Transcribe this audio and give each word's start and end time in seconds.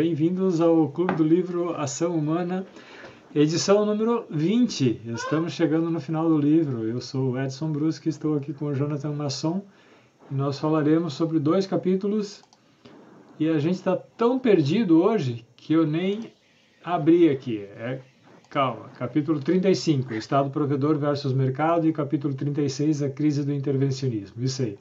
bem-vindos 0.00 0.62
ao 0.62 0.88
Clube 0.88 1.12
do 1.12 1.22
Livro 1.22 1.74
Ação 1.76 2.16
Humana, 2.16 2.64
edição 3.34 3.84
número 3.84 4.24
20. 4.30 5.02
Estamos 5.04 5.52
chegando 5.52 5.90
no 5.90 6.00
final 6.00 6.26
do 6.26 6.38
livro. 6.38 6.88
Eu 6.88 7.02
sou 7.02 7.32
o 7.32 7.38
Edson 7.38 7.70
Brusque, 7.70 8.08
estou 8.08 8.34
aqui 8.34 8.54
com 8.54 8.64
o 8.64 8.74
Jonathan 8.74 9.12
Masson 9.12 9.62
e 10.30 10.34
nós 10.34 10.58
falaremos 10.58 11.12
sobre 11.12 11.38
dois 11.38 11.66
capítulos. 11.66 12.42
E 13.38 13.46
a 13.46 13.58
gente 13.58 13.74
está 13.74 13.94
tão 13.94 14.38
perdido 14.38 15.02
hoje 15.02 15.44
que 15.54 15.74
eu 15.74 15.86
nem 15.86 16.32
abri 16.82 17.28
aqui. 17.28 17.58
É, 17.58 18.00
calma, 18.48 18.88
capítulo 18.98 19.38
35, 19.38 20.14
Estado 20.14 20.48
provedor 20.48 20.96
versus 20.96 21.34
mercado, 21.34 21.86
e 21.86 21.92
capítulo 21.92 22.32
36, 22.32 23.02
a 23.02 23.10
crise 23.10 23.44
do 23.44 23.52
intervencionismo. 23.52 24.42
Isso 24.42 24.62
aí. 24.62 24.78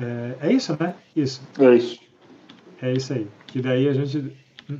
É, 0.00 0.36
é 0.42 0.52
isso, 0.52 0.76
né? 0.78 0.94
Isso. 1.16 1.42
É 1.58 1.74
isso. 1.74 1.98
É 2.80 2.92
isso 2.92 3.12
aí. 3.12 3.26
Que 3.48 3.60
daí 3.60 3.88
a 3.88 3.92
gente. 3.92 4.32
Hum, 4.70 4.78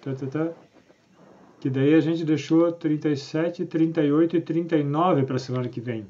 tá, 0.00 0.14
tá, 0.14 0.26
tá. 0.26 0.52
Que 1.60 1.68
daí 1.68 1.94
a 1.94 2.00
gente 2.00 2.24
deixou 2.24 2.70
37, 2.72 3.64
38 3.66 4.36
e 4.36 4.40
39 4.40 5.24
para 5.24 5.36
a 5.36 5.38
semana 5.38 5.68
que 5.68 5.80
vem. 5.80 6.06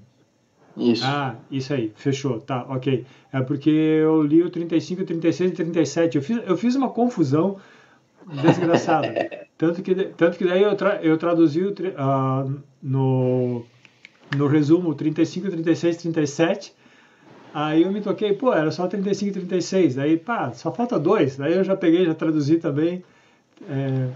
Isso. 0.76 1.04
Ah, 1.06 1.36
isso 1.50 1.72
aí, 1.72 1.92
fechou, 1.94 2.40
tá, 2.40 2.66
ok. 2.68 3.06
É 3.32 3.40
porque 3.40 3.70
eu 3.70 4.22
li 4.22 4.42
o 4.42 4.50
35, 4.50 5.04
36 5.04 5.52
e 5.52 5.54
37. 5.54 6.16
Eu 6.16 6.22
fiz, 6.22 6.42
eu 6.44 6.56
fiz 6.56 6.74
uma 6.74 6.90
confusão 6.90 7.58
desgraçada. 8.42 9.12
tanto, 9.56 9.82
que, 9.82 9.94
tanto 9.94 10.36
que 10.36 10.44
daí 10.44 10.62
eu, 10.62 10.74
tra, 10.74 11.00
eu 11.02 11.16
traduzi 11.16 11.62
o, 11.62 11.70
uh, 11.70 12.60
no, 12.82 13.64
no 14.36 14.46
resumo 14.48 14.94
35, 14.94 15.50
36, 15.50 15.96
37 15.96 16.74
Aí 17.54 17.82
eu 17.82 17.92
me 17.92 18.00
toquei, 18.00 18.32
pô, 18.32 18.52
era 18.52 18.72
só 18.72 18.88
35 18.88 19.28
e 19.28 19.32
36. 19.32 19.94
Daí, 19.94 20.16
pá, 20.16 20.52
só 20.52 20.72
falta 20.72 20.98
dois. 20.98 21.36
Daí 21.36 21.54
eu 21.54 21.62
já 21.62 21.76
peguei, 21.76 22.04
já 22.04 22.12
traduzi 22.12 22.56
também. 22.56 23.04
É, 23.68 24.08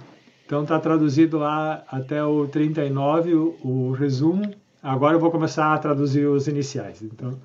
então 0.45 0.67
tá 0.67 0.81
traduzido 0.81 1.39
lá 1.39 1.85
até 1.87 2.23
o 2.25 2.49
39, 2.49 3.35
o, 3.35 3.57
o 3.63 3.93
resumo. 3.93 4.43
Agora 4.83 5.15
eu 5.15 5.21
vou 5.21 5.31
começar 5.31 5.73
a 5.73 5.79
traduzir 5.79 6.27
os 6.27 6.49
iniciais. 6.49 7.01
Então, 7.01 7.39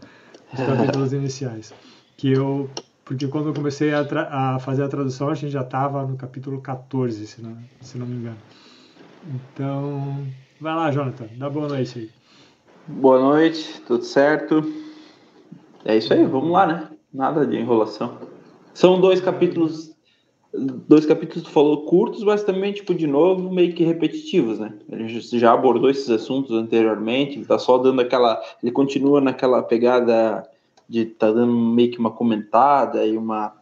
os 0.51 0.59
capítulos 0.65 1.13
iniciais. 1.13 1.71
Que 2.17 2.31
eu. 2.31 2.67
Porque 3.05 3.27
quando 3.27 3.49
eu 3.49 3.53
comecei 3.53 3.93
a, 3.93 4.03
a 4.31 4.59
fazer 4.59 4.81
a 4.81 4.87
tradução, 4.87 5.29
a 5.29 5.35
gente 5.35 5.51
já 5.51 5.61
estava 5.61 6.07
no 6.07 6.15
capítulo 6.17 6.59
14, 6.59 7.27
se 7.27 7.41
não, 7.41 7.55
se 7.81 7.99
não 7.99 8.07
me 8.07 8.15
engano. 8.15 8.37
Então, 9.27 10.25
vai 10.59 10.73
lá, 10.73 10.89
Jonathan, 10.89 11.27
dá 11.37 11.49
boa 11.49 11.67
noite 11.67 11.99
aí. 11.99 12.09
Boa 12.87 13.19
noite, 13.19 13.81
tudo 13.85 14.03
certo? 14.05 14.82
É 15.85 15.97
isso 15.97 16.13
aí, 16.13 16.25
vamos 16.25 16.51
lá, 16.51 16.65
né? 16.65 16.89
Nada 17.13 17.45
de 17.45 17.57
enrolação. 17.57 18.17
São 18.73 18.99
dois 18.99 19.21
capítulos, 19.21 19.95
dois 20.53 21.05
capítulos, 21.05 21.43
tu 21.43 21.49
falou, 21.49 21.85
curtos, 21.85 22.23
mas 22.23 22.43
também, 22.43 22.73
tipo, 22.73 22.93
de 22.93 23.05
novo, 23.05 23.51
meio 23.51 23.73
que 23.73 23.83
repetitivos, 23.83 24.59
né? 24.59 24.73
Ele 24.89 25.07
já 25.19 25.53
abordou 25.53 25.89
esses 25.89 26.09
assuntos 26.09 26.51
anteriormente, 26.55 27.37
ele 27.37 27.45
tá 27.45 27.59
só 27.59 27.77
dando 27.77 28.01
aquela, 28.01 28.41
ele 28.61 28.71
continua 28.71 29.21
naquela 29.21 29.61
pegada 29.61 30.43
de 30.87 31.05
tá 31.05 31.31
dando 31.31 31.53
meio 31.53 31.91
que 31.91 31.99
uma 31.99 32.11
comentada 32.11 33.05
e 33.05 33.17
uma 33.17 33.53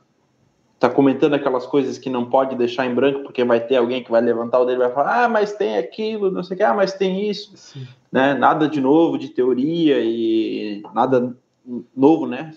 tá 0.79 0.89
comentando 0.89 1.35
aquelas 1.35 1.67
coisas 1.67 1.99
que 1.99 2.09
não 2.09 2.25
pode 2.25 2.55
deixar 2.55 2.87
em 2.87 2.95
branco 2.95 3.21
porque 3.21 3.43
vai 3.43 3.59
ter 3.59 3.75
alguém 3.75 4.03
que 4.03 4.09
vai 4.09 4.19
levantar 4.19 4.59
o 4.59 4.65
dedo 4.65 4.77
e 4.81 4.85
vai 4.85 4.91
falar 4.91 5.25
ah 5.25 5.29
mas 5.29 5.53
tem 5.53 5.77
aquilo 5.77 6.31
não 6.31 6.41
sei 6.41 6.55
o 6.55 6.57
que 6.57 6.63
ah 6.63 6.73
mas 6.73 6.93
tem 6.93 7.29
isso 7.29 7.51
Sim. 7.55 7.87
né 8.11 8.33
nada 8.33 8.67
de 8.67 8.81
novo 8.81 9.15
de 9.19 9.29
teoria 9.29 9.99
e 9.99 10.81
nada 10.95 11.37
novo, 11.95 12.27
né? 12.27 12.53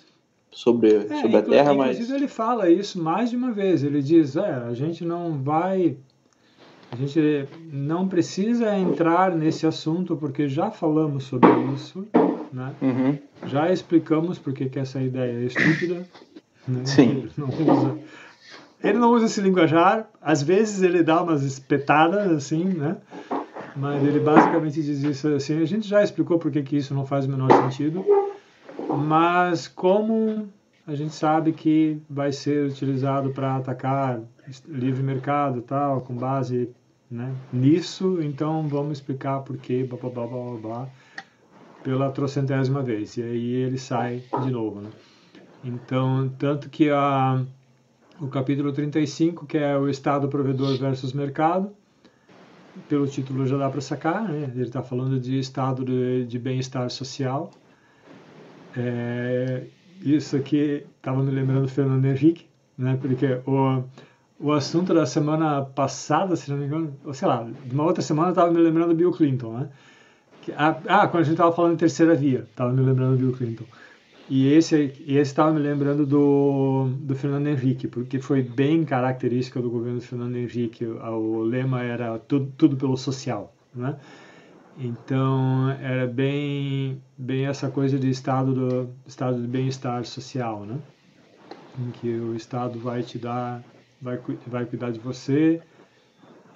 Sobre, 0.51 0.95
é, 0.95 1.21
sobre 1.21 1.37
a 1.37 1.43
Terra, 1.43 1.75
mas. 1.75 1.97
Inclusive, 1.97 2.19
ele 2.19 2.29
fala 2.29 2.71
isso 2.71 3.03
mais 3.03 3.31
de 3.31 3.37
uma 3.37 3.51
vez. 3.51 3.83
Ele 3.83 4.01
diz: 4.01 4.37
é, 4.37 4.55
a 4.55 4.73
gente 4.73 5.05
não 5.05 5.43
vai. 5.43 5.97
A 6.93 6.97
gente 6.97 7.49
não 7.73 8.07
precisa 8.07 8.77
entrar 8.79 9.35
nesse 9.35 9.67
assunto 9.67 10.17
porque 10.17 10.49
já 10.49 10.71
falamos 10.71 11.25
sobre 11.25 11.51
isso, 11.75 12.07
né? 12.53 12.73
Uhum. 12.81 13.19
Já 13.49 13.73
explicamos 13.73 14.39
porque 14.39 14.69
que 14.69 14.79
essa 14.79 15.03
ideia 15.03 15.43
é 15.43 15.45
estúpida. 15.45 16.07
Né? 16.69 16.85
Sim. 16.85 17.11
Ele 17.11 17.31
não, 17.37 17.49
usa, 17.49 17.99
ele 18.83 18.99
não 18.99 19.11
usa 19.13 19.27
esse 19.27 19.41
linguajar. 19.41 20.09
Às 20.23 20.41
vezes 20.41 20.83
ele 20.83 21.03
dá 21.03 21.21
umas 21.21 21.43
espetadas 21.43 22.31
assim, 22.31 22.65
né? 22.65 22.97
Mas 23.77 24.05
ele 24.05 24.21
basicamente 24.21 24.81
diz 24.81 25.03
isso 25.03 25.29
assim. 25.29 25.61
A 25.61 25.65
gente 25.65 25.89
já 25.89 26.03
explicou 26.03 26.39
porque 26.39 26.63
que 26.63 26.77
isso 26.77 26.95
não 26.95 27.05
faz 27.05 27.27
o 27.27 27.31
menor 27.31 27.51
sentido. 27.51 28.05
Mas 28.97 29.69
como 29.69 30.49
a 30.87 30.95
gente 30.95 31.15
sabe 31.15 31.53
que 31.53 32.01
vai 32.09 32.33
ser 32.33 32.69
utilizado 32.69 33.31
para 33.31 33.57
atacar 33.57 34.21
livre 34.69 35.03
mercado 35.03 35.63
tal, 35.63 36.03
com 36.03 36.15
base 36.15 36.69
né, 37.11 37.35
nisso, 37.53 38.19
então 38.21 38.67
vamos 38.69 38.99
explicar 38.99 39.41
por 39.41 39.57
quê, 39.57 39.85
blá, 39.85 39.99
blá, 39.99 40.11
blá, 40.11 40.27
blá, 40.27 40.57
blá, 40.61 40.89
pela 41.83 42.11
trocentésima 42.11 42.83
vez. 42.83 43.17
E 43.17 43.23
aí 43.23 43.53
ele 43.55 43.79
sai 43.79 44.23
de 44.43 44.51
novo. 44.51 44.81
Né? 44.81 44.91
Então, 45.65 46.31
tanto 46.39 46.69
que 46.69 46.91
a, 46.91 47.43
o 48.21 48.29
capítulo 48.29 48.73
35, 48.73 49.47
que 49.47 49.57
é 49.57 49.77
o 49.77 49.89
Estado 49.89 50.29
provedor 50.29 50.77
versus 50.79 51.13
mercado, 51.13 51.73
pelo 52.89 53.07
título 53.07 53.47
já 53.47 53.57
dá 53.57 53.71
para 53.71 53.81
sacar, 53.81 54.29
né? 54.29 54.51
ele 54.55 54.65
está 54.65 54.83
falando 54.83 55.19
de 55.19 55.39
estado 55.39 55.85
de, 55.85 56.27
de 56.27 56.39
bem-estar 56.39 56.91
social, 56.91 57.51
é, 58.77 59.65
isso 60.03 60.37
aqui 60.37 60.85
estava 60.97 61.23
me 61.23 61.31
lembrando 61.31 61.63
do 61.63 61.69
Fernando 61.69 62.05
Henrique, 62.05 62.47
né? 62.77 62.99
Porque 63.01 63.41
o, 63.47 63.85
o 64.39 64.53
assunto 64.53 64.93
da 64.93 65.07
semana 65.07 65.63
passada, 65.63 66.37
se 66.37 66.51
não 66.51 66.59
me 66.59 66.67
engano, 66.67 66.97
ou 67.05 67.15
sei 67.15 67.29
lá, 67.29 67.45
de 67.65 67.75
uma 67.75 67.85
outra 67.85 68.03
semana 68.03 68.31
estava 68.31 68.51
me 68.51 68.59
lembrando 68.59 68.89
do 68.89 68.95
Bill 68.95 69.13
Clinton, 69.13 69.59
né? 69.59 69.69
Ah, 70.57 71.09
quando 71.09 71.23
a 71.23 71.25
gente 71.25 71.35
estava 71.35 71.53
falando 71.53 71.79
terceira 71.79 72.15
via, 72.15 72.41
estava 72.41 72.71
me 72.73 72.83
lembrando 72.83 73.17
do 73.17 73.19
Bill 73.19 73.33
Clinton. 73.33 73.65
E 74.29 74.53
esse 74.53 74.93
estava 75.07 75.53
me 75.53 75.61
lembrando 75.61 76.07
do, 76.07 76.89
do 77.01 77.15
Fernando 77.15 77.47
Henrique, 77.47 77.87
porque 77.87 78.19
foi 78.21 78.43
bem 78.43 78.85
característica 78.85 79.61
do 79.61 79.71
governo 79.71 79.99
do 79.99 80.05
Fernando 80.05 80.37
Henrique. 80.37 80.85
O 80.85 81.43
lema 81.43 81.83
era 81.83 82.19
tudo, 82.19 82.53
tudo 82.57 82.77
pelo 82.77 82.97
social, 82.97 83.55
né? 83.75 83.97
Então 84.77 85.71
era 85.71 86.07
bem, 86.07 87.01
bem 87.17 87.47
essa 87.47 87.71
coisa 87.71 87.99
de 87.99 88.11
estado 88.11 88.53
do 88.53 88.91
estado 89.07 89.41
de 89.41 89.47
bem-estar 89.47 90.05
social, 90.05 90.65
né? 90.65 90.79
Em 91.79 91.91
que 91.93 92.09
o 92.09 92.35
Estado 92.35 92.79
vai 92.79 93.03
te 93.03 93.19
dar, 93.19 93.63
vai, 94.01 94.21
vai 94.47 94.65
cuidar 94.65 94.91
de 94.91 94.99
você 94.99 95.61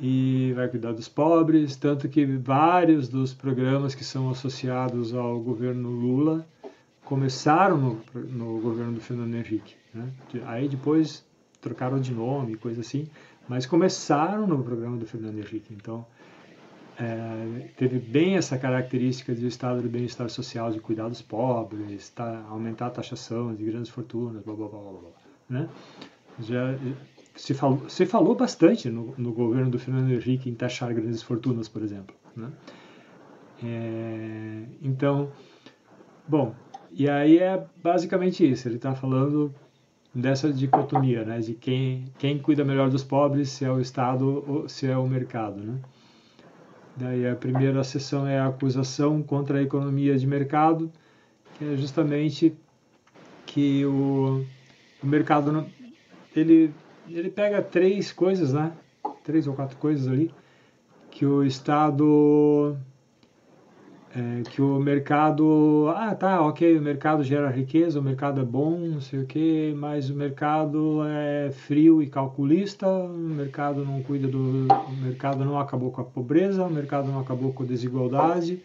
e 0.01 0.53
vai 0.55 0.69
cuidar 0.69 0.93
dos 0.93 1.09
pobres, 1.09 1.75
tanto 1.75 2.09
que 2.09 2.25
vários 2.25 3.09
dos 3.09 3.35
programas 3.35 3.95
que 3.95 4.05
são 4.05 4.31
associados 4.31 5.13
ao 5.15 5.41
governo 5.41 5.91
Lula 5.91 6.47
começaram 7.05 7.79
no, 7.79 8.01
no 8.15 8.61
governo 8.61 8.93
do 8.93 9.01
Fernando 9.01 9.35
Henrique, 9.35 9.75
né? 9.95 10.09
Aí 10.47 10.69
depois 10.69 11.25
trocaram 11.61 12.01
de 12.01 12.13
nome, 12.13 12.57
coisa 12.57 12.81
assim, 12.81 13.09
mas 13.49 13.67
começaram 13.67 14.47
no 14.47 14.63
programa 14.63 14.97
do 14.97 15.07
Fernando 15.07 15.39
Henrique. 15.39 15.75
Então 15.75 16.07
é, 17.01 17.69
teve 17.77 18.01
bem 18.01 18.37
essa 18.37 18.59
característica 18.59 19.33
de 19.33 19.47
estado 19.47 19.81
de 19.81 19.89
bem-estar 19.89 20.29
social, 20.29 20.73
de 20.73 20.81
cuidar 20.81 21.09
dos 21.09 21.23
pobres, 21.23 22.09
tá, 22.11 22.45
aumentar 22.49 22.89
a 22.89 22.91
taxação 22.91 23.55
de 23.55 23.65
grandes 23.65 23.89
fortunas, 23.89 24.43
blá 24.43 24.55
blá 24.55 24.69
blá 24.69 24.81
blá, 24.81 24.91
blá 24.91 25.11
né? 25.49 25.69
Já 26.41 26.77
se 27.37 27.55
falou, 27.55 27.89
se 27.89 28.05
falou 28.05 28.35
bastante 28.35 28.91
no, 28.91 29.15
no, 29.17 29.33
governo 29.33 29.71
do 29.71 29.79
Fernando 29.79 30.11
Henrique 30.11 30.51
em 30.51 30.55
taxar 30.55 30.93
grandes 30.93 31.23
fortunas, 31.23 31.69
por 31.69 31.83
exemplo, 31.83 32.17
né? 32.37 32.51
É, 33.63 34.65
então, 34.83 35.31
bom, 36.27 36.53
e 36.91 37.09
aí 37.09 37.39
é 37.39 37.65
basicamente 37.81 38.49
isso. 38.49 38.67
Ele 38.67 38.77
está 38.77 38.95
falando 38.95 39.55
dessa 40.13 40.53
dicotomia, 40.53 41.25
né, 41.25 41.39
de 41.39 41.55
quem 41.55 42.07
quem 42.19 42.39
cuida 42.39 42.65
melhor 42.65 42.91
dos 42.91 43.05
pobres, 43.05 43.51
se 43.51 43.65
é 43.65 43.71
o 43.71 43.81
Estado 43.81 44.45
ou 44.47 44.69
se 44.69 44.89
é 44.89 44.97
o 44.99 45.07
mercado, 45.07 45.61
né? 45.61 45.79
Daí 46.99 47.29
a 47.29 47.37
primeira 47.37 47.85
sessão 47.85 48.27
é 48.27 48.41
a 48.41 48.49
acusação 48.49 49.23
contra 49.23 49.59
a 49.59 49.63
economia 49.63 50.19
de 50.19 50.27
mercado, 50.27 50.91
que 51.55 51.65
é 51.65 51.77
justamente 51.77 52.57
que 53.47 53.87
o, 53.87 54.45
o 55.01 55.07
mercado 55.07 55.65
ele 56.35 56.75
ele 57.09 57.31
pega 57.31 57.63
três 57.63 58.13
coisas, 58.13 58.53
né? 58.53 58.73
Três 59.23 59.47
ou 59.47 59.55
quatro 59.55 59.77
coisas 59.77 60.09
ali 60.09 60.35
que 61.11 61.25
o 61.25 61.45
Estado 61.45 62.77
é, 64.15 64.43
que 64.51 64.63
o 64.63 64.79
mercado, 64.79 65.93
ah, 65.95 66.15
tá, 66.15 66.41
ok, 66.41 66.79
o 66.79 66.83
mercado 66.83 67.23
gera 67.23 67.51
riqueza, 67.51 68.01
o 68.01 68.03
mercado 68.03 68.41
é 68.41 68.45
bom, 68.45 68.79
não 68.79 69.01
sei 69.01 69.21
o 69.21 69.27
que, 69.27 69.75
mas 69.77 70.09
o 70.09 70.15
mercado 70.15 71.01
é 71.05 71.51
frio 71.51 72.03
e 72.03 72.07
calculista, 72.07 72.89
o 72.89 73.09
mercado 73.09 73.85
não 73.85 74.03
cuida 74.03 74.27
do, 74.27 74.67
o 74.67 74.97
mercado 75.03 75.45
não 75.45 75.59
acabou 75.59 75.91
com 75.91 76.01
a 76.01 76.05
pobreza, 76.05 76.65
o 76.65 76.71
mercado 76.71 77.11
não 77.11 77.21
acabou 77.21 77.53
com 77.53 77.65
a 77.65 77.67
desigualdade, 77.67 78.63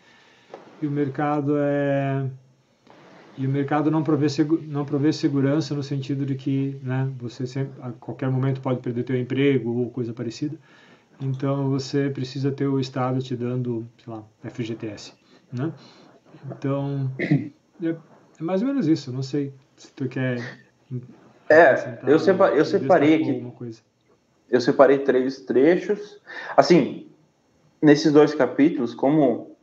e 0.81 0.87
o 0.87 0.91
mercado 0.91 1.55
é, 1.57 2.25
e 3.37 3.45
o 3.45 3.49
mercado 3.49 3.91
não 3.91 4.03
provê, 4.03 4.27
não 4.67 4.85
provê 4.85 5.11
segurança 5.11 5.73
no 5.75 5.83
sentido 5.83 6.25
de 6.25 6.35
que 6.35 6.77
né, 6.83 7.11
você 7.19 7.45
sempre, 7.45 7.73
a 7.81 7.91
qualquer 7.91 8.29
momento 8.29 8.61
pode 8.61 8.79
perder 8.79 9.03
teu 9.03 9.19
emprego 9.19 9.71
ou 9.71 9.89
coisa 9.89 10.13
parecida. 10.13 10.57
Então 11.21 11.69
você 11.69 12.09
precisa 12.09 12.51
ter 12.51 12.67
o 12.67 12.79
Estado 12.79 13.21
te 13.21 13.35
dando, 13.35 13.87
sei 14.03 14.13
lá, 14.13 14.23
FGTS. 14.43 15.22
Né? 15.53 15.71
Então 16.51 17.11
é, 17.81 17.89
é 17.89 18.43
mais 18.43 18.61
ou 18.61 18.67
menos 18.67 18.87
isso. 18.87 19.11
Não 19.11 19.23
sei 19.23 19.53
se 19.77 19.91
tu 19.93 20.07
quer. 20.07 20.37
É, 21.49 21.99
eu, 22.07 22.19
sepa, 22.19 22.49
eu 22.49 22.65
separei 22.65 23.15
aqui. 23.15 23.45
Eu 24.49 24.59
separei 24.61 24.99
três 24.99 25.41
trechos. 25.41 26.19
Assim, 26.57 27.07
nesses 27.81 28.11
dois 28.11 28.33
capítulos, 28.33 28.93
como 28.93 29.53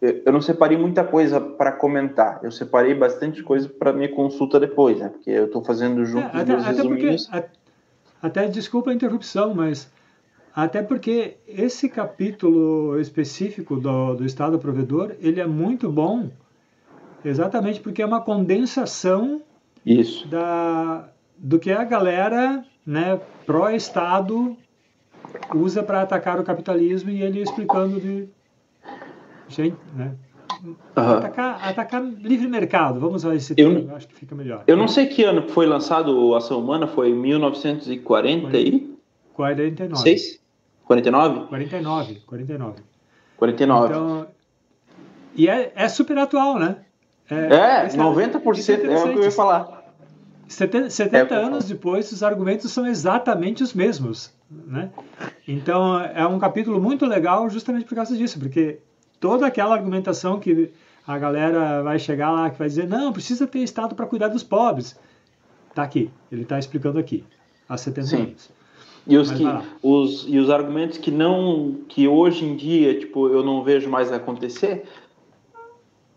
eu 0.00 0.32
não 0.32 0.40
separei 0.40 0.76
muita 0.76 1.02
coisa 1.02 1.40
para 1.40 1.72
comentar. 1.72 2.40
Eu 2.42 2.50
separei 2.50 2.94
bastante 2.94 3.42
coisa 3.42 3.68
para 3.68 3.92
minha 3.92 4.08
consulta 4.08 4.60
depois, 4.60 4.98
né? 4.98 5.08
Porque 5.08 5.30
eu 5.30 5.46
estou 5.46 5.64
fazendo 5.64 6.04
junto 6.04 6.36
é, 6.36 6.40
até, 6.40 6.52
até 6.52 6.82
porque, 6.82 7.16
até 8.20 8.48
desculpa 8.48 8.90
a 8.90 8.94
interrupção, 8.94 9.54
mas 9.54 9.90
até 10.54 10.82
porque 10.82 11.38
esse 11.48 11.88
capítulo 11.88 13.00
específico 13.00 13.76
do, 13.76 14.14
do 14.14 14.24
Estado 14.24 14.56
provedor, 14.56 15.12
ele 15.20 15.40
é 15.40 15.46
muito 15.46 15.90
bom, 15.90 16.30
exatamente 17.24 17.80
porque 17.80 18.00
é 18.00 18.06
uma 18.06 18.20
condensação 18.20 19.42
Isso. 19.84 20.28
Da, 20.28 21.08
do 21.36 21.58
que 21.58 21.72
a 21.72 21.82
galera 21.82 22.64
né, 22.86 23.20
pró-Estado 23.44 24.56
usa 25.52 25.82
para 25.82 26.02
atacar 26.02 26.38
o 26.38 26.44
capitalismo 26.44 27.10
e 27.10 27.20
ele 27.20 27.42
explicando 27.42 28.00
de 28.00 28.28
gente, 29.48 29.76
né? 29.96 30.14
Uhum. 30.62 30.76
Atacar, 30.94 31.68
atacar 31.68 32.02
livre 32.02 32.46
mercado, 32.46 33.00
vamos 33.00 33.24
usar 33.24 33.34
esse 33.34 33.54
termo, 33.54 33.90
eu, 33.90 33.96
acho 33.96 34.06
que 34.06 34.14
fica 34.14 34.34
melhor. 34.34 34.62
Eu 34.66 34.76
não 34.76 34.86
sei 34.86 35.06
que 35.06 35.24
ano 35.24 35.48
foi 35.48 35.66
lançado 35.66 36.34
Ação 36.34 36.60
Humana, 36.60 36.86
foi 36.86 37.10
em 37.10 37.14
1940 37.14 38.56
e... 38.56 38.94
49. 39.34 40.00
6? 40.00 40.43
49? 40.84 41.46
49, 41.48 42.22
49. 42.26 42.82
49. 43.36 43.86
Então, 43.86 44.26
e 45.34 45.48
é, 45.48 45.72
é 45.74 45.88
super 45.88 46.16
atual, 46.18 46.58
né? 46.58 46.76
É, 47.30 47.86
é 47.86 47.88
90% 47.88 48.68
é, 48.68 48.92
é 48.92 48.98
o 48.98 49.12
que 49.12 49.18
eu 49.18 49.22
ia 49.24 49.30
falar. 49.30 49.84
70, 50.46 50.90
70 50.90 51.34
é, 51.34 51.38
anos 51.38 51.64
depois, 51.64 52.12
os 52.12 52.22
argumentos 52.22 52.70
são 52.70 52.86
exatamente 52.86 53.62
os 53.62 53.72
mesmos. 53.72 54.32
Né? 54.50 54.90
Então, 55.48 55.98
é 56.00 56.26
um 56.26 56.38
capítulo 56.38 56.80
muito 56.80 57.06
legal 57.06 57.48
justamente 57.48 57.86
por 57.86 57.94
causa 57.94 58.16
disso, 58.16 58.38
porque 58.38 58.78
toda 59.18 59.46
aquela 59.46 59.74
argumentação 59.74 60.38
que 60.38 60.70
a 61.06 61.18
galera 61.18 61.82
vai 61.82 61.98
chegar 61.98 62.30
lá, 62.30 62.50
que 62.50 62.58
vai 62.58 62.68
dizer, 62.68 62.86
não, 62.86 63.12
precisa 63.12 63.46
ter 63.46 63.60
Estado 63.60 63.94
para 63.94 64.06
cuidar 64.06 64.28
dos 64.28 64.42
pobres. 64.42 64.98
Tá 65.74 65.82
aqui, 65.82 66.10
ele 66.30 66.42
está 66.42 66.58
explicando 66.58 66.98
aqui, 66.98 67.24
há 67.68 67.76
70 67.76 68.06
Sim. 68.06 68.16
anos. 68.22 68.50
E 69.06 69.18
os, 69.18 69.30
que, 69.30 69.44
os, 69.82 70.24
e 70.26 70.38
os 70.38 70.48
argumentos 70.48 70.96
que 70.96 71.10
não, 71.10 71.80
que 71.88 72.08
hoje 72.08 72.44
em 72.44 72.56
dia, 72.56 72.98
tipo, 72.98 73.28
eu 73.28 73.42
não 73.42 73.62
vejo 73.62 73.88
mais 73.90 74.10
acontecer, 74.10 74.84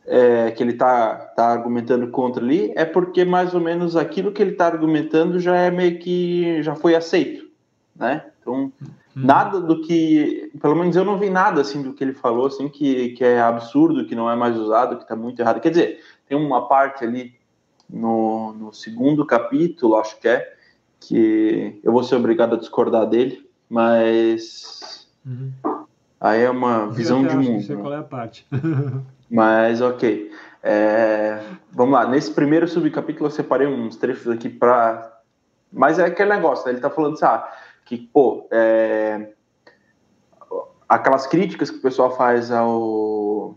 é, 0.06 0.51
que 0.51 0.63
ele 0.63 0.72
está 0.72 1.16
tá 1.36 1.48
argumentando 1.48 2.07
contra 2.07 2.42
ali, 2.42 2.72
é 2.75 2.86
porque 2.86 3.25
mais 3.25 3.54
ou 3.54 3.60
menos 3.60 3.98
aquilo 3.98 4.31
que 4.31 4.42
ele 4.42 4.51
está 4.51 4.68
argumentando 4.68 5.38
já 5.38 5.57
é 5.57 5.69
meio 5.69 6.00
que 6.00 6.63
já 6.63 6.75
foi 6.75 6.95
aceito, 6.95 7.45
né? 7.94 8.25
Então, 8.39 8.72
Uhum. 9.18 9.25
Nada 9.25 9.60
do 9.60 9.81
que, 9.81 10.51
pelo 10.62 10.75
menos 10.75 10.95
eu 10.95 11.04
não 11.04 11.18
vi 11.18 11.28
nada 11.28 11.62
assim 11.62 11.81
do 11.81 11.92
que 11.92 12.04
ele 12.04 12.13
falou 12.13 12.45
assim 12.45 12.69
que, 12.69 13.10
que 13.10 13.24
é 13.24 13.42
absurdo, 13.42 14.06
que 14.06 14.13
não 14.13 14.30
é 14.30 14.36
mais 14.36 14.56
usado, 14.56 14.95
que 14.95 15.01
está 15.01 15.16
muito 15.16 15.39
errado. 15.39 15.60
Quer 15.60 15.69
dizer, 15.69 16.00
tem 16.28 16.38
uma 16.38 16.68
parte 16.68 17.04
ali 17.04 17.34
no, 17.89 18.54
no 18.54 18.72
segundo 18.72 19.25
capítulo, 19.25 19.95
acho 19.95 20.19
que 20.19 20.28
é, 20.28 20.56
que 21.00 21.80
eu 21.84 21.92
vou 21.92 22.04
ser 22.04 22.16
obrigado 22.16 22.56
a 22.56 22.60
discordar 22.60 23.08
dele, 23.08 23.48
mas 23.70 25.08
uhum. 25.26 25.52
aí 26.20 26.42
é 26.42 26.50
uma 26.50 26.90
visão 26.92 27.26
de 27.26 27.36
mundo. 27.36 27.52
Não 27.52 27.62
sei 27.62 27.76
qual 27.76 27.94
é 27.94 27.98
a 27.98 28.04
parte. 28.04 28.46
mas 29.30 29.82
ok. 29.82 30.32
É, 30.64 31.40
vamos 31.72 31.94
lá, 31.94 32.08
nesse 32.08 32.32
primeiro 32.32 32.68
subcapítulo 32.68 33.28
eu 33.28 33.32
separei 33.32 33.68
uns 33.68 33.96
trechos 33.96 34.28
aqui 34.28 34.50
para. 34.50 35.14
Mas 35.72 36.00
é 36.00 36.06
aquele 36.06 36.30
negócio, 36.30 36.66
né? 36.66 36.72
ele 36.72 36.78
está 36.78 36.90
falando 36.90 37.14
assim, 37.14 37.26
ah, 37.26 37.48
que, 37.86 37.98
pô, 37.98 38.48
é, 38.52 39.30
aquelas 40.88 41.28
críticas 41.28 41.70
que 41.70 41.78
o 41.78 41.82
pessoal 41.82 42.16
faz 42.16 42.52
ao, 42.52 43.56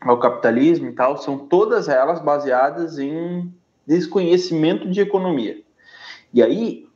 ao 0.00 0.18
capitalismo 0.18 0.88
e 0.88 0.92
tal, 0.92 1.16
são 1.16 1.38
todas 1.38 1.88
elas 1.88 2.20
baseadas 2.20 2.98
em 2.98 3.52
desconhecimento 3.86 4.88
de 4.88 5.00
economia. 5.00 5.60
E 6.32 6.42
aí, 6.42 6.86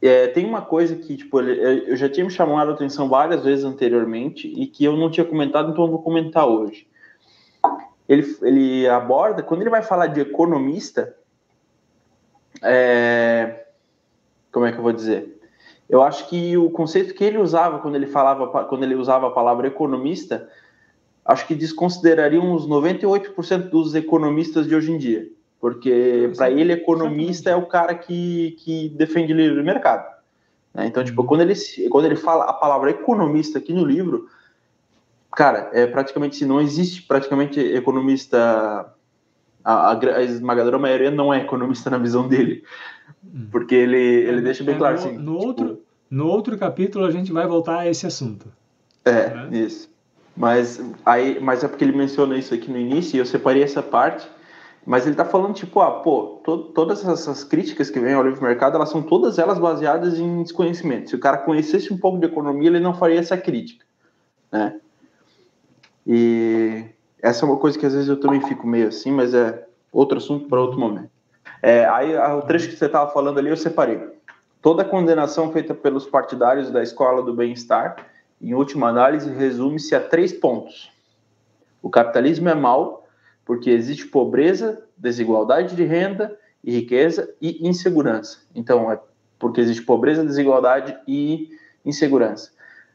é, 0.00 0.28
tem 0.28 0.44
uma 0.44 0.62
coisa 0.62 0.96
que, 0.96 1.16
tipo, 1.16 1.40
eu 1.40 1.96
já 1.96 2.08
tinha 2.08 2.24
me 2.24 2.30
chamado 2.30 2.70
a 2.70 2.74
atenção 2.74 3.08
várias 3.08 3.44
vezes 3.44 3.64
anteriormente 3.64 4.48
e 4.48 4.66
que 4.66 4.84
eu 4.84 4.96
não 4.96 5.10
tinha 5.10 5.24
comentado, 5.24 5.70
então 5.70 5.84
eu 5.84 5.90
vou 5.90 6.02
comentar 6.02 6.46
hoje. 6.46 6.86
Ele, 8.08 8.24
ele 8.42 8.88
aborda, 8.88 9.42
quando 9.42 9.60
ele 9.60 9.70
vai 9.70 9.82
falar 9.82 10.06
de 10.06 10.20
economista, 10.20 11.14
é, 12.62 13.66
como 14.50 14.64
é 14.66 14.72
que 14.72 14.78
eu 14.78 14.82
vou 14.82 14.92
dizer? 14.92 15.38
eu 15.88 16.02
acho 16.02 16.28
que 16.28 16.56
o 16.56 16.70
conceito 16.70 17.14
que 17.14 17.24
ele 17.24 17.38
usava 17.38 17.78
quando 17.78 17.94
ele 17.94 18.06
falava, 18.06 18.64
quando 18.64 18.82
ele 18.82 18.94
usava 18.94 19.28
a 19.28 19.30
palavra 19.30 19.66
economista, 19.66 20.48
acho 21.24 21.46
que 21.46 21.54
desconsideraria 21.54 22.40
uns 22.40 22.68
98% 22.68 23.70
dos 23.70 23.94
economistas 23.94 24.66
de 24.66 24.74
hoje 24.74 24.92
em 24.92 24.98
dia, 24.98 25.26
porque 25.60 26.30
para 26.36 26.50
ele 26.50 26.72
economista 26.72 27.50
é 27.50 27.56
o 27.56 27.66
cara 27.66 27.94
que, 27.94 28.56
que 28.60 28.88
defende 28.90 29.32
livre 29.32 29.62
mercado. 29.62 30.06
Né? 30.72 30.86
Então, 30.86 31.02
tipo, 31.02 31.24
quando 31.24 31.40
ele 31.40 31.54
quando 31.90 32.04
ele 32.04 32.16
fala 32.16 32.44
a 32.44 32.52
palavra 32.52 32.90
economista 32.90 33.58
aqui 33.58 33.72
no 33.72 33.84
livro, 33.84 34.28
cara, 35.32 35.70
é 35.72 35.86
praticamente 35.86 36.44
não 36.44 36.60
existe 36.60 37.02
praticamente 37.02 37.60
economista 37.60 38.94
a, 39.64 39.92
a, 39.92 40.22
esmagadora 40.22 40.78
maioria 40.78 41.10
não 41.10 41.32
é 41.32 41.42
economista 41.42 41.90
na 41.90 41.98
visão 41.98 42.26
dele. 42.26 42.64
Hum. 43.22 43.48
Porque 43.50 43.74
ele, 43.74 43.98
ele 43.98 44.38
é, 44.38 44.42
deixa 44.42 44.64
bem 44.64 44.74
é, 44.74 44.78
claro 44.78 44.94
no, 44.94 45.00
assim. 45.00 45.18
No, 45.18 45.34
tipo, 45.34 45.46
outro, 45.46 45.82
no 46.10 46.26
outro 46.26 46.56
capítulo 46.56 47.04
a 47.04 47.10
gente 47.10 47.32
vai 47.32 47.46
voltar 47.46 47.80
a 47.80 47.88
esse 47.88 48.06
assunto. 48.06 48.46
É, 49.04 49.28
né? 49.28 49.48
isso. 49.52 49.90
Mas, 50.36 50.80
aí, 51.04 51.38
mas 51.40 51.64
é 51.64 51.68
porque 51.68 51.84
ele 51.84 51.96
menciona 51.96 52.38
isso 52.38 52.54
aqui 52.54 52.70
no 52.70 52.78
início 52.78 53.16
e 53.16 53.18
eu 53.18 53.26
separei 53.26 53.62
essa 53.62 53.82
parte. 53.82 54.26
Mas 54.88 55.06
ele 55.06 55.14
tá 55.14 55.24
falando, 55.26 55.52
tipo, 55.52 55.80
ah, 55.80 56.00
pô, 56.00 56.40
to, 56.42 56.72
todas 56.72 57.06
essas 57.06 57.44
críticas 57.44 57.90
que 57.90 58.00
vêm 58.00 58.14
ao 58.14 58.22
livre 58.22 58.42
mercado, 58.42 58.74
elas 58.74 58.88
são 58.88 59.02
todas 59.02 59.38
elas 59.38 59.58
baseadas 59.58 60.18
em 60.18 60.42
desconhecimento. 60.42 61.10
Se 61.10 61.14
o 61.14 61.20
cara 61.20 61.36
conhecesse 61.36 61.92
um 61.92 61.98
pouco 61.98 62.18
de 62.18 62.24
economia, 62.24 62.70
ele 62.70 62.80
não 62.80 62.94
faria 62.94 63.20
essa 63.20 63.36
crítica, 63.36 63.84
né? 64.50 64.80
E 66.06 66.86
essa 67.20 67.44
é 67.44 67.46
uma 67.46 67.58
coisa 67.58 67.78
que 67.78 67.84
às 67.84 67.92
vezes 67.92 68.08
eu 68.08 68.18
também 68.18 68.40
fico 68.40 68.66
meio 68.66 68.88
assim, 68.88 69.12
mas 69.12 69.34
é 69.34 69.62
outro 69.92 70.16
assunto 70.16 70.48
para 70.48 70.58
outro 70.58 70.80
momento. 70.80 71.10
É, 71.60 71.84
aí 71.84 72.16
o 72.16 72.40
trecho 72.40 72.70
que 72.70 72.76
você 72.76 72.86
estava 72.86 73.12
falando 73.12 73.36
ali 73.36 73.50
eu 73.50 73.58
separei. 73.58 74.00
Toda 74.62 74.86
condenação 74.86 75.52
feita 75.52 75.74
pelos 75.74 76.06
partidários 76.06 76.70
da 76.70 76.82
escola 76.82 77.22
do 77.22 77.34
bem-estar, 77.34 78.06
em 78.40 78.54
última 78.54 78.88
análise, 78.88 79.30
resume-se 79.30 79.94
a 79.94 80.00
três 80.00 80.32
pontos. 80.32 80.90
O 81.82 81.90
capitalismo 81.90 82.48
é 82.48 82.54
mau 82.54 83.06
porque 83.48 83.70
existe 83.70 84.06
pobreza, 84.06 84.84
desigualdade 84.94 85.74
de 85.74 85.82
renda 85.82 86.38
e 86.62 86.70
riqueza 86.70 87.34
e 87.40 87.66
insegurança. 87.66 88.42
Então, 88.54 88.92
é 88.92 89.00
porque 89.38 89.58
existe 89.58 89.82
pobreza, 89.82 90.22
desigualdade 90.22 90.94
e 91.08 91.48
insegurança. 91.82 92.52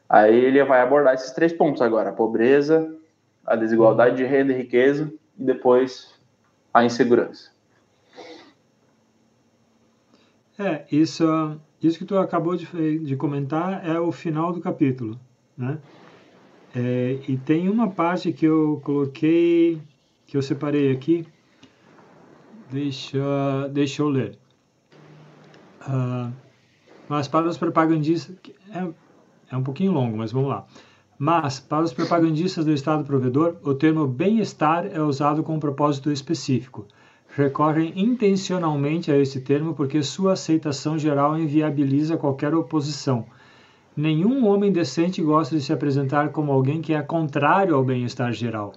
Aí 0.08 0.32
ele 0.32 0.62
vai 0.62 0.80
abordar 0.80 1.14
esses 1.14 1.32
três 1.32 1.52
pontos 1.52 1.82
agora: 1.82 2.10
a 2.10 2.12
pobreza, 2.12 2.96
a 3.44 3.56
desigualdade 3.56 4.16
de 4.16 4.24
renda 4.24 4.52
e 4.52 4.56
riqueza 4.56 5.12
e 5.36 5.42
depois 5.42 6.14
a 6.72 6.84
insegurança. 6.84 7.50
É, 10.56 10.84
isso, 10.92 11.60
isso 11.82 11.98
que 11.98 12.04
tu 12.04 12.16
acabou 12.16 12.54
de, 12.54 13.00
de 13.00 13.16
comentar 13.16 13.84
é 13.84 13.98
o 13.98 14.12
final 14.12 14.52
do 14.52 14.60
capítulo, 14.60 15.18
né? 15.58 15.78
É, 16.76 17.18
e 17.26 17.36
tem 17.36 17.68
uma 17.68 17.90
parte 17.90 18.32
que 18.32 18.46
eu 18.46 18.80
coloquei, 18.84 19.80
que 20.34 20.38
eu 20.38 20.42
separei 20.42 20.90
aqui, 20.90 21.24
deixa, 22.68 23.68
deixa 23.70 24.02
eu 24.02 24.08
ler. 24.08 24.36
Uh, 25.82 26.32
mas 27.08 27.28
para 27.28 27.46
os 27.46 27.56
propagandistas, 27.56 28.34
é, 28.74 28.84
é 29.52 29.56
um 29.56 29.62
pouquinho 29.62 29.92
longo, 29.92 30.16
mas 30.16 30.32
vamos 30.32 30.48
lá. 30.48 30.66
Mas, 31.16 31.60
para 31.60 31.84
os 31.84 31.92
propagandistas 31.92 32.64
do 32.64 32.72
Estado 32.72 33.04
provedor, 33.04 33.58
o 33.62 33.74
termo 33.74 34.08
bem-estar 34.08 34.86
é 34.86 35.00
usado 35.00 35.44
com 35.44 35.54
um 35.54 35.60
propósito 35.60 36.10
específico. 36.10 36.84
Recorrem 37.28 37.92
intencionalmente 37.94 39.12
a 39.12 39.16
esse 39.16 39.40
termo 39.40 39.72
porque 39.72 40.02
sua 40.02 40.32
aceitação 40.32 40.98
geral 40.98 41.38
inviabiliza 41.38 42.16
qualquer 42.16 42.56
oposição. 42.56 43.24
Nenhum 43.96 44.48
homem 44.48 44.72
decente 44.72 45.22
gosta 45.22 45.54
de 45.54 45.62
se 45.62 45.72
apresentar 45.72 46.30
como 46.30 46.50
alguém 46.50 46.82
que 46.82 46.92
é 46.92 47.02
contrário 47.02 47.76
ao 47.76 47.84
bem-estar 47.84 48.32
geral. 48.32 48.72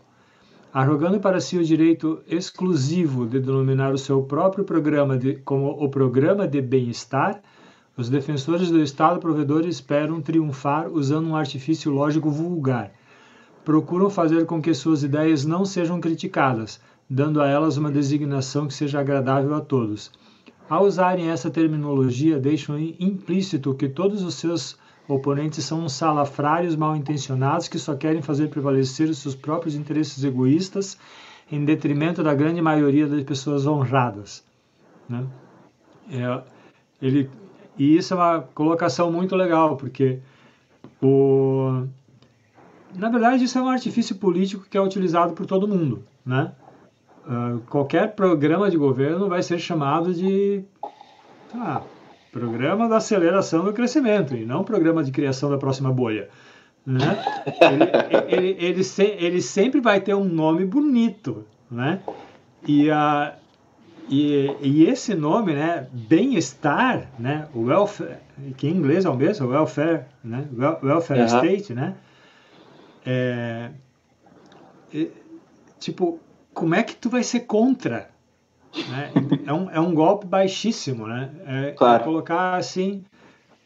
Arrogando 0.79 1.19
para 1.19 1.39
si 1.39 1.57
o 1.57 1.63
direito 1.63 2.21
exclusivo 2.27 3.25
de 3.25 3.39
denominar 3.39 3.95
o 3.95 3.97
seu 3.97 4.21
próprio 4.21 4.63
programa 4.63 5.17
de, 5.17 5.37
como 5.37 5.69
o 5.69 5.89
programa 5.89 6.47
de 6.47 6.61
bem-estar, 6.61 7.41
os 7.97 8.11
defensores 8.11 8.69
do 8.69 8.79
Estado 8.79 9.19
provedor 9.19 9.65
esperam 9.65 10.21
triunfar 10.21 10.87
usando 10.87 11.29
um 11.29 11.35
artifício 11.35 11.91
lógico 11.91 12.29
vulgar. 12.29 12.91
Procuram 13.65 14.07
fazer 14.07 14.45
com 14.45 14.61
que 14.61 14.71
suas 14.75 15.01
ideias 15.01 15.43
não 15.43 15.65
sejam 15.65 15.99
criticadas, 15.99 16.79
dando 17.09 17.41
a 17.41 17.47
elas 17.47 17.75
uma 17.77 17.89
designação 17.89 18.67
que 18.67 18.73
seja 18.75 18.99
agradável 18.99 19.55
a 19.55 19.61
todos. 19.61 20.11
Ao 20.69 20.85
usarem 20.85 21.31
essa 21.31 21.49
terminologia, 21.49 22.37
deixam 22.39 22.77
implícito 22.77 23.73
que 23.73 23.89
todos 23.89 24.21
os 24.21 24.35
seus 24.35 24.77
oponentes 25.07 25.63
são 25.63 25.87
salafrários 25.87 26.75
mal 26.75 26.95
intencionados 26.95 27.67
que 27.67 27.79
só 27.79 27.95
querem 27.95 28.21
fazer 28.21 28.49
prevalecer 28.49 29.09
os 29.09 29.19
seus 29.19 29.35
próprios 29.35 29.75
interesses 29.75 30.23
egoístas 30.23 30.97
em 31.51 31.63
detrimento 31.63 32.21
da 32.21 32.33
grande 32.33 32.61
maioria 32.61 33.07
das 33.07 33.23
pessoas 33.23 33.65
honradas. 33.65 34.43
Né? 35.07 35.25
É, 36.11 36.43
ele, 37.01 37.29
e 37.77 37.95
isso 37.95 38.13
é 38.13 38.17
uma 38.17 38.41
colocação 38.53 39.11
muito 39.11 39.35
legal, 39.35 39.77
porque 39.77 40.19
o, 41.01 41.85
na 42.93 43.09
verdade 43.09 43.45
isso 43.45 43.57
é 43.57 43.61
um 43.61 43.69
artifício 43.69 44.15
político 44.15 44.65
que 44.69 44.77
é 44.77 44.81
utilizado 44.81 45.33
por 45.33 45.45
todo 45.45 45.67
mundo. 45.67 46.03
Né? 46.25 46.51
Uh, 47.25 47.59
qualquer 47.69 48.13
programa 48.13 48.69
de 48.69 48.77
governo 48.77 49.29
vai 49.29 49.41
ser 49.41 49.59
chamado 49.59 50.13
de 50.13 50.63
ah, 51.53 51.81
programa 52.39 52.87
da 52.87 52.97
aceleração 52.97 53.63
do 53.63 53.73
crescimento 53.73 54.35
e 54.35 54.45
não 54.45 54.63
programa 54.63 55.03
de 55.03 55.11
criação 55.11 55.49
da 55.49 55.57
próxima 55.57 55.91
bolha. 55.91 56.29
Né? 56.85 57.21
Ele, 58.27 58.47
ele, 58.49 58.65
ele, 58.65 58.83
se, 58.83 59.03
ele, 59.03 59.41
sempre 59.41 59.81
vai 59.81 59.99
ter 59.99 60.13
um 60.13 60.23
nome 60.23 60.63
bonito, 60.65 61.45
né? 61.69 61.99
E, 62.65 62.89
a, 62.89 63.35
e, 64.09 64.55
e 64.61 64.85
esse 64.85 65.13
nome, 65.13 65.53
né, 65.53 65.87
bem-estar, 65.91 67.09
né, 67.19 67.47
welfare, 67.53 68.17
que 68.55 68.67
em 68.67 68.71
inglês 68.71 69.03
é 69.03 69.09
o 69.09 69.15
mesmo, 69.15 69.47
welfare, 69.49 70.05
né, 70.23 70.47
welfare 70.81 71.19
uhum. 71.19 71.25
state, 71.25 71.73
né? 71.73 71.95
É, 73.05 73.71
é, 74.93 75.07
tipo, 75.77 76.19
como 76.53 76.73
é 76.73 76.83
que 76.83 76.95
tu 76.95 77.09
vai 77.09 77.23
ser 77.23 77.41
contra 77.41 78.09
né? 78.89 79.11
É, 79.45 79.53
um, 79.53 79.69
é 79.69 79.79
um 79.79 79.93
golpe 79.93 80.25
baixíssimo, 80.25 81.07
né? 81.07 81.29
É, 81.45 81.69
é 81.69 81.71
claro. 81.71 82.01
é 82.01 82.05
colocar 82.05 82.55
assim, 82.55 83.03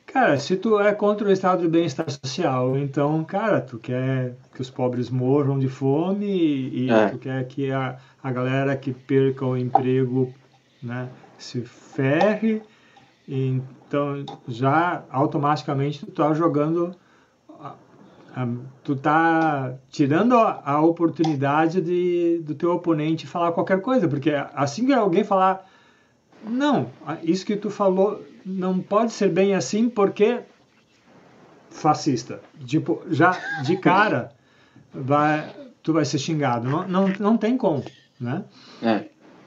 cara, 0.06 0.38
se 0.38 0.56
tu 0.56 0.80
é 0.80 0.94
contra 0.94 1.28
o 1.28 1.32
estado 1.32 1.62
de 1.62 1.68
bem-estar 1.68 2.10
social, 2.10 2.78
então, 2.78 3.24
cara, 3.24 3.62
tu 3.62 3.78
quer 3.78 4.36
que 4.54 4.62
os 4.62 4.70
pobres 4.70 5.10
morram 5.10 5.58
de 5.58 5.68
fome 5.68 6.26
e, 6.26 6.90
é. 6.90 7.10
tu 7.10 7.18
quer 7.18 7.46
que 7.48 7.72
a, 7.72 7.98
a 8.22 8.32
galera 8.32 8.76
que 8.76 8.94
perca 8.94 9.46
o 9.46 9.58
emprego, 9.58 10.34
né, 10.82 11.10
se 11.38 11.62
ferre, 11.62 12.62
então 13.28 14.26
já 14.48 15.04
automaticamente 15.10 16.06
tu 16.06 16.12
tá 16.12 16.34
jogando 16.34 16.96
tu 18.84 18.96
tá 18.96 19.74
tirando 19.90 20.36
a, 20.36 20.82
oportunidade 20.82 21.82
de, 21.82 22.42
do 22.44 22.56
teu 22.56 22.72
oponente 22.72 23.28
falar 23.28 23.52
qualquer 23.52 23.82
coisa, 23.82 24.08
porque 24.08 24.32
assim 24.54 24.86
que 24.86 24.94
alguém 24.94 25.24
falar, 25.24 25.68
não, 26.44 26.90
isso 27.24 27.46
que 27.46 27.56
tu 27.56 27.70
falou 27.70 28.24
não 28.46 28.80
pode 28.80 29.12
ser 29.12 29.30
bem 29.30 29.54
assim 29.54 29.90
porque 29.90 30.42
fascista. 31.70 32.42
Tipo, 32.66 33.02
já 33.10 33.32
de 33.64 33.78
cara 33.78 34.32
vai, 34.94 35.54
tu 35.84 35.94
vai 35.94 36.06
ser 36.06 36.20
xingado. 36.20 36.70
Não, 36.70 36.88
não, 36.88 37.08
não 37.20 37.38
tem 37.38 37.58
como, 37.58 37.84
né? 38.20 38.44
É. 38.82 39.06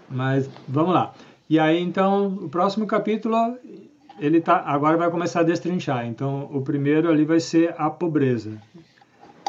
Mas 0.09 0.49
vamos 0.69 0.95
lá. 0.95 1.15
E 1.49 1.59
aí 1.59 1.81
então 1.81 2.27
o 2.27 2.49
próximo 2.49 2.87
capítulo 2.87 3.57
ele 4.19 4.41
tá 4.41 4.63
agora 4.67 4.97
vai 4.97 5.11
começar 5.11 5.41
a 5.41 5.45
destrinchar. 5.45 6.07
Então 6.07 6.49
o 6.53 6.63
primeiro 6.63 7.11
ali 7.11 7.25
vai 7.25 7.41
ser 7.41 7.75
a 7.79 7.91
pobreza. 7.91 8.53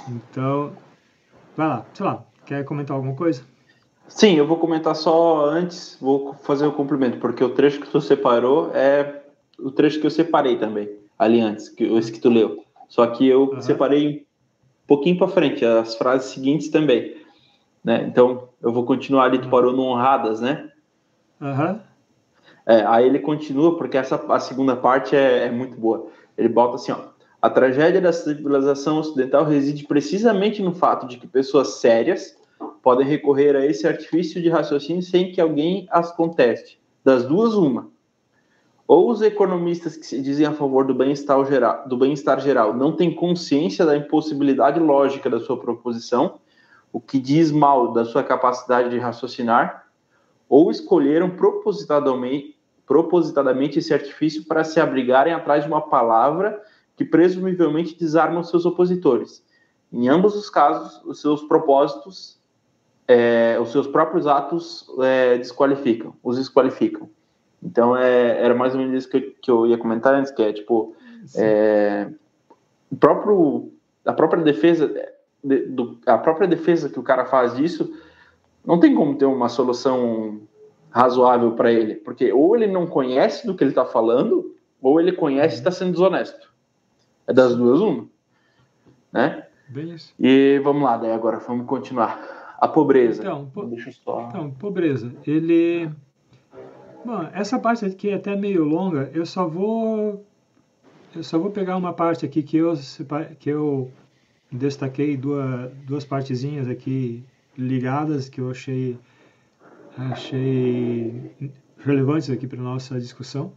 Então, 0.07 0.71
vai 1.57 1.67
lá, 1.67 1.85
sei 1.93 2.05
lá, 2.05 2.23
quer 2.45 2.63
comentar 2.63 2.95
alguma 2.95 3.15
coisa? 3.15 3.43
Sim, 4.07 4.35
eu 4.35 4.45
vou 4.45 4.57
comentar 4.57 4.95
só 4.95 5.45
antes, 5.45 5.97
vou 5.99 6.35
fazer 6.43 6.65
o 6.67 6.69
um 6.69 6.73
cumprimento, 6.73 7.17
porque 7.17 7.43
o 7.43 7.49
trecho 7.49 7.79
que 7.79 7.89
tu 7.89 7.99
separou 7.99 8.71
é 8.73 9.23
o 9.59 9.71
trecho 9.71 9.99
que 9.99 10.05
eu 10.05 10.11
separei 10.11 10.57
também, 10.57 10.89
ali 11.17 11.41
antes, 11.41 11.69
que, 11.69 11.83
esse 11.83 12.11
que 12.11 12.19
tu 12.19 12.29
leu. 12.29 12.63
Só 12.87 13.07
que 13.07 13.27
eu 13.27 13.49
uhum. 13.49 13.61
separei 13.61 14.27
um 14.83 14.87
pouquinho 14.87 15.17
para 15.17 15.27
frente, 15.27 15.65
as 15.65 15.95
frases 15.95 16.31
seguintes 16.31 16.69
também. 16.69 17.15
Né? 17.83 18.05
Então, 18.07 18.49
eu 18.61 18.71
vou 18.71 18.85
continuar 18.85 19.25
ali, 19.25 19.39
tu 19.39 19.49
parou 19.49 19.73
no 19.73 19.83
honradas, 19.83 20.39
né? 20.39 20.69
Uhum. 21.41 21.79
É, 22.65 22.83
aí 22.85 23.05
ele 23.05 23.19
continua, 23.19 23.77
porque 23.77 23.97
essa 23.97 24.15
a 24.15 24.39
segunda 24.39 24.75
parte 24.75 25.15
é, 25.15 25.45
é 25.45 25.51
muito 25.51 25.77
boa. 25.77 26.07
Ele 26.37 26.49
bota 26.49 26.75
assim, 26.75 26.91
ó. 26.91 27.15
A 27.41 27.49
tragédia 27.49 28.01
da 28.01 28.11
civilização 28.11 28.97
ocidental 28.97 29.45
reside 29.45 29.85
precisamente 29.85 30.63
no 30.63 30.73
fato 30.73 31.05
de 31.05 31.17
que 31.17 31.27
pessoas 31.27 31.75
sérias 31.75 32.35
podem 32.81 33.05
recorrer 33.05 33.55
a 33.55 33.65
esse 33.65 33.87
artifício 33.87 34.41
de 34.41 34.49
raciocínio 34.49 35.03
sem 35.03 35.31
que 35.31 35.39
alguém 35.39 35.87
as 35.91 36.11
conteste. 36.15 36.79
Das 37.03 37.23
duas, 37.23 37.53
uma. 37.53 37.89
Ou 38.87 39.09
os 39.09 39.21
economistas 39.21 39.95
que 39.95 40.05
se 40.05 40.21
dizem 40.21 40.45
a 40.45 40.53
favor 40.53 40.85
do 40.85 40.93
bem-estar 40.93 41.43
geral, 41.45 41.87
do 41.87 41.97
bem-estar 41.97 42.39
geral 42.39 42.73
não 42.73 42.95
têm 42.95 43.13
consciência 43.13 43.85
da 43.85 43.97
impossibilidade 43.97 44.79
lógica 44.79 45.29
da 45.29 45.39
sua 45.39 45.59
proposição, 45.59 46.39
o 46.93 46.99
que 46.99 47.19
diz 47.19 47.51
mal 47.51 47.91
da 47.91 48.05
sua 48.05 48.23
capacidade 48.23 48.89
de 48.89 48.97
raciocinar, 48.97 49.87
ou 50.47 50.69
escolheram 50.69 51.31
propositadamente, 51.31 52.54
propositadamente 52.85 53.79
esse 53.79 53.93
artifício 53.93 54.45
para 54.45 54.63
se 54.63 54.79
abrigarem 54.79 55.33
atrás 55.33 55.63
de 55.63 55.69
uma 55.69 55.81
palavra 55.81 56.61
que 56.95 57.03
presumivelmente 57.03 57.97
desarmam 57.97 58.43
seus 58.43 58.65
opositores. 58.65 59.43
Em 59.91 60.07
ambos 60.07 60.35
os 60.35 60.49
casos, 60.49 61.01
os 61.05 61.19
seus 61.19 61.43
propósitos, 61.43 62.39
é, 63.07 63.57
os 63.61 63.71
seus 63.71 63.87
próprios 63.87 64.27
atos 64.27 64.87
é, 64.99 65.37
desqualificam, 65.37 66.13
os 66.23 66.37
desqualificam. 66.37 67.09
Então, 67.61 67.95
é, 67.95 68.43
era 68.43 68.53
mais 68.53 68.73
ou 68.73 68.79
menos 68.79 68.95
isso 68.95 69.09
que 69.09 69.17
eu, 69.17 69.33
que 69.41 69.51
eu 69.51 69.67
ia 69.67 69.77
comentar 69.77 70.13
antes, 70.13 70.31
que 70.31 70.41
é, 70.41 70.53
tipo, 70.53 70.95
é, 71.35 72.07
o 72.91 72.95
próprio, 72.95 73.71
a 74.05 74.13
própria 74.13 74.43
defesa, 74.43 74.93
de, 75.43 75.65
do, 75.65 75.97
a 76.05 76.17
própria 76.17 76.47
defesa 76.47 76.89
que 76.89 76.99
o 76.99 77.03
cara 77.03 77.25
faz 77.25 77.55
disso, 77.55 77.91
não 78.65 78.79
tem 78.79 78.93
como 78.93 79.17
ter 79.17 79.25
uma 79.25 79.49
solução 79.49 80.41
razoável 80.95 81.51
para 81.51 81.73
ele, 81.73 81.95
porque 81.95 82.31
ou 82.31 82.55
ele 82.55 82.67
não 82.67 82.87
conhece 82.87 83.45
do 83.45 83.53
que 83.53 83.61
ele 83.61 83.71
está 83.71 83.83
falando, 83.83 84.55
ou 84.81 84.97
ele 84.97 85.11
conhece 85.11 85.55
e 85.55 85.57
está 85.57 85.69
sendo 85.69 85.91
desonesto. 85.91 86.53
É 87.27 87.33
das 87.33 87.53
duas, 87.53 87.81
uma. 87.81 88.07
Né? 89.11 89.45
Beleza. 89.67 90.13
E 90.17 90.61
vamos 90.63 90.83
lá, 90.83 90.95
daí 90.95 91.11
agora, 91.11 91.37
vamos 91.39 91.65
continuar. 91.65 92.55
A 92.57 92.69
pobreza. 92.69 93.21
Então, 93.21 93.51
po 93.53 93.65
Deixa 93.65 93.89
eu 93.89 93.93
só... 93.93 94.27
então 94.29 94.49
pobreza. 94.51 95.11
Ele. 95.27 95.91
Bom, 97.03 97.27
essa 97.33 97.59
parte 97.59 97.83
aqui 97.85 98.11
é 98.11 98.13
até 98.13 98.33
meio 98.33 98.63
longa. 98.63 99.11
Eu 99.13 99.25
só 99.25 99.45
vou. 99.45 100.25
Eu 101.13 101.23
só 101.23 101.37
vou 101.37 101.51
pegar 101.51 101.75
uma 101.75 101.91
parte 101.91 102.25
aqui 102.25 102.41
que 102.41 102.55
eu, 102.55 102.73
que 103.37 103.49
eu 103.49 103.91
destaquei 104.49 105.17
duas, 105.17 105.69
duas 105.85 106.05
partezinhas 106.05 106.69
aqui 106.69 107.21
ligadas 107.57 108.29
que 108.29 108.39
eu 108.39 108.49
achei 108.49 108.97
achei 109.97 111.31
relevantes 111.79 112.29
aqui 112.29 112.47
para 112.47 112.61
nossa 112.61 112.99
discussão. 112.99 113.53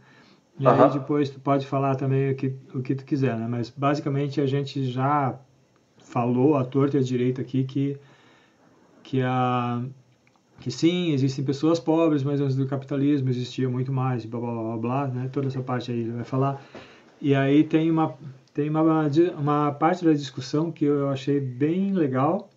E 0.59 0.65
uhum. 0.65 0.83
aí 0.83 0.91
depois 0.91 1.29
tu 1.29 1.39
pode 1.39 1.65
falar 1.65 1.95
também 1.95 2.31
o 2.31 2.35
que, 2.35 2.53
o 2.73 2.81
que 2.81 2.95
tu 2.95 3.05
quiser, 3.05 3.37
né? 3.37 3.47
Mas 3.47 3.69
basicamente 3.69 4.41
a 4.41 4.45
gente 4.45 4.83
já 4.85 5.39
falou 5.97 6.57
a 6.57 6.65
torta 6.65 6.97
e 6.97 6.99
a 6.99 7.03
direita 7.03 7.41
aqui 7.41 7.63
que, 7.63 7.97
que, 9.03 9.21
a, 9.21 9.81
que 10.59 10.69
sim, 10.69 11.11
existem 11.11 11.45
pessoas 11.45 11.79
pobres, 11.79 12.23
mas 12.23 12.41
antes 12.41 12.55
do 12.55 12.67
capitalismo 12.67 13.29
existia 13.29 13.69
muito 13.69 13.91
mais, 13.91 14.25
blá 14.25 14.39
blá 14.39 14.51
blá 14.51 14.77
blá, 14.77 15.07
né? 15.07 15.29
Toda 15.31 15.47
essa 15.47 15.61
parte 15.61 15.91
aí 15.91 15.99
ele 15.99 16.11
vai 16.11 16.25
falar. 16.25 16.61
E 17.21 17.33
aí 17.33 17.63
tem 17.63 17.89
uma, 17.89 18.15
tem 18.53 18.69
uma, 18.69 18.81
uma 19.37 19.71
parte 19.71 20.03
da 20.03 20.13
discussão 20.13 20.71
que 20.71 20.85
eu 20.85 21.09
achei 21.09 21.39
bem 21.39 21.93
legal, 21.93 22.49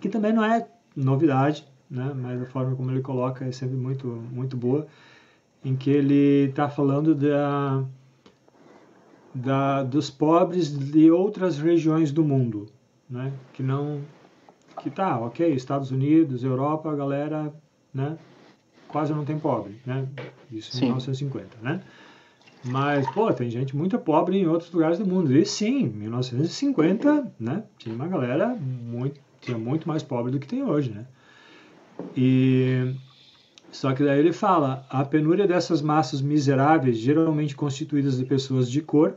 que 0.00 0.08
também 0.08 0.32
não 0.32 0.44
é 0.44 0.66
novidade, 0.94 1.66
né? 1.92 2.12
Mas 2.16 2.40
a 2.40 2.46
forma 2.46 2.74
como 2.74 2.90
ele 2.90 3.02
coloca 3.02 3.44
é 3.44 3.52
sempre 3.52 3.76
muito, 3.76 4.06
muito 4.06 4.56
boa 4.56 4.86
em 5.64 5.76
que 5.76 5.90
ele 5.90 6.48
está 6.48 6.68
falando 6.68 7.14
da, 7.14 7.84
da, 9.34 9.82
dos 9.84 10.10
pobres 10.10 10.76
de 10.76 11.10
outras 11.10 11.58
regiões 11.58 12.10
do 12.10 12.24
mundo, 12.24 12.66
né? 13.08 13.32
Que 13.52 13.62
não, 13.62 14.00
que 14.80 14.90
tá, 14.90 15.20
ok, 15.20 15.54
Estados 15.54 15.90
Unidos, 15.90 16.42
Europa, 16.42 16.90
a 16.90 16.96
galera, 16.96 17.54
né? 17.94 18.18
Quase 18.88 19.12
não 19.12 19.24
tem 19.24 19.38
pobre, 19.38 19.80
né? 19.86 20.08
Isso 20.50 20.70
em 20.70 20.80
sim. 20.80 20.84
1950, 20.86 21.58
né? 21.62 21.80
Mas, 22.64 23.08
pô, 23.10 23.32
tem 23.32 23.50
gente 23.50 23.76
muito 23.76 23.98
pobre 23.98 24.38
em 24.38 24.46
outros 24.46 24.70
lugares 24.72 24.98
do 24.98 25.06
mundo. 25.06 25.36
E 25.36 25.44
sim, 25.44 25.84
em 25.84 25.88
1950, 25.88 27.32
né? 27.38 27.64
Tinha 27.76 27.94
uma 27.94 28.06
galera 28.06 28.48
muito, 28.54 29.20
tinha 29.40 29.58
muito 29.58 29.88
mais 29.88 30.02
pobre 30.02 30.30
do 30.30 30.38
que 30.38 30.46
tem 30.46 30.62
hoje, 30.62 30.90
né? 30.90 31.06
E 32.16 32.94
só 33.70 33.94
que 33.94 34.04
daí 34.04 34.18
ele 34.18 34.32
fala: 34.32 34.86
a 34.90 35.04
penúria 35.04 35.46
dessas 35.46 35.80
massas 35.80 36.20
miseráveis, 36.20 36.98
geralmente 36.98 37.56
constituídas 37.56 38.18
de 38.18 38.24
pessoas 38.24 38.70
de 38.70 38.82
cor, 38.82 39.14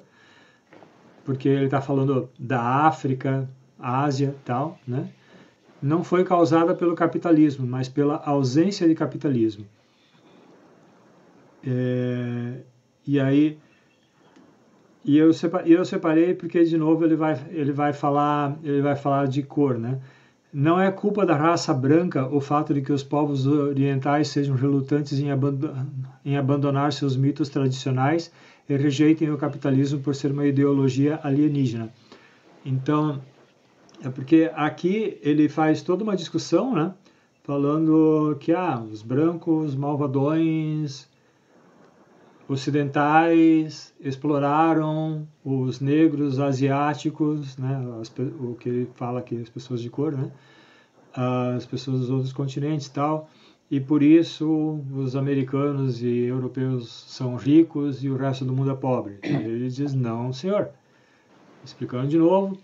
porque 1.25 1.49
ele 1.49 1.65
está 1.65 1.81
falando 1.81 2.29
da 2.39 2.61
África, 2.61 3.49
Ásia, 3.77 4.35
tal, 4.45 4.79
né? 4.87 5.09
Não 5.81 6.03
foi 6.03 6.23
causada 6.23 6.73
pelo 6.73 6.95
capitalismo, 6.95 7.67
mas 7.67 7.89
pela 7.89 8.15
ausência 8.25 8.87
de 8.87 8.95
capitalismo. 8.95 9.65
É, 11.67 12.61
e 13.05 13.19
aí 13.19 13.57
e 15.03 15.17
eu, 15.17 15.31
separei, 15.33 15.75
eu 15.75 15.85
separei 15.85 16.33
porque 16.33 16.63
de 16.63 16.77
novo 16.77 17.03
ele 17.03 17.15
vai 17.15 17.39
ele 17.49 17.71
vai 17.71 17.93
falar 17.93 18.57
ele 18.63 18.81
vai 18.81 18.95
falar 18.95 19.27
de 19.27 19.43
cor, 19.43 19.77
né? 19.77 19.99
Não 20.57 20.79
é 20.79 20.89
culpa 20.89 21.25
da 21.25 21.35
raça 21.35 21.73
branca 21.73 22.33
o 22.33 22.39
fato 22.39 22.73
de 22.73 22.81
que 22.81 22.93
os 22.93 23.03
povos 23.03 23.45
orientais 23.45 24.29
sejam 24.29 24.55
relutantes 24.55 25.19
em, 25.19 25.25
em 26.23 26.37
abandonar 26.37 26.93
seus 26.93 27.17
mitos 27.17 27.49
tradicionais 27.49 28.31
e 28.69 28.77
rejeitem 28.77 29.29
o 29.31 29.37
capitalismo 29.37 29.99
por 29.99 30.15
ser 30.15 30.31
uma 30.31 30.45
ideologia 30.45 31.19
alienígena. 31.21 31.93
Então, 32.65 33.21
é 34.01 34.07
porque 34.07 34.49
aqui 34.55 35.17
ele 35.21 35.49
faz 35.49 35.81
toda 35.81 36.05
uma 36.05 36.15
discussão, 36.15 36.73
né? 36.73 36.93
Falando 37.43 38.37
que 38.39 38.53
ah, 38.53 38.81
os 38.89 39.01
brancos 39.01 39.75
malvadões 39.75 41.05
ocidentais 42.47 43.93
exploraram 43.99 45.27
os 45.43 45.79
negros 45.79 46.39
asiáticos, 46.39 47.57
né, 47.57 47.81
as, 47.99 48.11
o 48.39 48.55
que 48.59 48.69
ele 48.69 48.89
fala 48.95 49.19
aqui, 49.19 49.41
as 49.41 49.49
pessoas 49.49 49.81
de 49.81 49.89
cor, 49.89 50.11
né, 50.11 50.31
as 51.13 51.65
pessoas 51.65 52.01
dos 52.01 52.09
outros 52.09 52.33
continentes 52.33 52.87
e 52.87 52.91
tal, 52.91 53.29
e 53.69 53.79
por 53.79 54.03
isso 54.03 54.79
os 54.95 55.15
americanos 55.15 56.01
e 56.03 56.25
europeus 56.25 57.05
são 57.07 57.35
ricos 57.35 58.03
e 58.03 58.09
o 58.09 58.15
resto 58.15 58.45
do 58.45 58.53
mundo 58.53 58.69
é 58.69 58.75
pobre. 58.75 59.17
E 59.23 59.27
ele 59.27 59.69
diz, 59.69 59.93
não, 59.93 60.31
senhor. 60.31 60.69
Explicando 61.63 62.07
de 62.07 62.17
novo, 62.17 62.59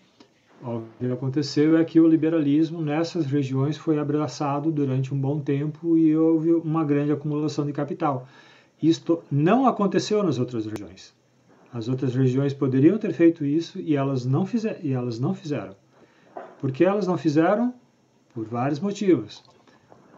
o 0.61 0.83
que 0.99 1.11
aconteceu 1.11 1.75
é 1.75 1.83
que 1.83 1.99
o 1.99 2.07
liberalismo 2.07 2.81
nessas 2.81 3.25
regiões 3.25 3.77
foi 3.77 3.97
abraçado 3.97 4.71
durante 4.71 5.11
um 5.11 5.19
bom 5.19 5.39
tempo 5.39 5.97
e 5.97 6.15
houve 6.15 6.53
uma 6.53 6.85
grande 6.85 7.11
acumulação 7.11 7.65
de 7.65 7.73
capital. 7.73 8.27
Isto 8.81 9.23
não 9.31 9.67
aconteceu 9.67 10.23
nas 10.23 10.39
outras 10.39 10.65
regiões. 10.65 11.13
As 11.73 11.87
outras 11.87 12.15
regiões 12.15 12.53
poderiam 12.53 12.97
ter 12.97 13.13
feito 13.13 13.45
isso 13.45 13.79
e 13.79 13.95
elas 13.95 14.25
não, 14.25 14.45
fizer, 14.45 14.79
e 14.83 14.91
elas 14.91 15.19
não 15.19 15.33
fizeram. 15.33 15.75
Por 16.59 16.71
que 16.71 16.83
elas 16.83 17.07
não 17.07 17.17
fizeram? 17.17 17.73
Por 18.33 18.45
vários 18.45 18.79
motivos. 18.79 19.43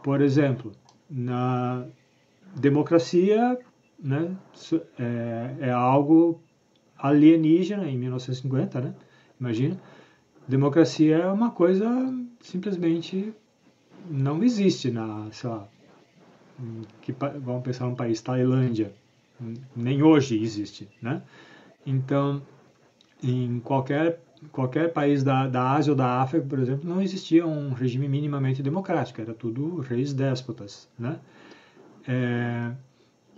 Por 0.01 0.21
exemplo, 0.21 0.71
na 1.09 1.85
democracia 2.55 3.57
né, 3.99 4.35
é, 4.97 5.67
é 5.67 5.71
algo 5.71 6.41
alienígena 6.97 7.87
em 7.87 7.97
1950, 7.97 8.81
né? 8.81 8.95
Imagina. 9.39 9.79
Democracia 10.47 11.17
é 11.17 11.31
uma 11.31 11.51
coisa 11.51 11.87
simplesmente 12.41 13.33
não 14.09 14.43
existe 14.43 14.91
na, 14.91 15.27
sei 15.31 15.49
lá, 15.49 15.67
que 17.01 17.11
vamos 17.11 17.63
pensar 17.63 17.85
num 17.85 17.95
país, 17.95 18.21
Tailândia, 18.21 18.93
nem 19.75 20.03
hoje 20.03 20.41
existe, 20.41 20.87
né? 21.01 21.21
Então, 21.85 22.41
em 23.21 23.59
qualquer 23.59 24.19
qualquer 24.51 24.91
país 24.91 25.23
da, 25.23 25.47
da 25.47 25.71
Ásia 25.71 25.91
ou 25.91 25.97
da 25.97 26.21
África, 26.21 26.45
por 26.45 26.59
exemplo, 26.59 26.89
não 26.89 27.01
existia 27.01 27.47
um 27.47 27.71
regime 27.71 28.09
minimamente 28.09 28.61
democrático, 28.61 29.21
era 29.21 29.33
tudo 29.33 29.79
reis 29.79 30.13
déspotas, 30.13 30.89
né? 30.99 31.17
É, 32.05 32.71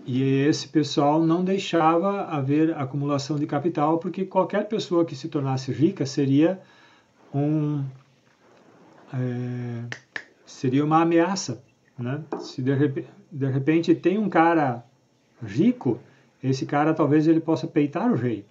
e 0.06 0.24
esse 0.24 0.68
pessoal 0.68 1.24
não 1.24 1.44
deixava 1.44 2.24
haver 2.24 2.76
acumulação 2.76 3.38
de 3.38 3.46
capital, 3.46 4.00
porque 4.00 4.26
qualquer 4.26 4.68
pessoa 4.68 5.06
que 5.06 5.16
se 5.16 5.28
tornasse 5.28 5.72
rica 5.72 6.06
seria 6.06 6.60
um 7.34 7.84
é, 9.14 9.86
seria 10.46 10.84
uma 10.84 11.02
ameaça 11.02 11.64
né? 11.98 12.24
Se 12.40 12.62
de 12.62 12.74
repente, 12.74 13.08
de 13.32 13.48
repente 13.48 13.96
tem 13.96 14.18
um 14.18 14.30
cara 14.30 14.84
rico, 15.44 16.00
esse 16.44 16.66
cara 16.66 16.94
talvez 16.94 17.28
ele 17.28 17.40
possa 17.40 17.68
peitar 17.68 18.12
o 18.12 18.16
rei. 18.16 18.46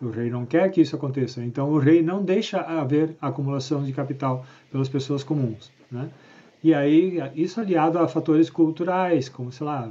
O 0.00 0.08
rei 0.08 0.30
não 0.30 0.46
quer 0.46 0.70
que 0.70 0.80
isso 0.80 0.96
aconteça. 0.96 1.44
Então 1.44 1.70
o 1.70 1.78
rei 1.78 2.02
não 2.02 2.24
deixa 2.24 2.60
haver 2.60 3.16
acumulação 3.20 3.84
de 3.84 3.92
capital 3.92 4.44
pelas 4.70 4.88
pessoas 4.88 5.22
comuns. 5.22 5.70
Né? 5.90 6.08
E 6.62 6.74
aí, 6.74 7.18
isso 7.34 7.60
aliado 7.60 7.98
a 7.98 8.08
fatores 8.08 8.50
culturais, 8.50 9.28
como, 9.28 9.50
sei 9.50 9.66
lá, 9.66 9.90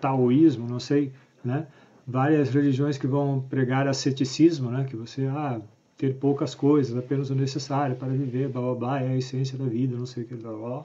taoísmo, 0.00 0.68
não 0.68 0.78
sei, 0.78 1.10
né? 1.42 1.66
Várias 2.06 2.50
religiões 2.50 2.98
que 2.98 3.06
vão 3.06 3.40
pregar 3.48 3.88
asceticismo, 3.88 4.70
né? 4.70 4.84
Que 4.84 4.94
você, 4.94 5.26
ah, 5.26 5.58
ter 5.96 6.14
poucas 6.16 6.54
coisas, 6.54 6.94
apenas 6.94 7.30
o 7.30 7.34
necessário 7.34 7.96
para 7.96 8.08
viver, 8.08 8.50
blá, 8.50 8.60
blá, 8.60 8.74
blá, 8.74 9.00
é 9.00 9.08
a 9.08 9.16
essência 9.16 9.56
da 9.56 9.64
vida, 9.64 9.96
não 9.96 10.04
sei 10.04 10.24
o 10.24 10.26
que, 10.26 10.34
blá, 10.34 10.52
blá, 10.52 10.68
blá 10.68 10.84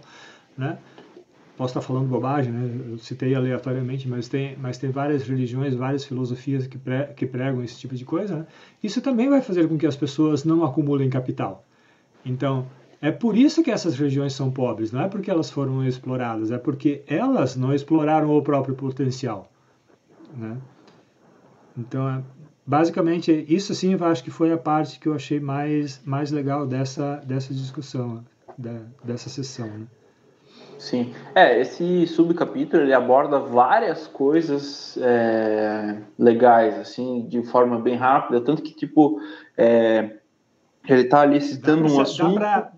né? 0.57 0.77
Posso 1.59 1.71
estar 1.71 1.81
falando 1.81 2.07
bobagem, 2.07 2.53
né? 2.53 2.91
Eu 2.91 2.97
citei 2.99 3.35
aleatoriamente, 3.35 4.07
mas 4.07 4.29
tem, 4.29 4.55
mas 4.55 4.77
tem 4.77 4.91
várias 4.91 5.27
religiões, 5.27 5.75
várias 5.75 6.05
filosofias 6.05 6.65
que, 6.65 6.77
pre, 6.77 7.07
que 7.07 7.25
pregam 7.25 7.61
esse 7.61 7.77
tipo 7.77 7.95
de 7.95 8.05
coisa. 8.05 8.37
Né? 8.37 8.47
Isso 8.81 9.01
também 9.01 9.27
vai 9.27 9.41
fazer 9.41 9.67
com 9.67 9.77
que 9.77 9.85
as 9.85 9.97
pessoas 9.97 10.45
não 10.45 10.63
acumulem 10.63 11.09
capital. 11.09 11.65
Então, 12.25 12.65
é 13.01 13.11
por 13.11 13.35
isso 13.35 13.61
que 13.61 13.69
essas 13.69 13.99
regiões 13.99 14.31
são 14.31 14.49
pobres, 14.49 14.93
não 14.93 15.01
é 15.01 15.09
porque 15.09 15.29
elas 15.29 15.49
foram 15.49 15.85
exploradas, 15.85 16.49
é 16.49 16.57
porque 16.57 17.03
elas 17.05 17.57
não 17.57 17.73
exploraram 17.73 18.31
o 18.31 18.41
próprio 18.41 18.73
potencial. 18.73 19.51
Né? 20.33 20.57
Então, 21.77 22.07
é, 22.07 22.23
basicamente, 22.65 23.45
isso 23.49 23.75
sim 23.75 23.93
eu 23.93 24.05
acho 24.05 24.23
que 24.23 24.31
foi 24.31 24.53
a 24.53 24.57
parte 24.57 24.97
que 24.97 25.09
eu 25.09 25.13
achei 25.13 25.41
mais, 25.41 26.01
mais 26.05 26.31
legal 26.31 26.65
dessa, 26.65 27.17
dessa 27.17 27.53
discussão, 27.53 28.23
da, 28.57 28.79
dessa 29.03 29.27
sessão. 29.27 29.67
Né? 29.67 29.87
Sim. 30.79 31.13
É, 31.35 31.59
esse 31.59 32.07
subcapítulo 32.07 32.81
ele 32.81 32.93
aborda 32.93 33.37
várias 33.37 34.07
coisas 34.07 34.97
é, 35.01 35.97
legais, 36.17 36.79
assim, 36.79 37.27
de 37.27 37.43
forma 37.43 37.77
bem 37.77 37.95
rápida, 37.95 38.39
tanto 38.39 38.63
que, 38.63 38.73
tipo, 38.73 39.19
é, 39.57 40.15
ele 40.87 41.03
tá 41.03 41.21
ali 41.21 41.41
citando 41.41 41.93
um 41.93 41.99
assunto... 41.99 42.39
Dá 42.39 42.39
pra, 42.39 42.71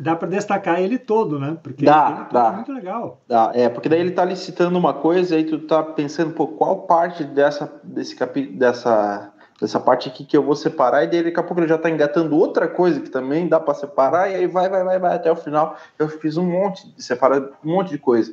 dá 0.00 0.16
para 0.16 0.28
destacar 0.28 0.80
ele 0.80 0.98
todo, 0.98 1.38
né? 1.38 1.56
Porque 1.62 1.84
dá, 1.84 2.08
ele 2.08 2.24
tá 2.24 2.42
dá. 2.42 2.52
muito 2.52 2.72
legal. 2.72 3.20
Dá, 3.28 3.52
é, 3.54 3.68
porque 3.68 3.88
daí 3.88 4.00
ele 4.00 4.10
tá 4.10 4.22
ali 4.22 4.36
citando 4.36 4.76
uma 4.76 4.92
coisa 4.92 5.38
e 5.38 5.44
tu 5.44 5.60
tá 5.60 5.80
pensando, 5.80 6.34
pô, 6.34 6.48
qual 6.48 6.82
parte 6.82 7.22
dessa, 7.22 7.72
desse 7.84 8.16
capítulo, 8.16 8.58
dessa 8.58 9.32
dessa 9.60 9.80
parte 9.80 10.08
aqui 10.08 10.24
que 10.24 10.36
eu 10.36 10.42
vou 10.42 10.54
separar, 10.54 11.04
e 11.04 11.08
daí 11.08 11.22
daqui 11.24 11.38
a 11.38 11.42
pouco 11.42 11.60
ele 11.60 11.68
já 11.68 11.74
está 11.74 11.90
engatando 11.90 12.36
outra 12.36 12.68
coisa 12.68 13.00
que 13.00 13.10
também 13.10 13.48
dá 13.48 13.58
para 13.58 13.74
separar, 13.74 14.30
e 14.30 14.36
aí 14.36 14.46
vai, 14.46 14.68
vai, 14.68 14.84
vai, 14.84 14.98
vai 14.98 15.16
até 15.16 15.30
o 15.30 15.36
final. 15.36 15.76
Eu 15.98 16.08
fiz 16.08 16.36
um 16.36 16.44
monte, 16.44 16.94
separar 16.96 17.40
um 17.64 17.72
monte 17.72 17.90
de 17.90 17.98
coisa. 17.98 18.32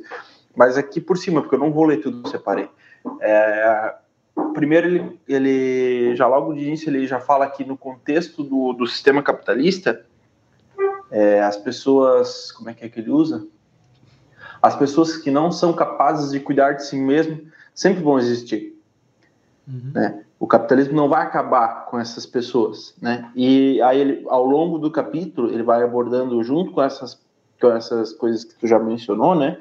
Mas 0.54 0.78
aqui 0.78 1.00
por 1.00 1.18
cima, 1.18 1.40
porque 1.40 1.56
eu 1.56 1.60
não 1.60 1.72
vou 1.72 1.84
ler 1.84 1.98
tudo 1.98 2.22
que 2.22 2.28
eu 2.28 2.30
separei. 2.30 2.70
É, 3.20 3.94
primeiro, 4.54 4.86
ele, 4.86 5.20
ele 5.28 6.16
já 6.16 6.26
logo 6.28 6.54
de 6.54 6.60
início, 6.60 6.88
ele 6.88 7.06
já 7.06 7.18
fala 7.18 7.44
aqui 7.44 7.64
no 7.64 7.76
contexto 7.76 8.42
do, 8.44 8.72
do 8.72 8.86
sistema 8.86 9.22
capitalista, 9.22 10.04
é, 11.10 11.42
as 11.42 11.56
pessoas, 11.56 12.52
como 12.52 12.70
é 12.70 12.74
que 12.74 12.84
é 12.84 12.88
que 12.88 13.00
ele 13.00 13.10
usa? 13.10 13.46
As 14.62 14.76
pessoas 14.76 15.16
que 15.16 15.30
não 15.30 15.50
são 15.52 15.72
capazes 15.72 16.30
de 16.30 16.40
cuidar 16.40 16.72
de 16.72 16.86
si 16.86 16.96
mesmo 16.96 17.50
sempre 17.74 18.02
vão 18.02 18.18
existir. 18.18 18.80
Uhum. 19.68 19.92
Né? 19.92 20.24
O 20.38 20.46
capitalismo 20.46 20.94
não 20.94 21.08
vai 21.08 21.22
acabar 21.22 21.86
com 21.86 21.98
essas 21.98 22.26
pessoas, 22.26 22.94
né? 23.00 23.30
E 23.34 23.80
aí 23.82 24.00
ele, 24.00 24.26
ao 24.28 24.44
longo 24.44 24.78
do 24.78 24.90
capítulo 24.90 25.50
ele 25.50 25.62
vai 25.62 25.82
abordando 25.82 26.42
junto 26.42 26.72
com 26.72 26.82
essas 26.82 27.24
com 27.60 27.68
essas 27.68 28.12
coisas 28.12 28.44
que 28.44 28.54
tu 28.54 28.66
já 28.66 28.78
mencionou, 28.78 29.34
né? 29.34 29.58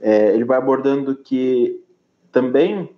É, 0.00 0.34
ele 0.34 0.44
vai 0.44 0.58
abordando 0.58 1.14
que 1.14 1.80
também 2.32 2.90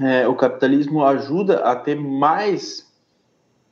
é, 0.00 0.26
o 0.26 0.34
capitalismo 0.34 1.04
ajuda 1.04 1.60
a 1.60 1.74
ter 1.76 1.94
mais, 1.94 2.86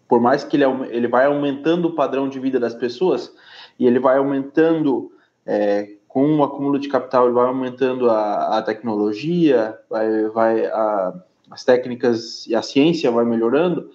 por 0.09 0.21
mais 0.21 0.45
que 0.45 0.57
ele, 0.57 0.65
ele 0.91 1.09
vai 1.09 1.27
aumentando 1.27 1.89
o 1.89 1.95
padrão 1.95 2.29
de 2.29 2.39
vida 2.39 2.59
das 2.59 2.75
pessoas 2.75 3.33
e 3.79 3.87
ele 3.87 3.99
vai 3.99 4.19
aumentando 4.19 5.13
é, 5.45 5.97
com 6.09 6.37
o 6.37 6.43
acúmulo 6.43 6.79
de 6.79 6.89
capital, 6.89 7.27
ele 7.27 7.35
vai 7.35 7.47
aumentando 7.47 8.11
a, 8.11 8.59
a 8.59 8.63
tecnologia, 8.63 9.79
vai, 9.91 10.29
vai 10.29 10.67
a, 10.67 11.13
as 11.51 11.65
técnicas 11.65 12.47
e 12.47 12.55
a 12.55 12.63
ciência 12.63 13.11
vai 13.11 13.25
melhorando, 13.25 13.91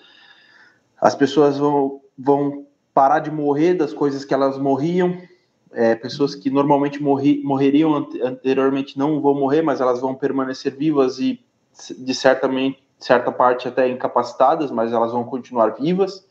as 0.99 1.15
pessoas 1.15 1.57
vão, 1.57 2.01
vão 2.17 2.65
parar 2.93 3.19
de 3.19 3.31
morrer 3.31 3.73
das 3.73 3.93
coisas 3.93 4.23
que 4.23 4.33
elas 4.33 4.57
morriam. 4.57 5.17
É, 5.73 5.95
pessoas 5.95 6.35
que 6.35 6.49
normalmente 6.49 7.01
morri, 7.01 7.41
morreriam 7.43 8.07
anteriormente 8.21 8.97
não 8.97 9.21
vão 9.21 9.33
morrer, 9.33 9.61
mas 9.61 9.79
elas 9.79 10.01
vão 10.01 10.13
permanecer 10.13 10.75
vivas 10.75 11.17
e, 11.17 11.39
de 11.97 12.13
certamente, 12.13 12.83
certa 12.99 13.31
parte, 13.31 13.67
até 13.67 13.87
incapacitadas, 13.87 14.69
mas 14.69 14.93
elas 14.93 15.11
vão 15.11 15.23
continuar 15.23 15.69
vivas. 15.69 16.25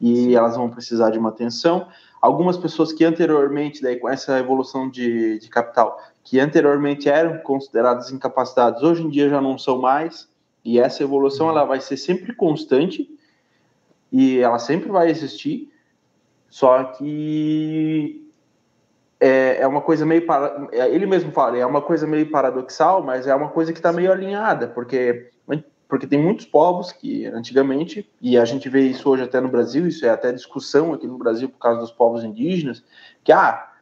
e 0.00 0.34
elas 0.36 0.56
vão 0.56 0.70
precisar 0.70 1.10
de 1.10 1.18
uma 1.18 1.30
atenção. 1.30 1.88
Algumas 2.20 2.56
pessoas 2.56 2.92
que 2.92 3.04
anteriormente, 3.04 3.82
daí 3.82 3.96
com 3.96 4.08
essa 4.08 4.38
evolução 4.38 4.88
de, 4.88 5.38
de 5.38 5.48
capital, 5.48 5.98
que 6.22 6.38
anteriormente 6.38 7.08
eram 7.08 7.38
consideradas 7.38 8.10
incapacitadas, 8.10 8.82
hoje 8.82 9.02
em 9.02 9.08
dia 9.08 9.28
já 9.28 9.40
não 9.40 9.58
são 9.58 9.80
mais, 9.80 10.28
e 10.68 10.78
essa 10.78 11.02
evolução 11.02 11.46
uhum. 11.46 11.52
ela 11.52 11.64
vai 11.64 11.80
ser 11.80 11.96
sempre 11.96 12.34
constante 12.34 13.08
e 14.12 14.38
ela 14.38 14.58
sempre 14.58 14.90
vai 14.90 15.08
existir, 15.10 15.72
só 16.48 16.84
que 16.84 18.26
é, 19.18 19.62
é 19.62 19.66
uma 19.66 19.80
coisa 19.80 20.04
meio 20.04 20.26
para 20.26 20.68
é, 20.72 20.88
ele 20.90 21.06
mesmo 21.06 21.32
fala 21.32 21.56
é 21.58 21.66
uma 21.66 21.82
coisa 21.82 22.06
meio 22.06 22.30
paradoxal 22.30 23.02
mas 23.02 23.26
é 23.26 23.34
uma 23.34 23.48
coisa 23.48 23.72
que 23.72 23.78
está 23.78 23.92
meio 23.92 24.12
alinhada 24.12 24.68
porque 24.68 25.30
porque 25.88 26.06
tem 26.06 26.22
muitos 26.22 26.44
povos 26.44 26.92
que 26.92 27.26
antigamente 27.26 28.08
e 28.20 28.38
a 28.38 28.44
gente 28.44 28.68
vê 28.68 28.82
isso 28.82 29.08
hoje 29.08 29.24
até 29.24 29.40
no 29.40 29.48
Brasil 29.48 29.88
isso 29.88 30.06
é 30.06 30.10
até 30.10 30.30
discussão 30.32 30.92
aqui 30.92 31.06
no 31.06 31.18
Brasil 31.18 31.48
por 31.48 31.58
causa 31.58 31.80
dos 31.80 31.90
povos 31.90 32.22
indígenas 32.22 32.84
que 33.24 33.32
ah 33.32 33.72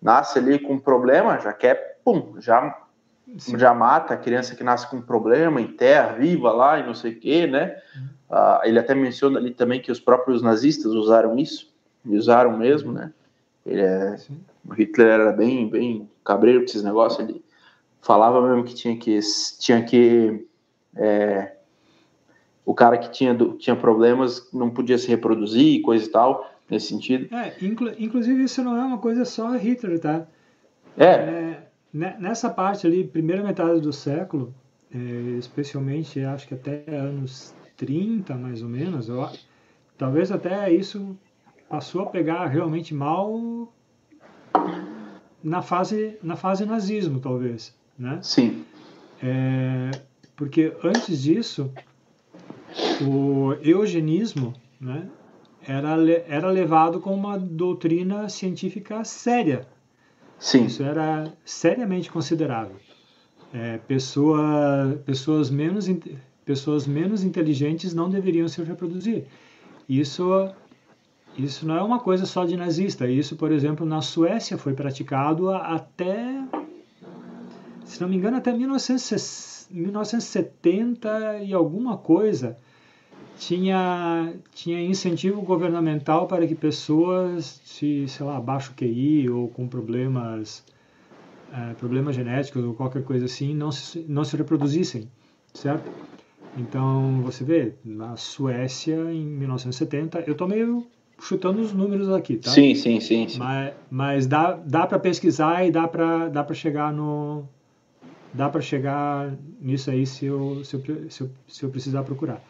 nasce 0.00 0.38
ali 0.38 0.58
com 0.58 0.74
um 0.74 0.80
problema 0.80 1.38
já 1.38 1.52
quer 1.52 2.00
pum 2.04 2.34
já 2.38 2.81
Sim. 3.38 3.58
já 3.58 3.72
mata 3.72 4.14
a 4.14 4.16
criança 4.16 4.54
que 4.54 4.64
nasce 4.64 4.88
com 4.88 4.96
um 4.96 5.02
problema 5.02 5.60
em 5.60 5.68
terra 5.68 6.14
viva 6.14 6.52
lá 6.52 6.78
e 6.78 6.86
não 6.86 6.94
sei 6.94 7.12
o 7.12 7.20
que 7.20 7.46
né 7.46 7.76
uhum. 7.96 8.08
ah, 8.30 8.60
ele 8.64 8.78
até 8.78 8.94
menciona 8.94 9.38
ali 9.38 9.52
também 9.52 9.80
que 9.80 9.92
os 9.92 10.00
próprios 10.00 10.42
nazistas 10.42 10.92
usaram 10.92 11.38
isso 11.38 11.72
usaram 12.04 12.58
mesmo 12.58 12.92
né 12.92 13.12
ele 13.64 13.80
é 13.80 14.16
Hitler 14.70 15.08
era 15.08 15.32
bem, 15.32 15.68
bem 15.68 16.08
cabreiro 16.24 16.60
com 16.60 16.66
esses 16.66 16.82
negócios. 16.82 17.28
Ele 17.28 17.42
falava 18.00 18.46
mesmo 18.46 18.64
que 18.64 18.74
tinha 18.74 18.96
que. 18.96 19.18
Tinha 19.58 19.82
que 19.82 20.46
é, 20.96 21.56
o 22.64 22.74
cara 22.74 22.96
que 22.98 23.10
tinha, 23.10 23.36
tinha 23.58 23.74
problemas 23.74 24.48
não 24.52 24.70
podia 24.70 24.98
se 24.98 25.08
reproduzir, 25.08 25.82
coisa 25.82 26.06
e 26.06 26.08
tal, 26.08 26.50
nesse 26.70 26.88
sentido. 26.88 27.34
É, 27.34 27.54
inclu, 27.60 27.92
inclusive 27.98 28.44
isso 28.44 28.62
não 28.62 28.76
é 28.76 28.84
uma 28.84 28.98
coisa 28.98 29.24
só 29.24 29.56
Hitler, 29.56 29.98
tá? 29.98 30.26
É. 30.96 31.06
é 31.06 31.61
nessa 31.92 32.48
parte 32.48 32.86
ali, 32.86 33.04
primeira 33.04 33.42
metade 33.42 33.80
do 33.80 33.92
século, 33.92 34.54
é, 34.94 34.98
especialmente 35.38 36.20
acho 36.20 36.48
que 36.48 36.54
até 36.54 36.84
anos 36.88 37.54
30 37.76 38.34
mais 38.34 38.62
ou 38.62 38.68
menos, 38.68 39.08
eu, 39.08 39.28
talvez 39.98 40.30
até 40.32 40.72
isso 40.72 41.16
passou 41.68 42.02
a 42.02 42.06
pegar 42.06 42.46
realmente 42.46 42.94
mal 42.94 43.70
na 45.42 45.62
fase, 45.62 46.18
na 46.22 46.36
fase 46.36 46.64
nazismo, 46.64 47.20
talvez, 47.20 47.74
né? 47.98 48.18
Sim. 48.22 48.64
É, 49.22 49.90
porque 50.36 50.76
antes 50.82 51.22
disso, 51.22 51.72
o 53.00 53.52
eugenismo, 53.62 54.54
né, 54.80 55.08
era, 55.66 55.96
era 56.26 56.50
levado 56.50 57.00
como 57.00 57.16
uma 57.16 57.38
doutrina 57.38 58.28
científica 58.28 59.04
séria. 59.04 59.66
Sim. 60.42 60.66
Isso 60.66 60.82
era 60.82 61.32
seriamente 61.44 62.10
considerável. 62.10 62.74
É, 63.54 63.78
pessoa, 63.78 65.00
pessoas, 65.06 65.48
menos, 65.48 65.88
pessoas 66.44 66.84
menos 66.84 67.22
inteligentes 67.22 67.94
não 67.94 68.10
deveriam 68.10 68.48
se 68.48 68.60
reproduzir. 68.60 69.26
Isso 69.88 70.52
isso 71.38 71.64
não 71.66 71.76
é 71.76 71.82
uma 71.82 72.00
coisa 72.00 72.26
só 72.26 72.44
de 72.44 72.56
nazista. 72.56 73.08
Isso, 73.08 73.36
por 73.36 73.52
exemplo, 73.52 73.86
na 73.86 74.02
Suécia 74.02 74.58
foi 74.58 74.74
praticado 74.74 75.48
até, 75.50 76.42
se 77.84 78.00
não 78.00 78.08
me 78.08 78.16
engano, 78.16 78.36
até 78.36 78.52
1970 78.52 81.38
e 81.44 81.54
alguma 81.54 81.96
coisa. 81.96 82.58
Tinha, 83.46 84.34
tinha 84.54 84.80
incentivo 84.80 85.42
governamental 85.42 86.28
para 86.28 86.46
que 86.46 86.54
pessoas 86.54 87.60
de, 87.76 88.06
sei 88.06 88.24
lá, 88.24 88.40
baixo 88.40 88.72
QI 88.76 89.28
ou 89.28 89.48
com 89.48 89.66
problemas, 89.66 90.64
é, 91.52 91.74
problemas 91.74 92.14
genéticos 92.14 92.62
ou 92.62 92.72
qualquer 92.72 93.02
coisa 93.02 93.24
assim, 93.24 93.52
não 93.52 93.72
se, 93.72 94.04
não 94.08 94.24
se 94.24 94.36
reproduzissem, 94.36 95.10
certo? 95.52 95.90
Então, 96.56 97.20
você 97.22 97.42
vê, 97.42 97.72
na 97.84 98.14
Suécia, 98.16 99.12
em 99.12 99.24
1970, 99.24 100.20
eu 100.20 100.32
estou 100.32 100.46
meio 100.46 100.86
chutando 101.18 101.60
os 101.60 101.72
números 101.72 102.10
aqui, 102.10 102.36
tá? 102.36 102.50
Sim, 102.50 102.76
sim, 102.76 103.00
sim. 103.00 103.26
sim. 103.26 103.38
Mas, 103.38 103.74
mas 103.90 104.26
dá, 104.28 104.52
dá 104.52 104.86
para 104.86 105.00
pesquisar 105.00 105.66
e 105.66 105.72
dá 105.72 105.88
para 105.88 106.28
dá 106.28 106.44
para 106.44 106.54
chegar 106.54 106.92
no 106.92 107.44
dá 108.32 108.48
para 108.48 108.60
chegar 108.60 109.36
nisso 109.60 109.90
aí 109.90 110.06
se 110.06 110.26
eu, 110.26 110.64
se 110.64 110.74
eu, 110.74 111.10
se 111.10 111.20
eu, 111.22 111.30
se 111.48 111.62
eu 111.64 111.70
precisar 111.70 112.04
procurar. 112.04 112.42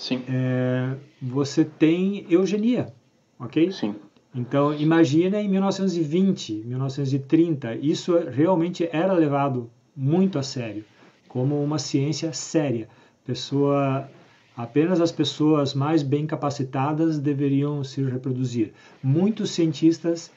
Sim. 0.00 0.22
É, 0.26 0.96
você 1.20 1.62
tem 1.62 2.24
eugenia, 2.30 2.90
ok? 3.38 3.70
Sim. 3.70 3.94
Então 4.34 4.72
imagina 4.72 5.38
em 5.42 5.48
1920, 5.48 6.62
1930, 6.64 7.74
isso 7.76 8.16
realmente 8.30 8.88
era 8.90 9.12
levado 9.12 9.70
muito 9.94 10.38
a 10.38 10.42
sério, 10.42 10.86
como 11.28 11.62
uma 11.62 11.78
ciência 11.78 12.32
séria. 12.32 12.88
Pessoa 13.26 14.08
Apenas 14.56 15.00
as 15.00 15.12
pessoas 15.12 15.74
mais 15.74 16.02
bem 16.02 16.26
capacitadas 16.26 17.18
deveriam 17.18 17.82
se 17.84 18.02
reproduzir. 18.02 18.72
Muitos 19.02 19.50
cientistas 19.50 20.30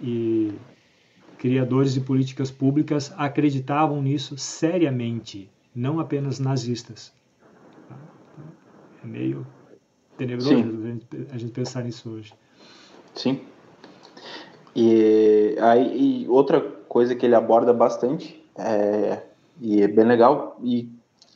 e 0.00 0.52
criadores 1.38 1.94
de 1.94 2.00
políticas 2.00 2.50
públicas 2.50 3.12
acreditavam 3.16 4.02
nisso 4.02 4.36
seriamente, 4.36 5.50
não 5.74 5.98
apenas 5.98 6.38
nazistas. 6.38 7.12
É 9.02 9.06
meio 9.06 9.46
tenebroso 10.16 10.52
a 11.32 11.38
gente 11.38 11.52
pensar 11.52 11.84
nisso 11.84 12.10
hoje. 12.10 12.34
Sim. 13.14 13.40
E 14.74 15.56
aí 15.60 16.22
e 16.24 16.28
outra 16.28 16.60
coisa 16.60 17.14
que 17.14 17.26
ele 17.26 17.34
aborda 17.34 17.72
bastante 17.72 18.44
é, 18.56 19.22
e 19.60 19.82
é 19.82 19.88
bem 19.88 20.04
legal 20.04 20.58
e 20.62 20.88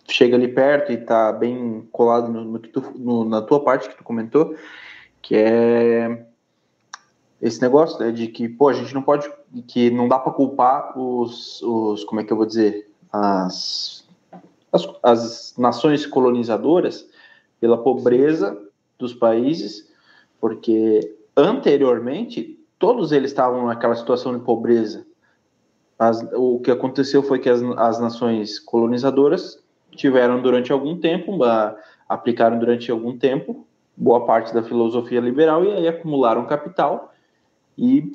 chega 0.08 0.36
ali 0.36 0.48
perto 0.48 0.92
e 0.92 0.96
tá 0.96 1.32
bem 1.32 1.88
colado 1.92 2.30
no, 2.30 2.44
no 2.44 2.58
que 2.58 2.68
tu, 2.68 2.82
no, 2.96 3.24
na 3.24 3.40
tua 3.42 3.62
parte 3.62 3.88
que 3.88 3.96
tu 3.96 4.04
comentou, 4.04 4.54
que 5.20 5.34
é 5.36 6.26
esse 7.40 7.60
negócio 7.60 7.98
né, 7.98 8.12
de 8.12 8.28
que, 8.28 8.48
pô, 8.48 8.68
a 8.68 8.72
gente 8.72 8.94
não 8.94 9.02
pode, 9.02 9.28
que 9.66 9.90
não 9.90 10.06
dá 10.06 10.18
para 10.18 10.32
culpar 10.32 10.96
os, 10.96 11.60
os, 11.62 12.04
como 12.04 12.20
é 12.20 12.24
que 12.24 12.32
eu 12.32 12.36
vou 12.36 12.46
dizer, 12.46 12.88
as, 13.12 14.04
as, 14.72 14.88
as 15.02 15.54
nações 15.58 16.06
colonizadoras 16.06 17.08
pela 17.62 17.78
pobreza 17.78 18.60
dos 18.98 19.14
países, 19.14 19.88
porque 20.40 21.14
anteriormente 21.36 22.58
todos 22.76 23.12
eles 23.12 23.30
estavam 23.30 23.66
naquela 23.66 23.94
situação 23.94 24.36
de 24.36 24.44
pobreza. 24.44 25.06
As, 25.96 26.20
o 26.34 26.58
que 26.58 26.72
aconteceu 26.72 27.22
foi 27.22 27.38
que 27.38 27.48
as, 27.48 27.62
as 27.62 28.00
nações 28.00 28.58
colonizadoras 28.58 29.62
tiveram 29.92 30.42
durante 30.42 30.72
algum 30.72 30.98
tempo, 30.98 31.38
aplicaram 32.08 32.58
durante 32.58 32.90
algum 32.90 33.16
tempo 33.16 33.64
boa 33.96 34.26
parte 34.26 34.52
da 34.52 34.64
filosofia 34.64 35.20
liberal 35.20 35.64
e 35.64 35.70
aí 35.70 35.86
acumularam 35.86 36.44
capital 36.46 37.14
e 37.78 38.10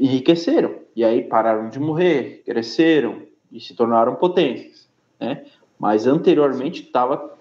enriqueceram. 0.00 0.74
E 0.96 1.04
aí 1.04 1.22
pararam 1.22 1.68
de 1.68 1.78
morrer, 1.78 2.42
cresceram 2.44 3.22
e 3.52 3.60
se 3.60 3.76
tornaram 3.76 4.16
potências, 4.16 4.88
né? 5.20 5.44
Mas 5.78 6.08
anteriormente 6.08 6.82
estava 6.82 7.33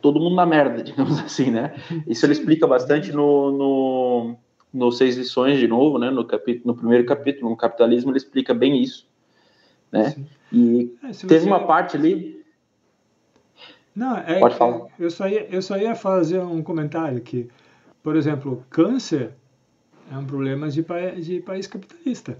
todo 0.00 0.20
mundo 0.20 0.36
na 0.36 0.46
merda, 0.46 0.82
digamos 0.84 1.18
assim, 1.20 1.50
né? 1.50 1.74
Isso 2.06 2.24
ele 2.26 2.32
explica 2.32 2.66
bastante 2.66 3.12
no, 3.12 3.50
no, 3.50 4.36
no 4.72 4.92
Seis 4.92 5.16
Lições, 5.16 5.58
de 5.58 5.68
novo, 5.68 5.98
né? 5.98 6.10
No, 6.10 6.24
capítulo, 6.24 6.72
no 6.72 6.78
primeiro 6.78 7.04
capítulo, 7.04 7.50
no 7.50 7.56
Capitalismo, 7.56 8.10
ele 8.10 8.18
explica 8.18 8.54
bem 8.54 8.82
isso, 8.82 9.06
né? 9.92 10.14
E 10.52 10.94
é, 11.04 11.26
teve 11.26 11.46
uma 11.46 11.66
parte 11.66 11.96
ali 11.96 12.38
não, 13.98 14.16
é, 14.16 14.38
Pode 14.38 14.54
falar. 14.54 14.86
Eu 14.96 15.10
só, 15.10 15.26
ia, 15.26 15.48
eu 15.50 15.60
só 15.60 15.76
ia 15.76 15.92
fazer 15.92 16.38
um 16.38 16.62
comentário 16.62 17.20
que, 17.20 17.48
por 18.00 18.14
exemplo, 18.14 18.64
câncer 18.70 19.32
é 20.08 20.16
um 20.16 20.24
problema 20.24 20.70
de, 20.70 20.84
de 21.20 21.40
país 21.40 21.66
capitalista. 21.66 22.38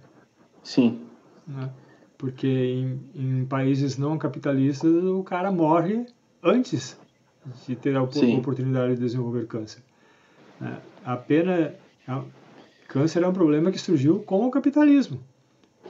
Sim. 0.63 1.01
Né? 1.45 1.69
Porque 2.17 2.47
em, 2.47 3.01
em, 3.13 3.45
países 3.45 3.99
não 3.99 4.17
capitalistas 4.17 4.89
o 4.89 5.25
cara 5.25 5.51
morre 5.51 6.07
antes 6.45 6.97
de 7.67 7.77
ter 7.77 7.97
a 7.97 8.11
Sim. 8.11 8.39
oportunidade 8.39 8.95
de 8.95 9.01
desenvolver 9.01 9.47
câncer. 9.47 9.83
Né? 10.61 10.79
A 11.05 11.17
pena, 11.17 11.75
a, 12.07 12.23
câncer 12.87 13.23
é 13.23 13.29
um 13.29 13.33
problema 13.33 13.71
que 13.71 13.79
surgiu 13.79 14.21
com 14.21 14.47
o 14.47 14.51
capitalismo, 14.51 15.21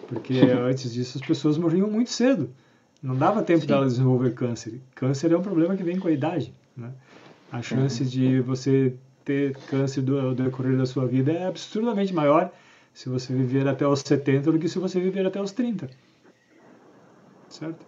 porque 0.08 0.34
antes 0.40 0.92
disso 0.92 1.18
as 1.18 1.26
pessoas 1.26 1.58
morriam 1.58 1.90
muito 1.90 2.11
cedo. 2.11 2.50
Não 3.02 3.14
dava 3.16 3.42
tempo 3.42 3.61
Sim. 3.61 3.66
dela 3.68 3.87
desenvolver 3.87 4.34
câncer. 4.34 4.80
Câncer 4.94 5.30
é 5.32 5.37
um 5.37 5.42
problema 5.42 5.76
que 5.76 5.84
vem 5.84 5.98
com 5.98 6.08
a 6.08 6.11
idade. 6.11 6.52
Né? 6.76 6.90
A 7.50 7.62
chance 7.62 8.02
uhum. 8.02 8.08
de 8.08 8.40
você 8.40 8.94
ter 9.24 9.56
câncer 9.68 10.02
do, 10.02 10.34
do 10.34 10.42
decorrer 10.42 10.76
da 10.76 10.87
sua 10.87 11.06
vida 11.06 11.30
é 11.32 11.46
absurdamente 11.46 12.12
maior 12.12 12.52
se 12.92 13.08
você 13.08 13.32
viver 13.32 13.68
até 13.68 13.87
os 13.87 14.00
70 14.00 14.50
do 14.50 14.58
que 14.58 14.68
se 14.68 14.78
você 14.78 14.98
viver 14.98 15.24
até 15.26 15.40
os 15.40 15.52
30. 15.52 15.88
Certo? 17.48 17.87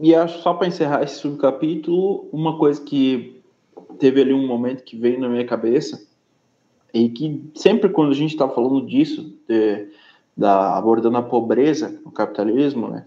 E 0.00 0.14
acho 0.14 0.42
só 0.42 0.54
para 0.54 0.66
encerrar 0.66 1.02
esse 1.02 1.16
subcapítulo, 1.16 2.28
uma 2.32 2.58
coisa 2.58 2.82
que 2.82 3.40
teve 3.98 4.20
ali 4.20 4.32
um 4.32 4.46
momento 4.46 4.84
que 4.84 4.96
veio 4.96 5.18
na 5.20 5.28
minha 5.28 5.46
cabeça 5.46 6.06
e 6.92 7.08
que 7.08 7.50
sempre 7.54 7.90
quando 7.90 8.12
a 8.12 8.14
gente 8.14 8.32
está 8.32 8.48
falando 8.48 8.86
disso, 8.86 9.34
de, 9.48 9.88
da, 10.36 10.76
abordando 10.76 11.16
a 11.16 11.22
pobreza 11.22 12.00
no 12.04 12.10
capitalismo, 12.10 12.88
né? 12.88 13.06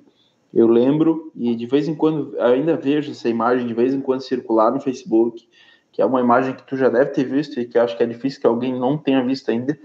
Eu 0.52 0.68
lembro, 0.68 1.32
e 1.36 1.56
de 1.56 1.66
vez 1.68 1.88
em 1.88 1.94
quando, 1.94 2.36
ainda 2.40 2.76
vejo 2.76 3.12
essa 3.12 3.30
imagem 3.30 3.68
de 3.68 3.74
vez 3.74 3.94
em 3.94 4.02
quando 4.02 4.22
circular 4.22 4.72
no 4.72 4.82
Facebook, 4.82 5.48
que 5.92 6.02
é 6.02 6.06
uma 6.06 6.20
imagem 6.20 6.56
que 6.56 6.64
tu 6.64 6.76
já 6.76 6.90
deve 6.90 7.12
ter 7.12 7.24
visto 7.24 7.60
e 7.60 7.66
que 7.66 7.78
acho 7.78 7.96
que 7.96 8.02
é 8.02 8.06
difícil 8.08 8.42
que 8.42 8.48
alguém 8.48 8.74
não 8.74 8.98
tenha 8.98 9.24
visto 9.24 9.50
ainda, 9.52 9.78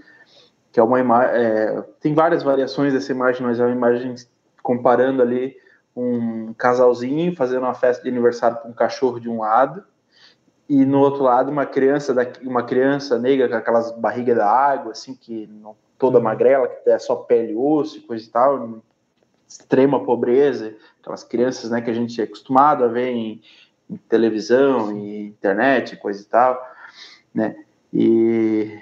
que 0.71 0.79
é 0.79 0.83
uma 0.83 0.99
imagem, 0.99 1.35
é, 1.35 1.83
tem 1.99 2.15
várias 2.15 2.41
variações 2.41 2.93
dessa 2.93 3.11
imagem, 3.11 3.43
mas 3.43 3.59
é 3.59 3.65
uma 3.65 3.75
imagem 3.75 4.15
comparando 4.63 5.21
ali 5.21 5.55
um 5.95 6.53
casalzinho 6.53 7.35
fazendo 7.35 7.63
uma 7.63 7.73
festa 7.73 8.03
de 8.03 8.09
aniversário 8.09 8.57
com 8.57 8.69
um 8.69 8.73
cachorro 8.73 9.19
de 9.19 9.29
um 9.29 9.39
lado, 9.39 9.83
e 10.67 10.83
no 10.83 10.99
outro 10.99 11.23
lado 11.23 11.51
uma 11.51 11.65
criança 11.65 12.13
uma 12.41 12.63
criança 12.63 13.19
negra 13.19 13.47
com 13.47 13.55
aquelas 13.55 13.91
barrigas 13.91 14.35
da 14.35 14.49
água 14.49 14.91
assim 14.91 15.13
que 15.13 15.47
não, 15.47 15.75
toda 15.97 16.17
uhum. 16.17 16.23
magrela 16.23 16.67
que 16.67 16.89
é 16.89 16.97
só 16.97 17.15
pele 17.15 17.53
e 17.53 17.55
osso 17.55 17.97
e 17.97 18.01
coisa 18.01 18.25
e 18.25 18.29
tal 18.29 18.81
extrema 19.47 20.03
pobreza 20.03 20.75
aquelas 20.99 21.23
crianças 21.23 21.69
né 21.69 21.81
que 21.81 21.91
a 21.91 21.93
gente 21.93 22.19
é 22.19 22.23
acostumado 22.23 22.83
a 22.83 22.87
ver 22.87 23.09
em, 23.09 23.41
em 23.89 23.95
televisão 23.95 24.95
e 24.97 25.27
internet 25.27 25.97
coisa 25.97 26.21
e 26.21 26.25
tal 26.25 26.67
né 27.33 27.55
e 27.93 28.79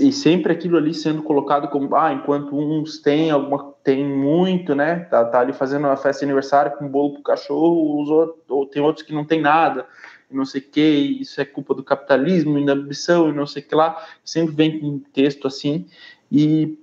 e 0.00 0.12
sempre 0.12 0.52
aquilo 0.52 0.76
ali 0.76 0.92
sendo 0.92 1.22
colocado 1.22 1.68
como 1.68 1.94
ah 1.94 2.12
enquanto 2.12 2.56
uns 2.56 2.98
têm 2.98 3.30
alguma 3.30 3.74
tem 3.88 4.04
muito 4.04 4.74
né 4.74 5.00
tá, 5.00 5.24
tá 5.24 5.40
ali 5.40 5.52
fazendo 5.52 5.86
uma 5.86 5.96
festa 5.96 6.20
de 6.20 6.26
aniversário 6.26 6.76
com 6.76 6.84
um 6.84 6.88
bolo 6.88 7.14
pro 7.14 7.22
cachorro 7.22 8.02
os 8.02 8.10
outros, 8.10 8.44
ou 8.48 8.66
tem 8.66 8.82
outros 8.82 9.06
que 9.06 9.14
não 9.14 9.24
tem 9.24 9.40
nada 9.40 9.86
não 10.30 10.44
sei 10.44 10.60
o 10.60 10.64
que, 10.64 10.80
isso 10.80 11.40
é 11.40 11.44
culpa 11.44 11.74
do 11.74 11.82
capitalismo, 11.82 12.58
inibição 12.58 13.30
e 13.30 13.32
não 13.32 13.46
sei 13.46 13.62
o 13.62 13.66
que 13.66 13.74
lá, 13.74 14.06
sempre 14.22 14.54
vem 14.54 14.78
com 14.78 14.98
texto 14.98 15.46
assim. 15.46 15.86
E 16.30 16.78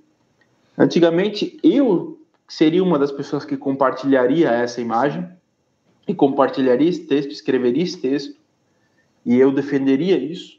antigamente 0.76 1.58
eu 1.62 2.20
seria 2.48 2.82
uma 2.82 2.98
das 2.98 3.12
pessoas 3.12 3.44
que 3.44 3.56
compartilharia 3.56 4.50
essa 4.50 4.80
imagem 4.80 5.28
e 6.08 6.14
compartilharia 6.14 6.88
esse 6.88 7.06
texto, 7.06 7.30
escreveria 7.30 7.82
esse 7.82 8.00
texto 8.00 8.36
e 9.24 9.38
eu 9.38 9.52
defenderia 9.52 10.18
isso, 10.18 10.58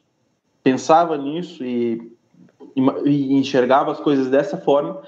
pensava 0.64 1.18
nisso 1.18 1.64
e, 1.64 2.12
e 3.06 3.34
enxergava 3.34 3.92
as 3.92 4.00
coisas 4.00 4.30
dessa 4.30 4.58
forma. 4.58 5.02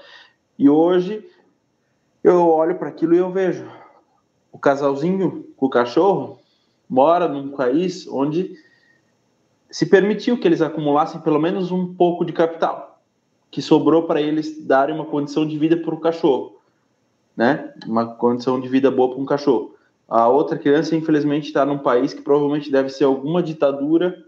E 0.60 0.68
hoje 0.68 1.26
eu 2.22 2.46
olho 2.50 2.74
para 2.74 2.90
aquilo 2.90 3.14
e 3.14 3.16
eu 3.16 3.32
vejo 3.32 3.64
o 4.52 4.58
casalzinho 4.58 5.46
com 5.56 5.64
o 5.64 5.70
cachorro 5.70 6.38
mora 6.86 7.26
num 7.26 7.52
país 7.52 8.06
onde 8.06 8.58
se 9.70 9.86
permitiu 9.86 10.38
que 10.38 10.46
eles 10.46 10.60
acumulassem 10.60 11.18
pelo 11.22 11.40
menos 11.40 11.70
um 11.70 11.94
pouco 11.94 12.26
de 12.26 12.34
capital, 12.34 13.00
que 13.50 13.62
sobrou 13.62 14.02
para 14.02 14.20
eles 14.20 14.62
darem 14.66 14.94
uma 14.94 15.06
condição 15.06 15.48
de 15.48 15.56
vida 15.56 15.78
para 15.78 15.94
o 15.94 16.00
cachorro, 16.00 16.60
né? 17.34 17.72
Uma 17.86 18.14
condição 18.16 18.60
de 18.60 18.68
vida 18.68 18.90
boa 18.90 19.12
para 19.14 19.22
um 19.22 19.24
cachorro. 19.24 19.74
A 20.06 20.28
outra 20.28 20.58
criança, 20.58 20.94
infelizmente, 20.94 21.46
está 21.46 21.64
num 21.64 21.78
país 21.78 22.12
que 22.12 22.20
provavelmente 22.20 22.70
deve 22.70 22.90
ser 22.90 23.04
alguma 23.04 23.42
ditadura 23.42 24.22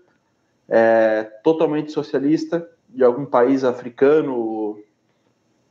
é, 0.67 1.25
totalmente 1.45 1.93
socialista 1.93 2.67
de 2.89 3.05
algum 3.05 3.27
país 3.27 3.65
africano 3.65 4.79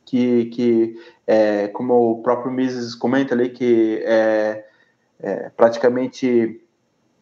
que, 0.05 0.45
que 0.45 0.95
é, 1.25 1.67
como 1.69 2.11
o 2.11 2.21
próprio 2.21 2.51
Mises 2.51 2.95
comenta 2.95 3.33
ali, 3.33 3.49
que 3.49 4.01
é, 4.05 4.65
é 5.19 5.49
praticamente 5.49 6.61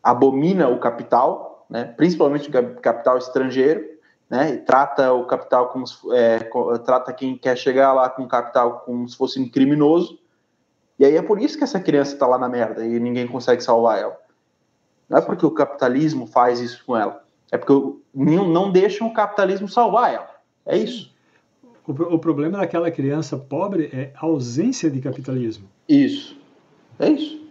abomina 0.03 0.67
o 0.67 0.79
capital, 0.79 1.65
né, 1.69 1.85
principalmente 1.85 2.49
o 2.49 2.75
capital 2.81 3.17
estrangeiro, 3.17 3.85
né, 4.29 4.53
e 4.53 4.57
trata 4.57 5.11
o 5.13 5.25
capital 5.25 5.69
como 5.69 5.85
se, 5.85 5.95
é, 6.13 6.39
trata 6.85 7.13
quem 7.13 7.37
quer 7.37 7.57
chegar 7.57 7.93
lá 7.93 8.09
com 8.09 8.27
capital 8.27 8.81
como 8.81 9.07
se 9.07 9.17
fosse 9.17 9.39
um 9.39 9.49
criminoso. 9.49 10.19
E 10.97 11.05
aí 11.05 11.15
é 11.15 11.21
por 11.21 11.41
isso 11.41 11.57
que 11.57 11.63
essa 11.63 11.79
criança 11.79 12.13
está 12.13 12.27
lá 12.27 12.37
na 12.37 12.49
merda 12.49 12.85
e 12.85 12.99
ninguém 12.99 13.27
consegue 13.27 13.63
salvar 13.63 13.99
ela. 13.99 14.17
Não 15.07 15.17
é 15.17 15.21
porque 15.21 15.45
o 15.45 15.51
capitalismo 15.51 16.27
faz 16.27 16.59
isso 16.59 16.83
com 16.85 16.95
ela, 16.95 17.23
é 17.51 17.57
porque 17.57 17.73
não, 18.13 18.47
não 18.47 18.71
deixam 18.71 19.07
o 19.07 19.13
capitalismo 19.13 19.67
salvar 19.67 20.13
ela. 20.13 20.29
É 20.65 20.77
isso. 20.77 21.11
O, 21.89 21.91
o 21.91 22.19
problema 22.19 22.59
daquela 22.59 22.91
criança 22.91 23.35
pobre 23.35 23.89
é 23.91 24.11
a 24.15 24.23
ausência 24.23 24.91
de 24.91 25.01
capitalismo. 25.01 25.67
Isso. 25.87 26.37
É 26.99 27.09
isso. 27.09 27.49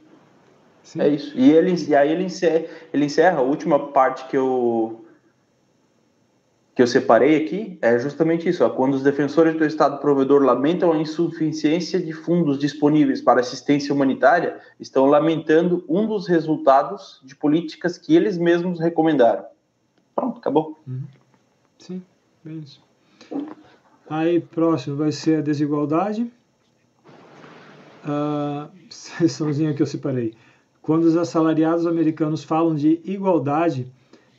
Sim. 0.85 1.01
É 1.01 1.09
isso. 1.09 1.37
E, 1.37 1.51
ele, 1.51 1.74
e 1.88 1.94
aí 1.96 2.12
ele 2.12 2.22
encerra, 2.22 2.64
ele 2.92 3.05
encerra 3.05 3.38
a 3.38 3.42
última 3.42 3.88
parte 3.88 4.29
que 4.29 4.37
eu 4.37 5.05
que 6.72 6.81
eu 6.81 6.87
separei 6.87 7.44
aqui 7.44 7.77
é 7.83 7.98
justamente 7.98 8.48
isso. 8.48 8.64
Ó, 8.64 8.70
quando 8.70 8.94
os 8.94 9.03
defensores 9.03 9.57
do 9.57 9.64
Estado 9.64 9.98
provedor 9.98 10.44
lamentam 10.44 10.92
a 10.92 10.96
insuficiência 10.96 12.01
de 12.01 12.12
fundos 12.12 12.57
disponíveis 12.57 13.20
para 13.20 13.40
assistência 13.40 13.92
humanitária, 13.92 14.61
estão 14.79 15.07
lamentando 15.07 15.85
um 15.88 16.07
dos 16.07 16.29
resultados 16.29 17.20
de 17.24 17.35
políticas 17.35 17.98
que 17.98 18.14
eles 18.14 18.38
mesmos 18.38 18.79
recomendaram. 18.79 19.44
Pronto, 20.14 20.38
acabou. 20.38 20.79
Uhum. 20.87 21.03
Sim, 21.81 22.01
bem 22.44 22.61
isso. 22.61 22.88
Aí, 24.09 24.40
próximo 24.40 24.97
vai 24.97 25.12
ser 25.12 25.38
a 25.38 25.42
desigualdade. 25.42 26.31
Uh, 28.05 28.68
sessãozinha 28.88 29.75
que 29.75 29.83
eu 29.83 29.87
separei. 29.87 30.35
Quando 30.81 31.05
os 31.05 31.16
assalariados 31.16 31.87
americanos 31.87 32.42
falam 32.42 32.75
de 32.75 33.01
igualdade, 33.05 33.87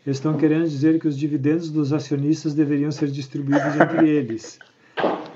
estão 0.05 0.35
querendo 0.35 0.67
dizer 0.67 0.99
que 0.99 1.07
os 1.07 1.17
dividendos 1.17 1.69
dos 1.69 1.93
acionistas 1.93 2.55
deveriam 2.55 2.91
ser 2.91 3.11
distribuídos 3.11 3.75
entre 3.75 4.09
eles. 4.09 4.57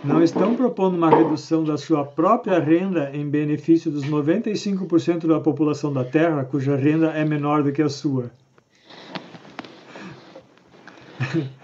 Não 0.04 0.22
estão 0.22 0.56
propondo 0.56 0.96
uma 0.96 1.10
redução 1.10 1.64
da 1.64 1.78
sua 1.78 2.04
própria 2.04 2.60
renda 2.60 3.12
em 3.14 3.30
benefício 3.30 3.90
dos 3.90 4.04
95% 4.04 5.28
da 5.28 5.40
população 5.40 5.94
da 5.94 6.04
Terra, 6.04 6.44
cuja 6.44 6.76
renda 6.76 7.12
é 7.12 7.24
menor 7.24 7.64
do 7.64 7.72
que 7.72 7.82
a 7.82 7.88
sua. 7.88 8.32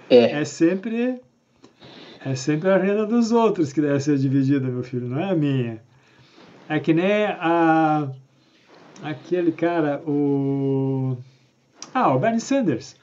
É. 0.09 0.39
é 0.39 0.45
sempre 0.45 1.19
é 2.25 2.35
sempre 2.35 2.69
a 2.69 2.77
renda 2.77 3.05
dos 3.05 3.31
outros 3.31 3.71
que 3.71 3.81
deve 3.81 3.99
ser 3.99 4.17
dividida, 4.17 4.67
meu 4.67 4.83
filho, 4.83 5.07
não 5.07 5.19
é 5.19 5.31
a 5.31 5.35
minha. 5.35 5.81
É 6.67 6.79
que 6.79 6.93
nem 6.93 7.25
a 7.25 8.09
aquele 9.03 9.51
cara, 9.51 10.01
o. 10.05 11.17
Ah, 11.93 12.13
o 12.13 12.19
Bernie 12.19 12.39
Sanders. 12.39 12.95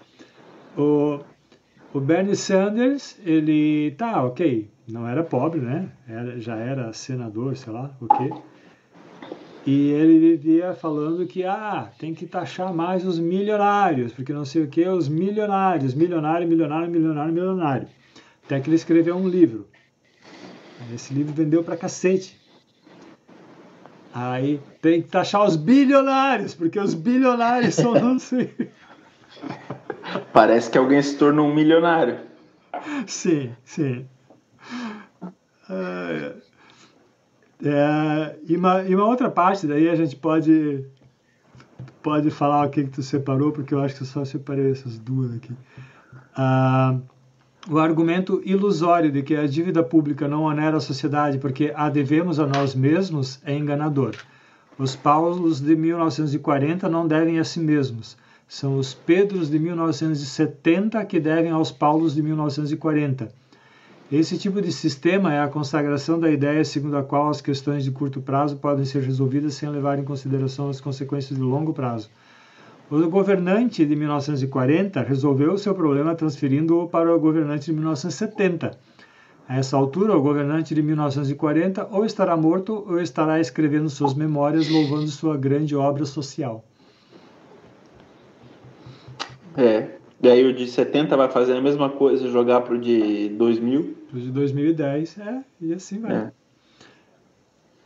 O, 0.77 1.21
o 1.93 2.01
Bernie 2.01 2.37
Sanders, 2.37 3.19
ele. 3.25 3.93
Tá, 3.93 4.23
ok. 4.25 4.69
Não 4.89 5.07
era 5.07 5.25
pobre, 5.25 5.61
né? 5.61 5.89
Era, 6.09 6.41
já 6.41 6.57
era 6.57 6.93
senador, 6.93 7.57
sei 7.57 7.73
lá, 7.73 7.91
o 8.01 8.07
quê. 8.07 8.31
E 9.67 9.91
ele 9.91 10.19
vivia 10.21 10.75
falando 10.75 11.27
que 11.27 11.43
ah, 11.43 11.91
tem 11.99 12.15
que 12.15 12.25
taxar 12.25 12.73
mais 12.73 13.05
os 13.05 13.19
milionários, 13.19 14.13
porque 14.13 14.33
não 14.33 14.45
sei 14.45 14.63
o 14.63 14.69
que, 14.69 14.87
os 14.87 15.09
milionários, 15.09 15.93
milionário, 15.93 16.47
milionário, 16.47 16.89
milionário, 16.89 17.33
milionário. 17.33 17.89
Até 18.47 18.61
que 18.61 18.69
ele 18.69 18.77
escreveu 18.77 19.17
um 19.17 19.29
livro. 19.29 19.67
Esse 20.95 21.13
livro 21.13 21.35
vendeu 21.35 21.65
pra 21.65 21.77
cacete. 21.77 22.41
Aí 24.15 24.61
tem 24.81 25.03
que 25.03 25.09
taxar 25.09 25.45
os 25.45 25.57
bilionários, 25.57 26.55
porque 26.55 26.79
os 26.79 26.95
bilionários 26.95 27.75
são 27.75 27.93
não 28.01 28.19
sei. 28.19 28.71
Parece 30.33 30.71
que 30.71 30.79
alguém 30.79 31.03
se 31.03 31.19
tornou 31.19 31.49
um 31.49 31.55
milionário. 31.55 32.21
Sim, 33.07 33.53
sim. 33.65 34.07
É, 35.69 36.35
é, 37.65 38.37
e, 38.49 38.57
uma, 38.57 38.83
e 38.85 38.95
uma 38.95 39.07
outra 39.07 39.29
parte 39.29 39.67
daí 39.67 39.89
a 39.89 39.97
gente 39.97 40.15
pode 40.15 40.85
pode 42.03 42.31
falar 42.31 42.67
o 42.67 42.71
que, 42.71 42.85
que 42.85 42.91
tu 42.91 43.03
separou, 43.03 43.51
porque 43.51 43.75
eu 43.75 43.81
acho 43.81 43.97
que 43.97 44.03
eu 44.03 44.07
só 44.07 44.25
separei 44.25 44.71
essas 44.71 44.97
duas 44.97 45.35
aqui. 45.35 45.53
Ah, 46.37 46.97
o 47.69 47.79
argumento 47.79 48.41
ilusório 48.45 49.11
de 49.11 49.23
que 49.23 49.35
a 49.35 49.47
dívida 49.47 49.83
pública 49.83 50.29
não 50.29 50.45
onera 50.45 50.77
a 50.77 50.81
sociedade 50.81 51.39
porque 51.39 51.73
a 51.75 51.89
devemos 51.89 52.39
a 52.39 52.47
nós 52.47 52.75
mesmos 52.77 53.41
é 53.45 53.57
enganador. 53.57 54.15
Os 54.79 54.95
Paulos 54.95 55.61
de 55.61 55.75
1940 55.75 56.89
não 56.89 57.09
devem 57.09 57.41
a 57.41 57.45
si 57.45 57.59
mesmos. 57.59 58.17
São 58.47 58.79
os 58.79 58.95
Pedros 58.95 59.51
de 59.51 59.59
1970 59.59 61.05
que 61.07 61.19
devem 61.19 61.51
aos 61.51 61.73
Paulos 61.73 62.15
de 62.15 62.23
1940. 62.23 63.29
Esse 64.13 64.39
tipo 64.39 64.63
de 64.63 64.71
sistema 64.71 65.35
é 65.35 65.41
a 65.41 65.49
consagração 65.49 66.21
da 66.21 66.31
ideia 66.31 66.65
segundo 66.65 66.97
a 66.97 67.03
qual 67.03 67.29
as 67.29 67.41
questões 67.41 67.83
de 67.83 67.91
curto 67.91 68.21
prazo 68.21 68.57
podem 68.57 68.85
ser 68.85 69.03
resolvidas 69.03 69.55
sem 69.55 69.69
levar 69.69 69.99
em 69.99 70.05
consideração 70.05 70.69
as 70.69 70.81
consequências 70.81 71.37
de 71.37 71.45
longo 71.45 71.73
prazo. 71.73 72.09
O 72.89 73.09
governante 73.09 73.85
de 73.85 73.97
1940 73.97 75.03
resolveu 75.03 75.55
o 75.55 75.59
seu 75.59 75.75
problema 75.75 76.15
transferindo-o 76.15 76.89
para 76.89 77.15
o 77.15 77.19
governante 77.19 77.67
de 77.67 77.73
1970. 77.73 78.79
A 79.49 79.57
essa 79.57 79.77
altura, 79.77 80.17
o 80.17 80.23
governante 80.23 80.73
de 80.73 80.83
1940 80.83 81.89
ou 81.91 82.05
estará 82.05 82.37
morto 82.37 82.85
ou 82.89 83.01
estará 83.01 83.41
escrevendo 83.41 83.91
suas 83.91 84.15
memórias 84.15 84.69
louvando 84.69 85.09
sua 85.09 85.37
grande 85.37 85.75
obra 85.75 86.05
social. 86.05 86.65
É. 89.57 89.89
E 90.23 90.29
aí 90.29 90.45
o 90.45 90.53
de 90.53 90.69
70 90.69 91.17
vai 91.17 91.29
fazer 91.29 91.57
a 91.57 91.61
mesma 91.61 91.91
coisa, 91.91 92.29
jogar 92.29 92.61
pro 92.61 92.79
de 92.79 93.31
2000. 93.31 93.97
Pro 94.11 94.21
de 94.21 94.31
2010, 94.31 95.19
é, 95.19 95.45
e 95.61 95.73
assim 95.73 96.01
vai. 96.01 96.15
É. 96.15 96.33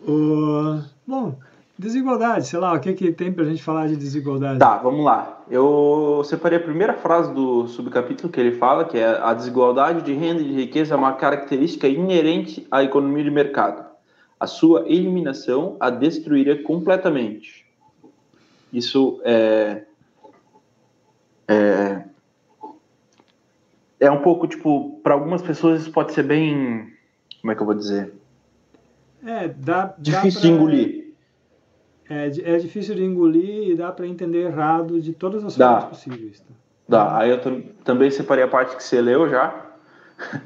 O... 0.07 0.81
Bom, 1.07 1.37
desigualdade, 1.81 2.47
sei 2.47 2.59
lá, 2.59 2.75
o 2.75 2.79
que, 2.79 2.93
que 2.93 3.11
tem 3.11 3.33
pra 3.33 3.45
gente 3.45 3.63
falar 3.63 3.89
de 3.89 3.97
desigualdade? 3.97 4.59
Tá, 4.59 4.77
vamos 4.77 5.03
lá. 5.05 5.43
Eu 5.51 6.23
separei 6.25 6.59
a 6.59 6.63
primeira 6.63 6.93
frase 6.93 7.33
do 7.33 7.67
subcapítulo 7.67 8.31
que 8.31 8.39
ele 8.39 8.53
fala, 8.53 8.85
que 8.85 8.99
é 8.99 9.19
a 9.21 9.33
desigualdade 9.33 10.03
de 10.03 10.13
renda 10.13 10.43
e 10.43 10.45
de 10.45 10.53
riqueza 10.53 10.95
é 10.95 10.97
uma 10.97 11.15
característica 11.15 11.89
inerente 11.89 12.67
à 12.71 12.85
economia 12.85 13.25
de 13.25 13.31
mercado. 13.31 13.89
A 14.39 14.47
sua 14.47 14.83
eliminação 14.87 15.77
a 15.81 15.89
destruiria 15.89 16.63
completamente. 16.63 17.67
Isso 18.73 19.21
é, 19.25 19.85
é, 21.49 22.05
é 23.99 24.11
um 24.11 24.21
pouco, 24.21 24.47
tipo, 24.47 25.01
para 25.03 25.15
algumas 25.15 25.43
pessoas 25.43 25.81
isso 25.81 25.91
pode 25.91 26.13
ser 26.13 26.23
bem, 26.25 26.93
como 27.41 27.53
é 27.53 27.57
que 27.57 27.63
eu 27.63 27.67
vou 27.67 27.75
dizer? 27.75 28.13
É, 29.25 29.49
dá, 29.49 29.95
difícil 29.99 30.41
dá 30.41 30.41
pra, 30.41 30.41
de 30.41 30.49
engolir. 30.49 31.00
É, 32.11 32.27
é 32.27 32.59
difícil 32.59 32.95
de 32.95 33.05
engolir 33.05 33.71
e 33.71 33.77
dá 33.77 33.93
para 33.93 34.07
entender 34.07 34.47
errado 34.47 35.01
de 35.01 35.13
todas 35.13 35.45
as 35.45 35.57
dá. 35.57 35.81
formas 35.81 35.99
possíveis. 35.99 36.41
Tá? 36.41 36.55
Dá. 36.89 37.19
Aí 37.19 37.31
eu 37.31 37.41
também 37.85 38.11
separei 38.11 38.45
a 38.45 38.49
parte 38.49 38.77
que 38.77 38.83
você 38.83 39.01
leu 39.01 39.29
já. 39.29 39.71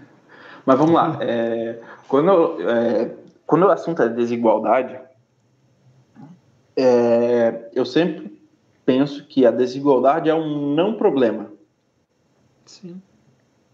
Mas 0.64 0.79
vamos 0.79 0.94
lá. 0.94 1.18
É, 1.24 1.81
quando, 2.07 2.61
é, 2.68 3.16
quando 3.46 3.62
o 3.64 3.70
assunto 3.70 4.03
é 4.03 4.09
desigualdade, 4.09 5.00
é, 6.77 7.70
eu 7.74 7.85
sempre 7.85 8.38
penso 8.85 9.27
que 9.27 9.46
a 9.46 9.50
desigualdade 9.50 10.29
é 10.29 10.35
um 10.35 10.74
não 10.74 10.94
problema. 10.94 11.50
Sim. 12.66 13.00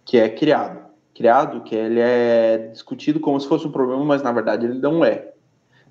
Que 0.05 0.17
é 0.17 0.29
criado 0.29 0.91
criado, 1.21 1.61
que 1.61 1.75
ele 1.75 2.01
é 2.01 2.57
discutido 2.73 3.21
como 3.21 3.39
se 3.39 3.47
fosse 3.47 3.67
um 3.67 3.71
problema, 3.71 4.03
mas 4.03 4.23
na 4.23 4.33
verdade 4.33 4.65
ele 4.65 4.79
não 4.79 5.05
é. 5.05 5.35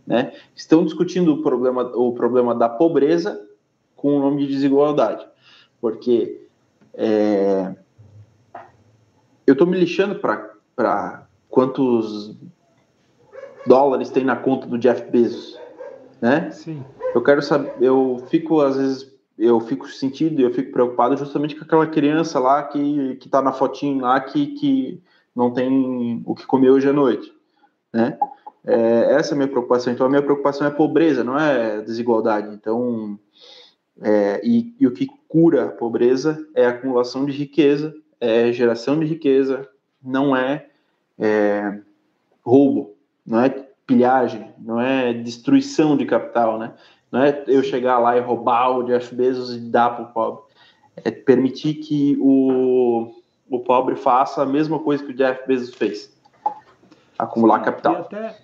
Né? 0.10 0.34
Estão 0.56 0.84
discutindo 0.84 1.36
o 1.36 1.44
problema, 1.44 1.84
o 1.96 2.12
problema 2.14 2.56
da 2.56 2.68
pobreza 2.68 3.48
com 3.96 4.18
o 4.18 4.20
nome 4.20 4.44
de 4.44 4.52
desigualdade, 4.52 5.24
porque 5.80 6.48
é, 6.96 7.76
eu 9.46 9.52
estou 9.52 9.68
me 9.68 9.78
lixando 9.78 10.16
para 10.16 11.28
quantos 11.48 12.36
dólares 13.68 14.10
tem 14.10 14.24
na 14.24 14.36
conta 14.36 14.66
do 14.66 14.80
Jeff 14.80 15.12
Bezos, 15.12 15.60
né? 16.20 16.50
Sim. 16.50 16.84
Eu 17.14 17.22
quero 17.22 17.44
saber, 17.44 17.76
eu 17.80 18.26
fico 18.32 18.62
às 18.62 18.78
vezes 18.78 19.16
eu 19.38 19.60
fico 19.60 19.88
sentido, 19.88 20.42
eu 20.42 20.52
fico 20.52 20.72
preocupado 20.72 21.16
justamente 21.18 21.56
com 21.56 21.64
aquela 21.64 21.86
criança 21.86 22.40
lá 22.40 22.64
que 22.64 23.16
que 23.18 23.28
está 23.28 23.44
na 23.44 23.54
fotinho 23.54 24.02
lá 24.02 24.20
que 24.20 24.48
que 24.56 25.04
não 25.36 25.52
tem 25.52 26.24
o 26.26 26.34
que 26.34 26.48
comer 26.48 26.72
hoje 26.72 26.90
à 26.90 26.94
noite, 26.94 27.32
né? 27.94 28.18
É, 28.66 29.16
essa 29.16 29.32
é 29.32 29.34
a 29.34 29.38
minha 29.38 29.48
preocupação. 29.48 29.92
Então, 29.92 30.06
a 30.06 30.10
minha 30.10 30.22
preocupação 30.22 30.68
é 30.68 30.72
pobreza, 30.72 31.24
não 31.24 31.38
é 31.38 31.82
desigualdade. 31.82 32.54
Então, 32.54 33.18
é, 34.02 34.42
e, 34.44 34.74
e, 34.80 34.88
o 34.88 34.92
que 34.92 35.08
cura 35.28 35.66
a 35.66 35.70
pobreza 35.70 36.46
é 36.56 36.66
a 36.66 36.70
acumulação 36.70 37.26
de 37.26 37.32
riqueza, 37.32 37.94
é 38.20 38.52
geração 38.52 39.00
de 39.00 39.06
riqueza, 39.06 39.68
não 40.04 40.36
é, 40.36 40.68
é 41.18 41.80
roubo, 42.44 42.96
não 43.26 43.40
é 43.42 43.50
pilhagem, 43.86 44.54
não 44.58 44.80
é 44.80 45.14
destruição 45.14 45.98
de 45.98 46.06
capital, 46.06 46.58
né? 46.58 46.74
Não 47.12 47.24
é 47.24 47.44
eu 47.48 47.64
chegar 47.64 47.98
lá 47.98 48.16
e 48.16 48.22
roubar 48.22 48.78
o 48.78 48.84
Jeff 48.84 49.14
Bezos 49.16 49.56
e 49.56 49.60
dar 49.60 49.90
para 49.90 50.04
o 50.04 50.08
pobre. 50.14 50.44
É 50.98 51.10
permitir 51.10 51.76
que 51.76 52.18
o, 52.22 53.16
o 53.50 53.60
pobre 53.60 53.96
faça 53.96 54.44
a 54.44 54.46
mesma 54.46 54.80
coisa 54.80 55.04
que 55.04 55.12
o 55.12 55.16
Jeff 55.16 55.48
Bezos 55.48 55.74
fez. 55.74 56.16
Acumular 57.18 57.60
Sim, 57.60 57.66
capital. 57.66 57.96
até, 57.96 58.38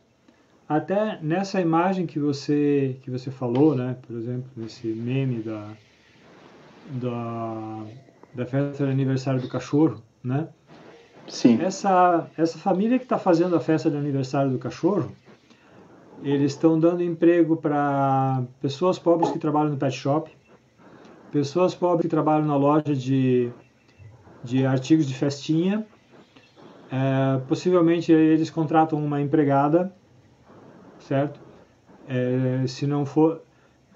até 0.67 1.19
nessa 1.21 1.61
imagem 1.61 2.05
que 2.05 2.19
você, 2.19 2.97
que 3.01 3.11
você 3.11 3.31
falou, 3.31 3.75
né? 3.75 3.97
Por 4.05 4.15
exemplo, 4.15 4.49
nesse 4.55 4.87
meme 4.87 5.41
da, 5.41 5.69
da, 6.91 7.83
da 8.33 8.45
festa 8.45 8.85
de 8.85 8.91
aniversário 8.91 9.41
do 9.41 9.47
cachorro, 9.47 10.01
né? 10.23 10.47
Sim. 11.27 11.61
Essa, 11.61 12.29
essa 12.37 12.57
família 12.57 12.99
que 12.99 13.05
está 13.05 13.17
fazendo 13.17 13.55
a 13.55 13.59
festa 13.59 13.89
de 13.89 13.97
aniversário 13.97 14.51
do 14.51 14.59
cachorro, 14.59 15.11
eles 16.23 16.51
estão 16.51 16.79
dando 16.79 17.03
emprego 17.03 17.57
para 17.57 18.43
pessoas 18.61 18.99
pobres 18.99 19.31
que 19.31 19.39
trabalham 19.39 19.71
no 19.71 19.77
pet 19.77 19.95
shop, 19.95 20.31
pessoas 21.31 21.73
pobres 21.75 22.03
que 22.03 22.07
trabalham 22.07 22.45
na 22.45 22.55
loja 22.55 22.95
de 22.95 23.51
de 24.45 24.65
artigos 24.65 25.07
de 25.07 25.13
festinha. 25.13 25.85
É, 26.91 27.39
possivelmente 27.47 28.11
eles 28.11 28.49
contratam 28.49 29.03
uma 29.03 29.19
empregada, 29.19 29.91
certo? 31.07 31.39
É, 32.07 32.67
se 32.67 32.85
não 32.85 33.05
for. 33.05 33.41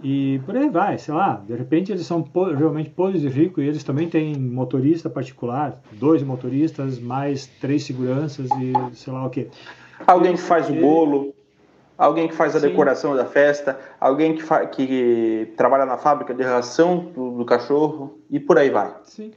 E 0.01 0.39
por 0.45 0.55
aí 0.55 0.69
vai, 0.69 0.97
sei 0.97 1.13
lá. 1.13 1.43
De 1.45 1.53
repente 1.55 1.91
eles 1.91 2.05
são 2.05 2.25
realmente 2.57 2.89
podres 2.89 3.23
e 3.23 3.27
ricos 3.27 3.63
e 3.63 3.67
eles 3.67 3.83
também 3.83 4.09
têm 4.09 4.33
motorista 4.35 5.09
particular, 5.09 5.81
dois 5.91 6.23
motoristas, 6.23 6.99
mais 6.99 7.47
três 7.59 7.83
seguranças 7.83 8.49
e 8.51 8.73
sei 8.95 9.11
lá 9.11 9.25
o 9.25 9.29
que. 9.29 9.49
Alguém 10.07 10.33
que 10.33 10.41
faz 10.41 10.69
o 10.69 10.73
bolo, 10.73 11.33
alguém 11.97 12.29
que 12.29 12.33
faz 12.33 12.55
a 12.55 12.61
Sim. 12.61 12.69
decoração 12.69 13.13
da 13.13 13.25
festa, 13.25 13.77
alguém 13.99 14.33
que, 14.35 14.43
que 14.67 15.53
trabalha 15.57 15.85
na 15.85 15.97
fábrica 15.97 16.33
de 16.33 16.43
ração 16.43 17.11
do, 17.13 17.31
do 17.31 17.45
cachorro 17.45 18.17
e 18.29 18.39
por 18.39 18.57
aí 18.57 18.69
vai. 18.69 18.95
Sim. 19.03 19.31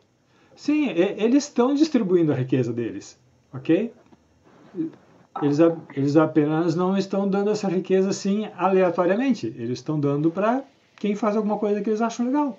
Sim, 0.54 0.90
eles 0.90 1.44
estão 1.44 1.74
distribuindo 1.74 2.30
a 2.30 2.37
riqueza 2.37 2.72
deles, 2.72 3.18
ok? 3.52 3.92
Eles, 5.40 5.59
eles 5.95 6.16
apenas 6.16 6.75
não 6.75 6.97
estão 6.97 7.27
dando 7.27 7.51
essa 7.51 7.68
riqueza 7.68 8.11
assim 8.11 8.49
aleatoriamente. 8.57 9.47
Eles 9.47 9.79
estão 9.79 9.99
dando 9.99 10.31
para 10.31 10.62
quem 10.97 11.14
faz 11.14 11.37
alguma 11.37 11.59
coisa 11.59 11.81
que 11.81 11.88
eles 11.88 12.03
acham 12.03 12.27
legal, 12.27 12.59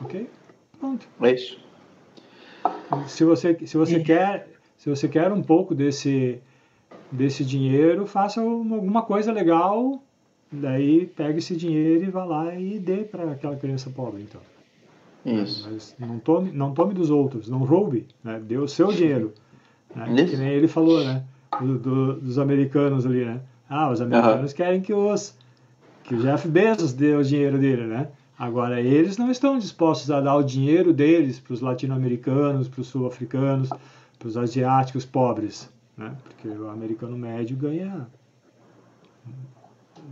ok? 0.00 0.28
Pronto. 0.78 1.08
É 1.22 1.32
isso. 1.32 1.58
Se 3.06 3.24
você, 3.24 3.58
se 3.66 3.76
você 3.76 4.00
quer, 4.00 4.48
se 4.76 4.90
você 4.90 5.08
quer 5.08 5.32
um 5.32 5.42
pouco 5.42 5.74
desse 5.74 6.40
desse 7.10 7.44
dinheiro, 7.44 8.06
faça 8.06 8.40
alguma 8.40 9.02
coisa 9.02 9.30
legal, 9.30 10.02
daí 10.50 11.06
pega 11.06 11.38
esse 11.38 11.54
dinheiro 11.54 12.04
e 12.04 12.10
vá 12.10 12.24
lá 12.24 12.54
e 12.54 12.78
dê 12.78 13.04
para 13.04 13.32
aquela 13.32 13.56
criança 13.56 13.90
pobre, 13.90 14.22
então. 14.22 14.40
Isso. 15.24 15.68
Mas 15.70 15.94
não 15.98 16.18
tome, 16.18 16.50
não 16.50 16.72
tome 16.72 16.94
dos 16.94 17.10
outros, 17.10 17.48
não 17.48 17.58
roube, 17.58 18.06
né? 18.24 18.40
dê 18.42 18.56
o 18.56 18.66
seu 18.66 18.88
dinheiro. 18.88 19.32
Né? 19.94 20.24
Que 20.24 20.36
nem 20.36 20.48
ele 20.48 20.66
falou, 20.66 21.04
né? 21.04 21.22
Do, 21.60 21.78
do, 21.78 22.14
dos 22.20 22.38
americanos 22.38 23.04
ali, 23.04 23.24
né? 23.24 23.40
Ah, 23.68 23.90
os 23.90 24.00
americanos 24.00 24.50
uhum. 24.50 24.56
querem 24.56 24.80
que 24.80 24.92
os 24.92 25.34
que 26.02 26.14
o 26.14 26.18
Jeff 26.18 26.48
Bezos 26.48 26.92
dê 26.92 27.14
o 27.14 27.22
dinheiro 27.22 27.58
dele, 27.58 27.86
né? 27.86 28.08
Agora, 28.38 28.80
eles 28.80 29.16
não 29.18 29.30
estão 29.30 29.58
dispostos 29.58 30.10
a 30.10 30.20
dar 30.20 30.34
o 30.34 30.42
dinheiro 30.42 30.92
deles 30.92 31.38
para 31.38 31.54
os 31.54 31.60
latino-americanos, 31.60 32.68
para 32.68 32.80
os 32.80 32.88
sul-africanos, 32.88 33.68
para 34.18 34.28
os 34.28 34.36
asiáticos 34.36 35.04
pobres, 35.04 35.70
né? 35.96 36.16
Porque 36.24 36.48
o 36.48 36.68
americano 36.68 37.16
médio 37.16 37.56
ganha, 37.56 38.08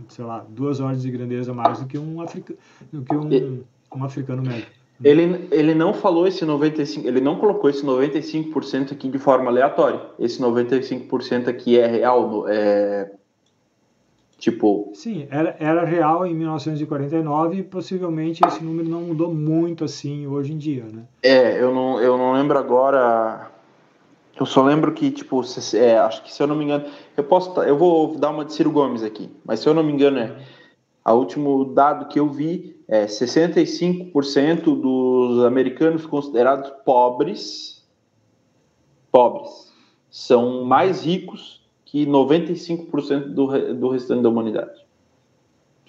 sei 0.07 0.23
lá, 0.23 0.45
duas 0.47 0.79
ordens 0.79 1.01
de 1.01 1.11
grandeza 1.11 1.53
mais 1.53 1.79
do 1.79 1.87
que 1.87 1.97
um, 1.97 2.21
africa, 2.21 2.55
do 2.91 3.01
que 3.03 3.15
um, 3.15 3.63
um 3.93 4.03
africano 4.03 4.41
médio. 4.41 4.80
Ele, 5.03 5.47
ele 5.51 5.73
não 5.73 5.93
falou 5.93 6.27
esse 6.27 6.45
95%, 6.45 7.05
ele 7.05 7.21
não 7.21 7.37
colocou 7.37 7.69
esse 7.69 7.83
95% 7.83 8.91
aqui 8.91 9.09
de 9.09 9.17
forma 9.17 9.49
aleatória. 9.49 9.99
Esse 10.19 10.39
95% 10.39 11.47
aqui 11.47 11.77
é 11.77 11.87
real, 11.87 12.47
é 12.47 13.11
tipo. 14.41 14.91
Sim, 14.93 15.27
era, 15.29 15.55
era 15.59 15.85
real 15.85 16.25
em 16.25 16.35
1949 16.35 17.57
e 17.57 17.63
possivelmente 17.63 18.41
esse 18.45 18.63
número 18.63 18.89
não 18.89 19.01
mudou 19.01 19.33
muito 19.33 19.85
assim 19.85 20.25
hoje 20.27 20.51
em 20.51 20.57
dia, 20.57 20.83
né? 20.91 21.03
É, 21.21 21.61
eu 21.61 21.73
não, 21.73 22.01
eu 22.01 22.17
não 22.17 22.33
lembro 22.33 22.57
agora. 22.57 23.49
Eu 24.39 24.45
só 24.45 24.63
lembro 24.63 24.91
que, 24.93 25.11
tipo, 25.11 25.43
se, 25.43 25.77
é, 25.77 25.99
acho 25.99 26.23
que 26.23 26.33
se 26.33 26.41
eu 26.41 26.47
não 26.47 26.55
me 26.55 26.63
engano, 26.63 26.85
eu 27.15 27.23
posso, 27.23 27.61
eu 27.61 27.77
vou 27.77 28.17
dar 28.17 28.31
uma 28.31 28.43
de 28.43 28.53
Ciro 28.53 28.71
Gomes 28.71 29.03
aqui, 29.03 29.29
mas 29.45 29.59
se 29.59 29.69
eu 29.69 29.73
não 29.73 29.83
me 29.83 29.91
engano 29.91 30.17
é, 30.17 30.35
a 31.03 31.13
último 31.13 31.65
dado 31.73 32.07
que 32.07 32.19
eu 32.19 32.29
vi 32.29 32.79
é, 32.87 33.05
65% 33.05 34.63
dos 34.63 35.43
americanos 35.43 36.05
considerados 36.05 36.69
pobres, 36.85 37.87
pobres, 39.11 39.71
são 40.09 40.63
mais 40.65 41.03
ricos 41.03 41.65
que 41.85 42.05
95% 42.05 43.33
do, 43.33 43.73
do 43.73 43.89
restante 43.89 44.23
da 44.23 44.29
humanidade. 44.29 44.85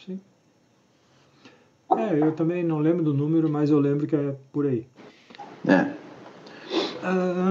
Sim. 0.05 0.21
É, 1.97 2.19
eu 2.19 2.33
também 2.33 2.65
não 2.65 2.79
lembro 2.79 3.05
do 3.05 3.13
número, 3.13 3.49
mas 3.49 3.71
eu 3.71 3.79
lembro 3.79 4.07
que 4.07 4.17
é 4.17 4.35
por 4.53 4.67
aí. 4.67 4.87
É. 5.69 6.02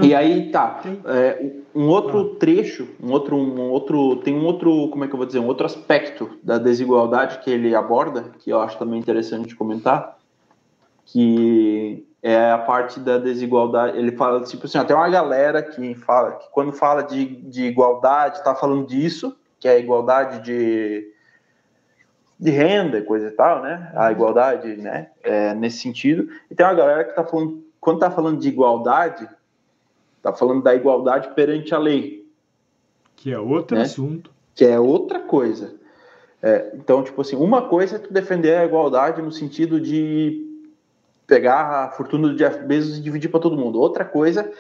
E 0.04 0.16
aí 0.16 0.52
tá. 0.52 0.82
É, 1.06 1.52
um 1.76 1.88
outro 1.88 2.34
ah. 2.36 2.40
trecho, 2.40 2.88
um 3.02 3.12
outro, 3.12 3.36
um 3.36 3.70
outro, 3.70 4.18
tem 4.18 4.34
um 4.34 4.46
outro, 4.46 4.90
como 4.90 5.04
é 5.04 5.08
que 5.08 5.14
eu 5.14 5.18
vou 5.18 5.26
dizer, 5.26 5.40
um 5.40 5.48
outro 5.48 5.66
aspecto 5.66 6.38
da 6.44 6.58
desigualdade 6.58 7.40
que 7.40 7.50
ele 7.50 7.76
aborda, 7.76 8.32
que 8.40 8.50
eu 8.50 8.62
acho 8.62 8.78
também 8.78 9.00
interessante 9.00 9.48
de 9.48 9.56
comentar, 9.56 10.18
que 11.06 12.06
é 12.22 12.52
a 12.52 12.58
parte 12.58 13.00
da 13.00 13.18
desigualdade. 13.18 13.98
Ele 13.98 14.12
fala, 14.12 14.42
tipo 14.44 14.66
assim, 14.66 14.78
até 14.78 14.94
uma 14.94 15.10
galera 15.10 15.62
que 15.62 15.96
fala 15.96 16.34
que 16.34 16.50
quando 16.52 16.72
fala 16.72 17.02
de, 17.02 17.26
de 17.26 17.66
igualdade, 17.66 18.38
está 18.38 18.56
falando 18.56 18.86
disso, 18.86 19.36
que 19.60 19.68
é 19.68 19.72
a 19.72 19.80
igualdade 19.80 20.42
de, 20.42 21.12
de 22.40 22.52
renda, 22.52 23.02
coisa 23.02 23.28
e 23.28 23.32
tal, 23.32 23.62
né? 23.62 23.92
A 23.96 24.12
igualdade, 24.12 24.76
né? 24.78 25.10
É, 25.24 25.54
nesse 25.54 25.80
sentido. 25.80 26.28
E 26.50 26.56
tem 26.56 26.66
uma 26.66 26.76
galera 26.76 27.04
que 27.04 27.12
está 27.12 27.24
falando, 27.24 27.64
quando 27.80 27.98
está 27.98 28.12
falando 28.12 28.40
de 28.40 28.48
igualdade, 28.48 29.28
está 30.22 30.32
falando 30.32 30.62
da 30.62 30.76
igualdade 30.76 31.34
perante 31.34 31.74
a 31.74 31.80
lei. 31.80 32.30
Que 33.16 33.34
é 33.34 33.40
outro 33.40 33.76
né? 33.76 33.84
assunto. 33.84 34.32
Que 34.54 34.66
é 34.66 34.80
outra 34.80 35.20
coisa. 35.20 35.76
É, 36.42 36.72
então, 36.76 37.04
tipo 37.04 37.22
assim, 37.22 37.36
uma 37.36 37.64
coisa 37.68 37.96
é 37.96 38.00
tu 38.00 38.14
defender 38.14 38.56
a 38.56 38.66
igualdade 38.66 39.22
no 39.22 39.32
sentido 39.32 39.82
de 39.82 40.48
pegar 41.26 41.86
a 41.86 41.92
fortuna 41.92 42.30
do 42.30 42.36
Jeff 42.36 42.64
Bezos 42.66 42.98
e 42.98 43.02
dividir 43.02 43.30
para 43.30 43.40
todo 43.40 43.58
mundo. 43.58 43.80
Outra 43.80 44.06
coisa 44.06 44.52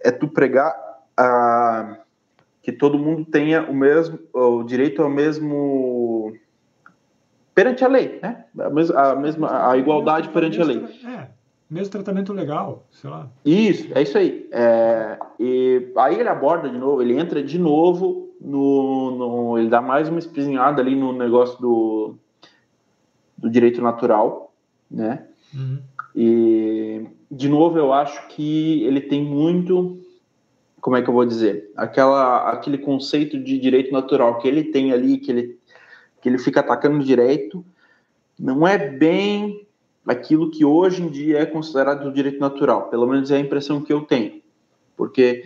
é 0.00 0.10
tu 0.10 0.28
pregar 0.28 0.74
a, 1.16 1.98
que 2.62 2.72
todo 2.72 2.98
mundo 2.98 3.24
tenha 3.24 3.62
o 3.62 3.74
mesmo 3.74 4.18
o 4.32 4.62
direito 4.62 5.02
ao 5.02 5.10
mesmo 5.10 6.36
perante 7.54 7.84
a 7.84 7.88
lei, 7.88 8.18
né? 8.22 8.44
A 8.58 8.70
mesma 8.70 9.00
a, 9.00 9.16
mesma, 9.16 9.70
a 9.70 9.76
igualdade 9.76 10.28
perante 10.28 10.60
a 10.60 10.64
lei. 10.64 10.84
Mesmo 11.70 11.92
tratamento 11.92 12.32
legal, 12.32 12.86
sei 12.90 13.10
lá. 13.10 13.28
Isso, 13.44 13.88
é 13.94 14.02
isso 14.02 14.16
aí. 14.16 14.48
É, 14.50 15.18
e 15.38 15.92
aí 15.96 16.18
ele 16.18 16.28
aborda 16.28 16.68
de 16.68 16.78
novo, 16.78 17.02
ele 17.02 17.18
entra 17.18 17.42
de 17.42 17.58
novo 17.58 18.30
no, 18.40 19.10
no 19.10 19.58
ele 19.58 19.68
dá 19.68 19.82
mais 19.82 20.08
uma 20.08 20.18
espizinhada 20.18 20.80
ali 20.80 20.94
no 20.94 21.12
negócio 21.12 21.60
do 21.60 22.14
do 23.38 23.48
direito 23.48 23.80
natural, 23.80 24.52
né? 24.90 25.24
Uhum. 25.54 25.78
E, 26.14 27.06
de 27.30 27.48
novo, 27.48 27.78
eu 27.78 27.92
acho 27.92 28.26
que 28.28 28.82
ele 28.82 29.00
tem 29.00 29.22
muito, 29.22 30.00
como 30.80 30.96
é 30.96 31.02
que 31.02 31.08
eu 31.08 31.14
vou 31.14 31.24
dizer, 31.24 31.70
aquela, 31.76 32.50
aquele 32.50 32.78
conceito 32.78 33.38
de 33.38 33.58
direito 33.58 33.92
natural 33.92 34.38
que 34.38 34.48
ele 34.48 34.64
tem 34.64 34.92
ali, 34.92 35.18
que 35.18 35.30
ele, 35.30 35.58
que 36.20 36.28
ele 36.28 36.38
fica 36.38 36.60
atacando 36.60 37.04
direito, 37.04 37.64
não 38.38 38.66
é 38.66 38.76
bem 38.76 39.66
aquilo 40.08 40.50
que 40.50 40.64
hoje 40.64 41.02
em 41.02 41.08
dia 41.08 41.40
é 41.40 41.46
considerado 41.46 42.12
direito 42.12 42.40
natural, 42.40 42.88
pelo 42.88 43.06
menos 43.06 43.30
é 43.30 43.36
a 43.36 43.40
impressão 43.40 43.82
que 43.82 43.92
eu 43.92 44.02
tenho, 44.02 44.40
porque 44.96 45.44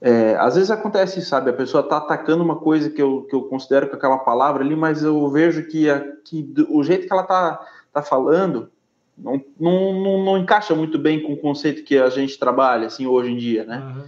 é, 0.00 0.36
às 0.36 0.54
vezes 0.54 0.70
acontece, 0.70 1.20
sabe, 1.22 1.50
a 1.50 1.54
pessoa 1.54 1.82
está 1.82 1.96
atacando 1.96 2.42
uma 2.42 2.56
coisa 2.56 2.90
que 2.90 3.02
eu, 3.02 3.22
que 3.22 3.34
eu 3.34 3.42
considero 3.42 3.88
com 3.88 3.96
aquela 3.96 4.18
palavra 4.18 4.62
ali, 4.62 4.76
mas 4.76 5.02
eu 5.02 5.28
vejo 5.30 5.66
que, 5.66 5.90
a, 5.90 6.00
que 6.24 6.52
o 6.68 6.82
jeito 6.82 7.06
que 7.06 7.12
ela 7.12 7.22
está 7.22 7.66
tá 7.92 8.02
falando 8.02 8.70
não, 9.16 9.42
não, 9.58 9.92
não, 10.00 10.24
não, 10.24 10.38
encaixa 10.38 10.74
muito 10.74 10.98
bem 10.98 11.22
com 11.22 11.32
o 11.32 11.36
conceito 11.36 11.82
que 11.82 11.98
a 11.98 12.08
gente 12.08 12.38
trabalha 12.38 12.86
assim 12.86 13.06
hoje 13.06 13.32
em 13.32 13.36
dia, 13.36 13.64
né? 13.64 13.78
Uhum. 13.78 14.04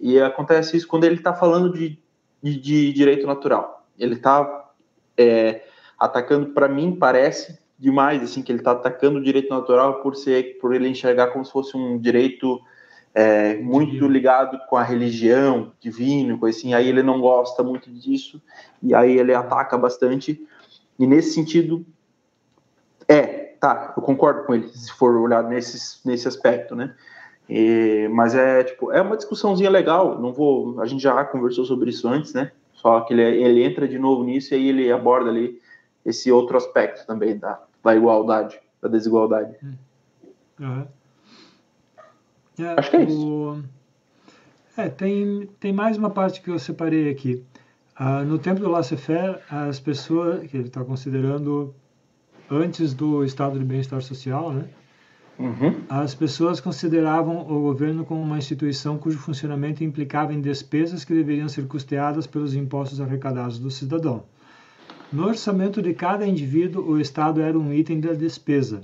E 0.00 0.20
acontece 0.20 0.76
isso 0.76 0.86
quando 0.86 1.04
ele 1.04 1.16
está 1.16 1.34
falando 1.34 1.72
de, 1.72 1.98
de, 2.42 2.60
de, 2.60 2.92
direito 2.92 3.26
natural. 3.26 3.84
Ele 3.98 4.14
está 4.14 4.70
é, 5.16 5.62
atacando, 5.98 6.50
para 6.50 6.68
mim, 6.68 6.94
parece 6.94 7.58
demais 7.82 8.22
assim 8.22 8.42
que 8.42 8.52
ele 8.52 8.60
está 8.60 8.70
atacando 8.70 9.18
o 9.18 9.22
direito 9.22 9.50
natural 9.50 10.00
por 10.02 10.14
ser, 10.14 10.56
por 10.60 10.72
ele 10.72 10.88
enxergar 10.88 11.32
como 11.32 11.44
se 11.44 11.50
fosse 11.50 11.76
um 11.76 11.98
direito 11.98 12.60
é, 13.12 13.56
muito 13.56 14.06
ligado 14.06 14.56
com 14.68 14.76
a 14.76 14.84
religião, 14.84 15.72
divino, 15.80 16.38
coisa 16.38 16.56
assim. 16.56 16.74
Aí 16.74 16.88
ele 16.88 17.02
não 17.02 17.20
gosta 17.20 17.60
muito 17.64 17.90
disso 17.90 18.40
e 18.80 18.94
aí 18.94 19.18
ele 19.18 19.34
ataca 19.34 19.76
bastante. 19.76 20.40
E 20.96 21.06
nesse 21.08 21.34
sentido, 21.34 21.84
é 23.08 23.42
tá, 23.58 23.94
eu 23.96 24.02
concordo 24.02 24.44
com 24.44 24.54
ele, 24.54 24.68
se 24.68 24.92
for 24.92 25.16
olhar 25.16 25.42
nesse, 25.42 26.06
nesse 26.06 26.28
aspecto, 26.28 26.76
né? 26.76 26.94
E, 27.50 28.08
mas 28.12 28.34
é 28.34 28.62
tipo, 28.62 28.92
é 28.92 29.02
uma 29.02 29.16
discussãozinha 29.16 29.70
legal, 29.70 30.20
não 30.20 30.32
vou, 30.32 30.80
a 30.80 30.86
gente 30.86 31.02
já 31.02 31.24
conversou 31.24 31.64
sobre 31.64 31.90
isso 31.90 32.08
antes, 32.08 32.32
né? 32.32 32.52
Só 32.74 33.00
que 33.00 33.12
ele, 33.12 33.22
ele 33.22 33.64
entra 33.64 33.88
de 33.88 33.98
novo 33.98 34.22
nisso 34.22 34.54
e 34.54 34.56
aí 34.56 34.68
ele 34.68 34.92
aborda 34.92 35.30
ali 35.30 35.60
esse 36.04 36.30
outro 36.30 36.56
aspecto 36.56 37.06
também 37.06 37.38
da, 37.38 37.60
da 37.82 37.94
igualdade, 37.94 38.58
da 38.80 38.88
desigualdade. 38.88 39.56
Uhum. 40.60 40.86
É, 42.58 42.74
Acho 42.78 42.90
que 42.90 42.96
é 42.96 43.02
isso. 43.04 43.64
É, 44.76 44.88
tem, 44.88 45.48
tem 45.60 45.72
mais 45.72 45.96
uma 45.96 46.10
parte 46.10 46.40
que 46.40 46.50
eu 46.50 46.58
separei 46.58 47.10
aqui. 47.10 47.44
Ah, 47.94 48.22
no 48.22 48.38
tempo 48.38 48.60
do 48.60 48.70
laissez-faire, 48.70 49.38
as 49.50 49.78
pessoas 49.78 50.46
que 50.46 50.56
ele 50.56 50.68
está 50.68 50.82
considerando 50.84 51.74
antes 52.50 52.94
do 52.94 53.24
estado 53.24 53.58
de 53.58 53.64
bem-estar 53.64 54.00
social, 54.02 54.52
né? 54.52 54.68
Uhum. 55.38 55.82
As 55.88 56.14
pessoas 56.14 56.60
consideravam 56.60 57.40
o 57.40 57.60
governo 57.62 58.04
como 58.04 58.22
uma 58.22 58.38
instituição 58.38 58.98
cujo 58.98 59.18
funcionamento 59.18 59.82
implicava 59.82 60.32
em 60.32 60.40
despesas 60.40 61.04
que 61.04 61.14
deveriam 61.14 61.48
ser 61.48 61.66
custeadas 61.66 62.26
pelos 62.26 62.54
impostos 62.54 63.00
arrecadados 63.00 63.58
do 63.58 63.70
cidadão. 63.70 64.24
No 65.12 65.26
orçamento 65.26 65.82
de 65.82 65.92
cada 65.92 66.26
indivíduo, 66.26 66.88
o 66.88 67.00
Estado 67.00 67.40
era 67.40 67.58
um 67.58 67.72
item 67.72 68.00
da 68.00 68.12
despesa. 68.12 68.82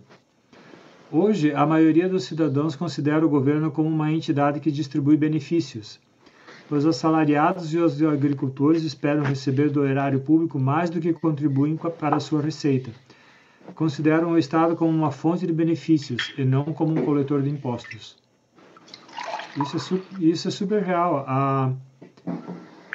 Hoje, 1.10 1.54
a 1.54 1.64
maioria 1.64 2.08
dos 2.08 2.24
cidadãos 2.24 2.76
considera 2.76 3.24
o 3.24 3.28
governo 3.30 3.70
como 3.70 3.88
uma 3.88 4.12
entidade 4.12 4.60
que 4.60 4.70
distribui 4.70 5.16
benefícios. 5.16 5.98
Os 6.70 6.84
assalariados 6.84 7.72
e 7.72 7.78
os 7.78 8.02
agricultores 8.02 8.82
esperam 8.82 9.22
receber 9.22 9.70
do 9.70 9.86
erário 9.86 10.20
público 10.20 10.58
mais 10.58 10.90
do 10.90 11.00
que 11.00 11.14
contribuem 11.14 11.78
para 11.98 12.16
a 12.16 12.20
sua 12.20 12.42
receita 12.42 12.90
consideram 13.74 14.32
o 14.32 14.38
Estado 14.38 14.76
como 14.76 14.90
uma 14.90 15.10
fonte 15.10 15.46
de 15.46 15.52
benefícios 15.52 16.32
e 16.36 16.44
não 16.44 16.64
como 16.64 16.98
um 16.98 17.04
coletor 17.04 17.42
de 17.42 17.50
impostos. 17.50 18.16
Isso 19.56 19.94
é, 19.94 20.24
isso 20.24 20.48
é 20.48 20.50
super 20.50 20.82
real. 20.82 21.24
A, 21.26 21.72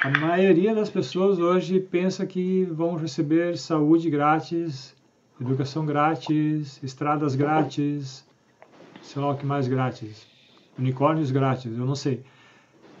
a 0.04 0.10
maioria 0.10 0.74
das 0.74 0.90
pessoas 0.90 1.38
hoje 1.38 1.80
pensa 1.80 2.26
que 2.26 2.64
vão 2.64 2.94
receber 2.94 3.56
saúde 3.56 4.10
grátis, 4.10 4.94
educação 5.40 5.86
grátis, 5.86 6.78
estradas 6.82 7.34
grátis, 7.34 8.22
sei 9.00 9.22
lá 9.22 9.30
o 9.30 9.34
que 9.34 9.46
mais 9.46 9.66
grátis, 9.66 10.26
unicórnios 10.78 11.30
grátis, 11.30 11.72
eu 11.72 11.86
não 11.86 11.94
sei. 11.94 12.22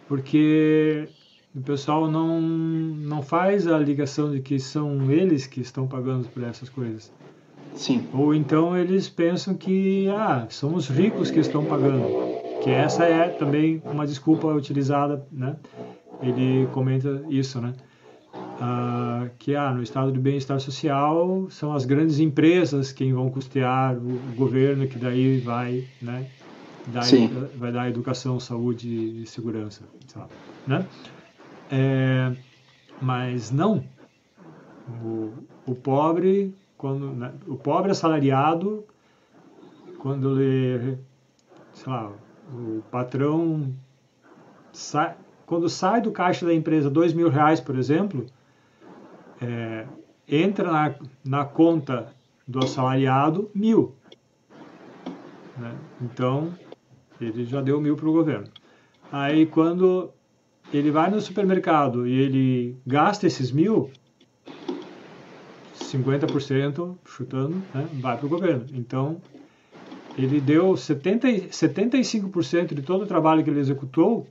Porque 0.08 1.06
o 1.54 1.60
pessoal 1.60 2.10
não, 2.10 2.40
não 2.40 3.20
faz 3.20 3.66
a 3.66 3.78
ligação 3.78 4.32
de 4.32 4.40
que 4.40 4.58
são 4.58 5.10
eles 5.10 5.46
que 5.46 5.60
estão 5.60 5.86
pagando 5.86 6.26
por 6.28 6.42
essas 6.42 6.70
coisas. 6.70 7.12
Sim. 7.74 8.08
Ou 8.14 8.34
então 8.34 8.74
eles 8.74 9.10
pensam 9.10 9.54
que 9.54 10.08
ah, 10.08 10.46
são 10.48 10.74
os 10.74 10.88
ricos 10.88 11.30
que 11.30 11.40
estão 11.40 11.66
pagando, 11.66 12.06
que 12.62 12.70
essa 12.70 13.04
é 13.04 13.28
também 13.28 13.82
uma 13.84 14.06
desculpa 14.06 14.46
utilizada, 14.46 15.22
né? 15.30 15.56
Ele 16.22 16.66
comenta 16.72 17.22
isso, 17.28 17.60
né? 17.60 17.74
Ah, 18.60 19.28
que 19.38 19.54
ah, 19.54 19.72
no 19.72 19.82
estado 19.82 20.12
de 20.12 20.18
bem-estar 20.18 20.58
social 20.60 21.48
são 21.50 21.74
as 21.74 21.84
grandes 21.84 22.20
empresas 22.20 22.92
quem 22.92 23.12
vão 23.12 23.28
custear 23.30 23.96
o, 23.96 24.14
o 24.14 24.34
governo 24.36 24.86
que 24.86 24.98
daí 24.98 25.40
vai, 25.40 25.84
né? 26.00 26.26
Dar, 26.88 27.02
vai 27.56 27.72
dar 27.72 27.88
educação, 27.88 28.38
saúde 28.38 29.22
e 29.22 29.26
segurança, 29.26 29.82
lá, 30.14 30.28
né? 30.66 30.86
É, 31.70 32.32
mas 33.00 33.50
não. 33.50 33.82
O, 35.02 35.32
o 35.66 35.74
pobre 35.74 36.54
quando 36.84 37.14
né, 37.14 37.32
o 37.46 37.56
pobre 37.56 37.90
assalariado, 37.90 38.84
quando 39.98 40.38
ele, 40.38 40.98
sei 41.72 41.90
lá, 41.90 42.12
o 42.52 42.82
patrão 42.90 43.74
sai, 44.70 45.16
quando 45.46 45.68
sai 45.68 46.00
do 46.00 46.10
caixa 46.10 46.46
da 46.46 46.54
empresa 46.54 46.90
dois 46.90 47.12
mil 47.12 47.28
reais, 47.28 47.60
por 47.60 47.76
exemplo, 47.76 48.26
é, 49.40 49.86
entra 50.28 50.70
na, 50.70 50.94
na 51.24 51.44
conta 51.44 52.12
do 52.46 52.58
assalariado 52.58 53.50
mil. 53.54 53.94
Né? 55.56 55.74
Então, 56.00 56.52
ele 57.20 57.44
já 57.44 57.60
deu 57.60 57.80
mil 57.80 57.96
para 57.96 58.08
o 58.08 58.12
governo. 58.12 58.48
Aí, 59.12 59.46
quando 59.46 60.10
ele 60.72 60.90
vai 60.90 61.10
no 61.10 61.20
supermercado 61.20 62.06
e 62.06 62.12
ele 62.12 62.76
gasta 62.86 63.26
esses 63.26 63.52
mil, 63.52 63.90
50%, 65.78 66.96
chutando, 67.04 67.62
né, 67.72 67.88
vai 67.94 68.16
para 68.16 68.26
o 68.26 68.28
governo. 68.28 68.66
Então, 68.72 69.20
ele 70.16 70.40
deu 70.40 70.76
70, 70.76 71.28
75% 71.48 72.74
de 72.74 72.82
todo 72.82 73.02
o 73.02 73.06
trabalho 73.06 73.44
que 73.44 73.50
ele 73.50 73.60
executou, 73.60 74.26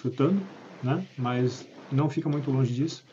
chutando, 0.00 0.40
né, 0.82 1.04
mas 1.16 1.66
não 1.90 2.08
fica 2.08 2.28
muito 2.28 2.50
longe 2.50 2.72
disso, 2.72 3.04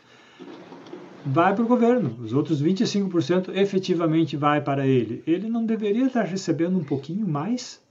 vai 1.25 1.53
para 1.53 1.63
o 1.63 1.67
governo. 1.67 2.17
Os 2.21 2.33
outros 2.33 2.61
25% 2.61 3.55
efetivamente 3.55 4.35
vai 4.35 4.61
para 4.61 4.85
ele. 4.85 5.23
Ele 5.25 5.49
não 5.49 5.65
deveria 5.65 6.05
estar 6.05 6.23
recebendo 6.23 6.77
um 6.77 6.83
pouquinho 6.83 7.27
mais 7.27 7.81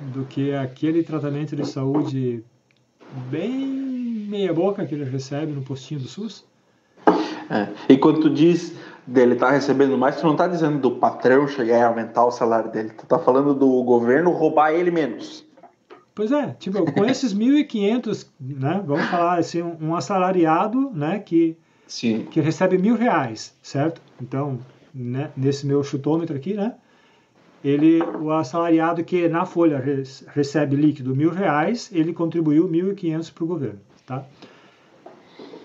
do 0.00 0.24
que 0.24 0.52
aquele 0.54 1.02
tratamento 1.02 1.54
de 1.54 1.66
saúde 1.66 2.44
bem 3.30 3.84
meia 4.28 4.52
boca 4.52 4.84
que 4.84 4.94
ele 4.94 5.04
recebe 5.04 5.52
no 5.52 5.62
postinho 5.62 6.00
do 6.00 6.08
SUS? 6.08 6.44
É. 7.50 7.68
E 7.88 7.96
quando 7.96 8.20
tu 8.20 8.30
diz 8.30 8.74
dele 9.06 9.34
tá 9.34 9.50
recebendo 9.50 9.96
mais, 9.98 10.16
tu 10.16 10.26
não 10.26 10.34
tá 10.34 10.48
dizendo 10.48 10.78
do 10.78 10.92
patrão 10.92 11.46
chegar 11.46 11.78
e 11.78 11.82
aumentar 11.82 12.24
o 12.24 12.30
salário 12.30 12.70
dele, 12.70 12.90
tu 12.90 13.06
tá 13.06 13.18
falando 13.18 13.54
do 13.54 13.82
governo 13.84 14.30
roubar 14.30 14.72
ele 14.72 14.90
menos. 14.90 15.44
Pois 16.14 16.30
é, 16.30 16.54
tipo, 16.58 16.90
com 16.92 17.04
esses 17.06 17.34
1.500, 17.34 18.26
né, 18.40 18.82
vamos 18.86 19.06
falar 19.06 19.38
assim, 19.38 19.62
um 19.62 19.96
assalariado, 19.96 20.90
né, 20.90 21.18
que, 21.18 21.56
Sim. 21.86 22.26
que 22.30 22.40
recebe 22.40 22.78
mil 22.78 22.96
reais, 22.96 23.56
certo? 23.60 24.00
Então, 24.22 24.58
né, 24.94 25.30
nesse 25.36 25.66
meu 25.66 25.82
chutômetro 25.82 26.36
aqui, 26.36 26.54
né, 26.54 26.74
ele, 27.64 28.00
o 28.02 28.30
assalariado 28.30 29.02
que 29.02 29.26
na 29.28 29.44
folha 29.44 29.82
recebe 30.28 30.76
líquido 30.76 31.16
mil 31.16 31.30
reais, 31.30 31.90
ele 31.92 32.12
contribuiu 32.12 32.68
1.500 32.68 33.32
para 33.32 33.44
o 33.44 33.46
governo, 33.46 33.80
tá? 34.06 34.24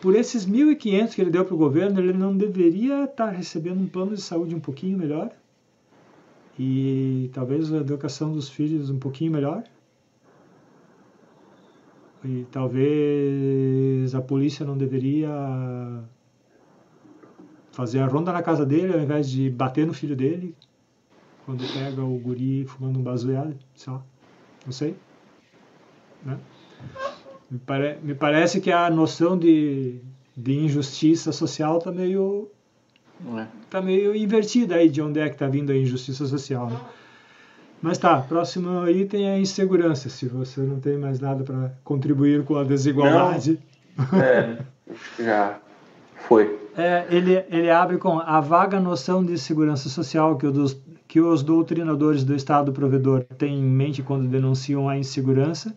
Por 0.01 0.15
esses 0.15 0.47
1.500 0.47 1.13
que 1.13 1.21
ele 1.21 1.29
deu 1.29 1.43
para 1.43 1.53
o 1.53 1.57
governo, 1.57 1.99
ele 1.99 2.13
não 2.13 2.35
deveria 2.35 3.03
estar 3.03 3.25
tá 3.25 3.29
recebendo 3.29 3.81
um 3.81 3.87
plano 3.87 4.15
de 4.15 4.21
saúde 4.21 4.55
um 4.55 4.59
pouquinho 4.59 4.97
melhor? 4.97 5.29
E 6.57 7.29
talvez 7.33 7.71
a 7.73 7.77
educação 7.77 8.31
dos 8.31 8.47
filhos 8.47 8.89
um 8.89 8.97
pouquinho 8.97 9.31
melhor? 9.31 9.63
E 12.23 12.45
talvez 12.51 14.13
a 14.13 14.21
polícia 14.21 14.65
não 14.65 14.77
deveria 14.77 15.29
fazer 17.71 17.99
a 17.99 18.07
ronda 18.07 18.33
na 18.33 18.43
casa 18.43 18.65
dele 18.65 18.93
ao 18.93 18.99
invés 18.99 19.29
de 19.29 19.49
bater 19.49 19.87
no 19.87 19.93
filho 19.93 20.15
dele 20.15 20.53
quando 21.45 21.63
pega 21.73 22.03
o 22.03 22.19
guri 22.19 22.65
fumando 22.65 22.99
um 22.99 23.01
baseado, 23.01 23.57
sei 23.73 23.91
lá, 23.91 24.03
não 24.65 24.71
sei. 24.71 24.95
Né? 26.23 26.37
Me, 27.49 27.57
pare, 27.57 27.97
me 28.03 28.13
parece 28.13 28.61
que 28.61 28.71
a 28.71 28.87
noção 28.89 29.35
de, 29.35 29.99
de 30.37 30.53
injustiça 30.53 31.31
social 31.31 31.79
está 31.79 31.91
meio, 31.91 32.49
é. 33.35 33.47
tá 33.67 33.81
meio 33.81 34.15
invertida 34.15 34.75
aí 34.75 34.89
de 34.89 35.01
onde 35.01 35.19
é 35.19 35.27
que 35.27 35.35
está 35.35 35.47
vindo 35.47 35.71
a 35.71 35.75
injustiça 35.75 36.27
social. 36.27 36.69
Né? 36.69 36.79
Mas 37.81 37.97
tá, 37.97 38.17
próximo 38.17 38.87
item 38.89 39.29
é 39.29 39.35
a 39.35 39.39
insegurança, 39.39 40.09
se 40.09 40.27
você 40.27 40.61
não 40.61 40.79
tem 40.79 40.97
mais 40.97 41.19
nada 41.19 41.43
para 41.43 41.71
contribuir 41.83 42.43
com 42.43 42.57
a 42.57 42.63
desigualdade. 42.63 43.59
Não. 43.97 44.19
É, 44.21 44.57
já 45.19 45.57
foi. 46.27 46.59
É, 46.77 47.05
ele, 47.09 47.43
ele 47.49 47.69
abre 47.69 47.97
com 47.97 48.19
a 48.19 48.39
vaga 48.39 48.79
noção 48.79 49.23
de 49.23 49.37
segurança 49.37 49.89
social 49.89 50.37
que, 50.37 50.47
dos, 50.49 50.77
que 51.07 51.19
os 51.19 51.41
doutrinadores 51.41 52.23
do 52.23 52.35
Estado 52.35 52.71
provedor 52.71 53.23
têm 53.37 53.59
em 53.59 53.63
mente 53.63 54.01
quando 54.01 54.27
denunciam 54.27 54.87
a 54.87 54.97
insegurança 54.97 55.73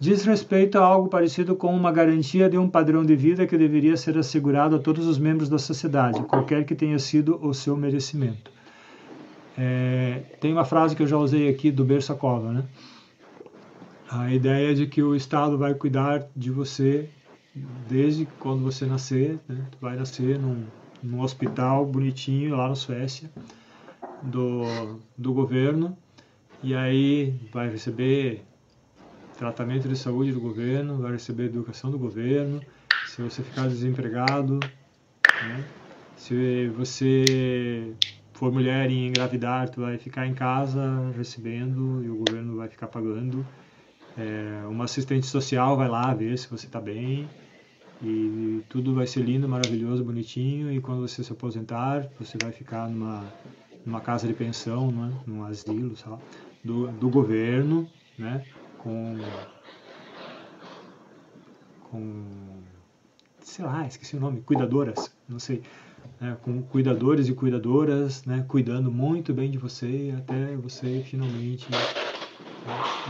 diz 0.00 0.24
respeito 0.24 0.78
a 0.78 0.82
algo 0.82 1.08
parecido 1.10 1.54
com 1.54 1.76
uma 1.76 1.92
garantia 1.92 2.48
de 2.48 2.56
um 2.56 2.66
padrão 2.66 3.04
de 3.04 3.14
vida 3.14 3.46
que 3.46 3.58
deveria 3.58 3.98
ser 3.98 4.16
assegurado 4.16 4.76
a 4.76 4.78
todos 4.78 5.06
os 5.06 5.18
membros 5.18 5.50
da 5.50 5.58
sociedade, 5.58 6.22
qualquer 6.22 6.64
que 6.64 6.74
tenha 6.74 6.98
sido 6.98 7.38
o 7.46 7.52
seu 7.52 7.76
merecimento. 7.76 8.50
É, 9.62 10.22
tem 10.40 10.54
uma 10.54 10.64
frase 10.64 10.96
que 10.96 11.02
eu 11.02 11.06
já 11.06 11.18
usei 11.18 11.46
aqui 11.46 11.70
do 11.70 11.84
Bersakova, 11.84 12.50
né? 12.50 12.64
A 14.10 14.32
ideia 14.32 14.74
de 14.74 14.86
que 14.86 15.02
o 15.02 15.14
Estado 15.14 15.58
vai 15.58 15.74
cuidar 15.74 16.26
de 16.34 16.50
você 16.50 17.10
desde 17.86 18.26
quando 18.38 18.62
você 18.62 18.86
nascer, 18.86 19.38
né? 19.46 19.66
Vai 19.78 19.96
nascer 19.96 20.38
num, 20.38 20.64
num 21.02 21.20
hospital 21.20 21.84
bonitinho 21.84 22.56
lá 22.56 22.70
na 22.70 22.74
Suécia, 22.74 23.30
do, 24.22 24.62
do 25.18 25.34
governo, 25.34 25.94
e 26.62 26.74
aí 26.74 27.38
vai 27.52 27.68
receber 27.68 28.42
tratamento 29.36 29.86
de 29.88 29.96
saúde 29.96 30.32
do 30.32 30.40
governo, 30.40 31.02
vai 31.02 31.12
receber 31.12 31.44
educação 31.44 31.90
do 31.90 31.98
governo, 31.98 32.62
se 33.06 33.20
você 33.20 33.42
ficar 33.42 33.68
desempregado, 33.68 34.58
né? 34.58 35.64
se 36.16 36.68
você 36.68 37.94
for 38.40 38.50
mulher 38.50 38.90
e 38.90 39.06
engravidar, 39.06 39.68
tu 39.68 39.82
vai 39.82 39.98
ficar 39.98 40.26
em 40.26 40.32
casa 40.32 41.12
recebendo 41.14 42.02
e 42.02 42.08
o 42.08 42.16
governo 42.16 42.56
vai 42.56 42.70
ficar 42.70 42.86
pagando. 42.86 43.44
É, 44.16 44.66
uma 44.66 44.84
assistente 44.84 45.26
social 45.26 45.76
vai 45.76 45.90
lá 45.90 46.14
ver 46.14 46.38
se 46.38 46.48
você 46.48 46.64
está 46.64 46.80
bem 46.80 47.28
e 48.02 48.62
tudo 48.66 48.94
vai 48.94 49.06
ser 49.06 49.20
lindo, 49.20 49.46
maravilhoso, 49.46 50.02
bonitinho 50.02 50.72
e 50.72 50.80
quando 50.80 51.06
você 51.06 51.22
se 51.22 51.30
aposentar, 51.30 52.08
você 52.18 52.38
vai 52.38 52.50
ficar 52.50 52.88
numa, 52.88 53.30
numa 53.84 54.00
casa 54.00 54.26
de 54.26 54.32
pensão, 54.32 54.90
né? 54.90 55.12
num 55.26 55.44
asilo, 55.44 55.94
sabe? 55.94 56.22
Do, 56.64 56.86
do 56.92 57.10
governo, 57.10 57.86
né? 58.16 58.42
Com, 58.78 59.18
com, 61.90 62.62
sei 63.42 63.66
lá, 63.66 63.86
esqueci 63.86 64.16
o 64.16 64.20
nome, 64.20 64.40
cuidadoras, 64.40 65.14
não 65.28 65.38
sei 65.38 65.62
né, 66.20 66.36
com 66.42 66.62
cuidadores 66.62 67.28
e 67.28 67.32
cuidadoras, 67.32 68.24
né, 68.24 68.44
cuidando 68.46 68.92
muito 68.92 69.32
bem 69.32 69.50
de 69.50 69.56
você 69.58 70.14
até 70.18 70.54
você 70.56 71.02
finalmente 71.08 71.70
né, 71.70 71.78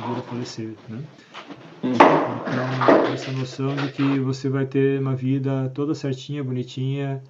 vir 0.06 0.18
a 0.18 0.22
falecer, 0.22 0.74
né? 0.88 1.02
Então, 1.82 3.12
essa 3.14 3.32
noção 3.32 3.74
de 3.74 3.88
que 3.92 4.20
você 4.20 4.48
vai 4.48 4.66
ter 4.66 5.00
uma 5.00 5.16
vida 5.16 5.70
toda 5.74 5.94
certinha, 5.94 6.44
bonitinha, 6.44 7.22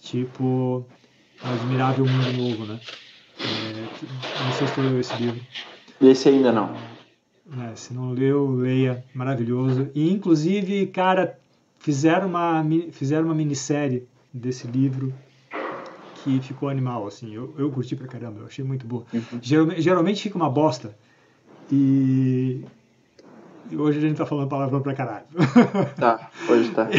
tipo 0.00 0.86
Admirável 1.42 2.06
Mundo 2.06 2.32
Novo, 2.32 2.66
né? 2.66 2.80
É, 3.38 4.44
não 4.44 4.52
sei 4.52 4.66
se 4.66 4.74
você 4.74 4.80
leu 4.80 5.00
esse 5.00 5.16
livro. 5.16 5.40
Esse 6.00 6.28
ainda 6.30 6.50
não. 6.50 6.74
É, 7.62 7.74
se 7.74 7.92
não 7.92 8.12
leu, 8.12 8.50
leia, 8.52 9.04
maravilhoso. 9.14 9.90
E 9.94 10.10
inclusive, 10.10 10.86
cara, 10.86 11.38
fizeram 11.78 12.28
uma, 12.28 12.64
fizeram 12.90 13.26
uma 13.26 13.34
minissérie 13.34 14.08
desse 14.32 14.66
livro 14.66 15.12
que 16.22 16.40
ficou 16.40 16.68
animal, 16.68 17.06
assim. 17.06 17.34
Eu, 17.34 17.54
eu 17.58 17.70
curti 17.70 17.96
pra 17.96 18.06
caramba, 18.06 18.40
eu 18.40 18.46
achei 18.46 18.64
muito 18.64 18.86
boa. 18.86 19.04
Uhum. 19.12 19.22
Geralmente, 19.40 19.82
geralmente 19.82 20.22
fica 20.22 20.36
uma 20.36 20.50
bosta. 20.50 20.96
E, 21.72 22.64
hoje 23.72 23.98
a 23.98 24.00
gente 24.00 24.16
tá 24.16 24.26
falando 24.26 24.48
palavrão 24.48 24.80
pra 24.80 24.94
caralho. 24.94 25.26
Tá, 25.96 26.30
hoje 26.48 26.70
tá. 26.70 26.88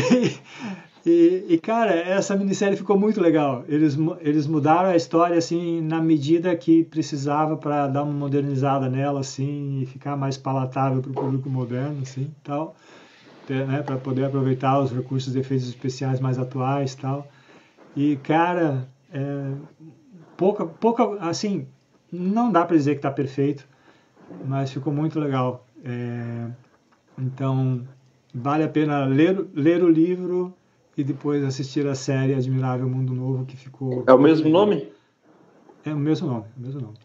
E, 1.03 1.09
e, 1.09 1.45
e, 1.55 1.57
cara, 1.57 1.95
essa 1.95 2.36
minissérie 2.36 2.77
ficou 2.77 2.95
muito 2.95 3.19
legal. 3.19 3.65
Eles, 3.67 3.97
eles 4.19 4.45
mudaram 4.45 4.89
a 4.89 4.95
história, 4.95 5.36
assim, 5.36 5.82
na 5.82 5.99
medida 5.99 6.55
que 6.55 6.84
precisava 6.84 7.57
para 7.57 7.88
dar 7.88 8.03
uma 8.03 8.13
modernizada 8.13 8.88
nela, 8.88 9.21
assim, 9.21 9.82
e 9.82 9.88
ficar 9.88 10.15
mais 10.15 10.38
palatável 10.38 11.01
para 11.01 11.09
o 11.09 11.13
público 11.15 11.49
moderno, 11.49 12.03
assim, 12.03 12.32
tal 12.43 12.75
né, 13.50 13.82
para 13.82 13.98
poder 13.98 14.26
aproveitar 14.26 14.80
os 14.80 14.92
recursos 14.92 15.34
de 15.34 15.39
efeitos 15.39 15.68
especiais 15.68 16.20
mais 16.20 16.38
atuais 16.38 16.96
tal. 16.96 17.28
E, 17.96 18.16
cara, 18.18 18.88
é, 19.14 19.52
pouca, 20.38 20.66
pouca, 20.66 21.04
assim, 21.20 21.68
não 22.12 22.52
dá 22.52 22.66
para 22.66 22.78
dizer 22.78 22.92
que 22.92 23.00
está 23.00 23.12
perfeito, 23.12 23.68
mas 24.46 24.72
ficou 24.72 24.94
muito 24.94 25.20
legal. 25.20 25.66
É, 25.84 26.48
então, 27.18 27.82
vale 28.34 28.64
a 28.64 28.70
pena 28.70 29.06
ler, 29.06 29.46
ler 29.54 29.84
o 29.84 29.89
livro 29.89 30.54
e 30.98 31.04
depois 31.04 31.44
assistir 31.44 31.88
a 31.88 31.96
série 31.96 32.34
Admirável 32.34 32.88
Mundo 32.88 33.14
Novo, 33.14 33.46
que 33.46 33.58
ficou... 33.58 34.04
É 34.08 34.14
o 34.14 34.20
mesmo 34.20 34.50
nome? 34.50 34.89
É 35.84 35.94
o 35.94 35.98
mesmo 35.98 36.28
nome, 36.28 36.46
é 36.56 36.60
o 36.60 36.62
mesmo 36.62 36.82
nome. 36.82 36.98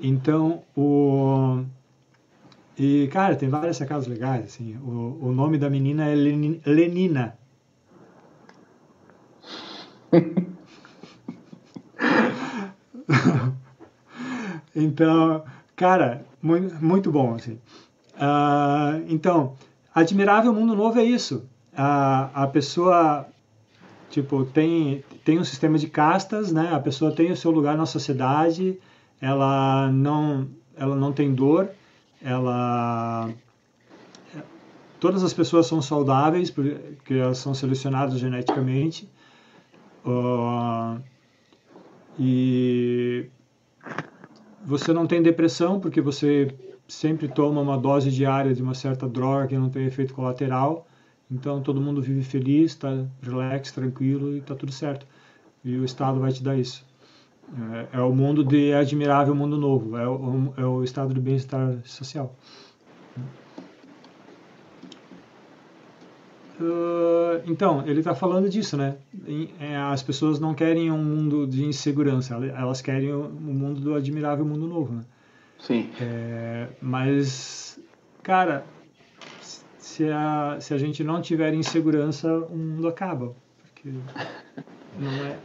Então, 0.00 0.62
o 0.76 1.33
e, 2.78 3.08
cara, 3.08 3.36
tem 3.36 3.48
várias 3.48 3.76
sacadas 3.76 4.06
legais, 4.06 4.44
assim. 4.46 4.76
O, 4.78 5.28
o 5.28 5.32
nome 5.32 5.58
da 5.58 5.70
menina 5.70 6.08
é 6.08 6.14
Lenina. 6.14 7.36
então, 14.74 15.44
cara, 15.76 16.26
muito, 16.42 16.74
muito 16.84 17.12
bom, 17.12 17.34
assim. 17.34 17.60
Uh, 18.14 19.04
então, 19.08 19.54
Admirável 19.94 20.52
Mundo 20.52 20.74
Novo 20.74 20.98
é 20.98 21.04
isso. 21.04 21.44
A, 21.76 22.42
a 22.42 22.46
pessoa, 22.48 23.26
tipo, 24.10 24.44
tem, 24.44 25.04
tem 25.24 25.38
um 25.38 25.44
sistema 25.44 25.78
de 25.78 25.88
castas, 25.88 26.50
né? 26.50 26.70
A 26.72 26.80
pessoa 26.80 27.12
tem 27.12 27.30
o 27.30 27.36
seu 27.36 27.52
lugar 27.52 27.76
na 27.76 27.86
sociedade, 27.86 28.76
ela 29.20 29.88
não, 29.92 30.48
ela 30.76 30.96
não 30.96 31.12
tem 31.12 31.32
dor, 31.32 31.70
ela 32.22 33.32
todas 35.00 35.22
as 35.22 35.34
pessoas 35.34 35.66
são 35.66 35.82
saudáveis 35.82 36.50
porque 36.50 37.14
elas 37.14 37.38
são 37.38 37.52
selecionadas 37.54 38.18
geneticamente. 38.18 39.08
Uh, 40.04 41.00
e 42.18 43.26
você 44.64 44.92
não 44.92 45.06
tem 45.06 45.22
depressão 45.22 45.80
porque 45.80 46.00
você 46.00 46.54
sempre 46.88 47.28
toma 47.28 47.60
uma 47.60 47.76
dose 47.76 48.10
diária 48.10 48.54
de 48.54 48.62
uma 48.62 48.74
certa 48.74 49.08
droga 49.08 49.48
que 49.48 49.58
não 49.58 49.68
tem 49.68 49.84
efeito 49.84 50.14
colateral. 50.14 50.86
Então 51.30 51.62
todo 51.62 51.80
mundo 51.80 52.00
vive 52.00 52.22
feliz 52.22 52.72
está 52.72 53.04
relax 53.22 53.72
tranquilo 53.72 54.34
e 54.34 54.38
está 54.38 54.54
tudo 54.54 54.72
certo. 54.72 55.06
E 55.64 55.76
o 55.76 55.84
estado 55.84 56.20
vai 56.20 56.32
te 56.32 56.42
dar 56.42 56.56
isso 56.56 56.84
é, 57.92 57.98
é, 57.98 58.00
o 58.00 58.14
mundo 58.14 58.44
de 58.44 58.72
admirável 58.72 59.34
mundo 59.34 59.56
novo, 59.56 59.96
é 59.96 60.08
o, 60.08 60.54
é 60.56 60.64
o 60.64 60.82
estado 60.82 61.12
de 61.12 61.20
bem-estar 61.20 61.78
social. 61.84 62.34
Uh, 66.60 67.42
então, 67.46 67.84
ele 67.86 67.98
está 67.98 68.14
falando 68.14 68.48
disso, 68.48 68.76
né? 68.76 68.96
É, 69.58 69.76
as 69.76 70.02
pessoas 70.02 70.38
não 70.38 70.54
querem 70.54 70.90
um 70.90 71.02
mundo 71.02 71.46
de 71.46 71.64
insegurança, 71.64 72.34
elas 72.34 72.80
querem 72.80 73.12
o 73.12 73.28
mundo 73.28 73.80
do 73.80 73.94
admirável 73.94 74.44
mundo 74.44 74.66
novo, 74.66 74.94
né? 74.94 75.02
Sim. 75.58 75.90
É, 76.00 76.68
mas, 76.80 77.80
cara, 78.22 78.64
se 79.94 80.08
a, 80.10 80.56
se 80.60 80.74
a 80.74 80.78
gente 80.78 81.02
não 81.02 81.20
tiver 81.20 81.54
insegurança, 81.54 82.32
o 82.36 82.56
mundo 82.56 82.86
acaba. 82.86 83.34
Porque 83.62 83.90
não 84.98 85.10
é. 85.26 85.38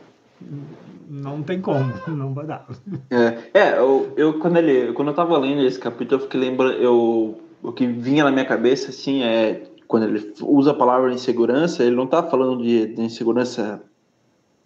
Não 1.10 1.42
tem 1.42 1.60
como, 1.60 1.92
não 2.08 2.34
vai 2.34 2.46
dar. 2.46 2.68
É, 3.10 3.60
é 3.60 3.80
eu, 3.80 4.14
eu, 4.16 4.40
quando, 4.40 4.58
ele, 4.58 4.94
quando 4.94 5.10
eu 5.10 5.16
tava 5.16 5.38
lendo 5.38 5.64
esse 5.64 5.80
capítulo, 5.80 6.22
eu 6.22 6.26
fiquei 6.26 6.40
lembrando, 6.40 6.74
eu, 6.76 7.42
o 7.64 7.72
que 7.72 7.88
vinha 7.88 8.24
na 8.24 8.32
minha 8.32 8.46
cabeça, 8.46 8.90
assim, 8.90 9.24
é 9.24 9.64
quando 9.88 10.04
ele 10.04 10.34
usa 10.44 10.70
a 10.70 10.76
palavra 10.76 11.12
insegurança, 11.12 11.84
ele 11.84 11.96
não 11.96 12.04
está 12.04 12.22
falando 12.22 12.62
de, 12.62 12.94
de, 12.94 13.02
insegurança 13.02 13.82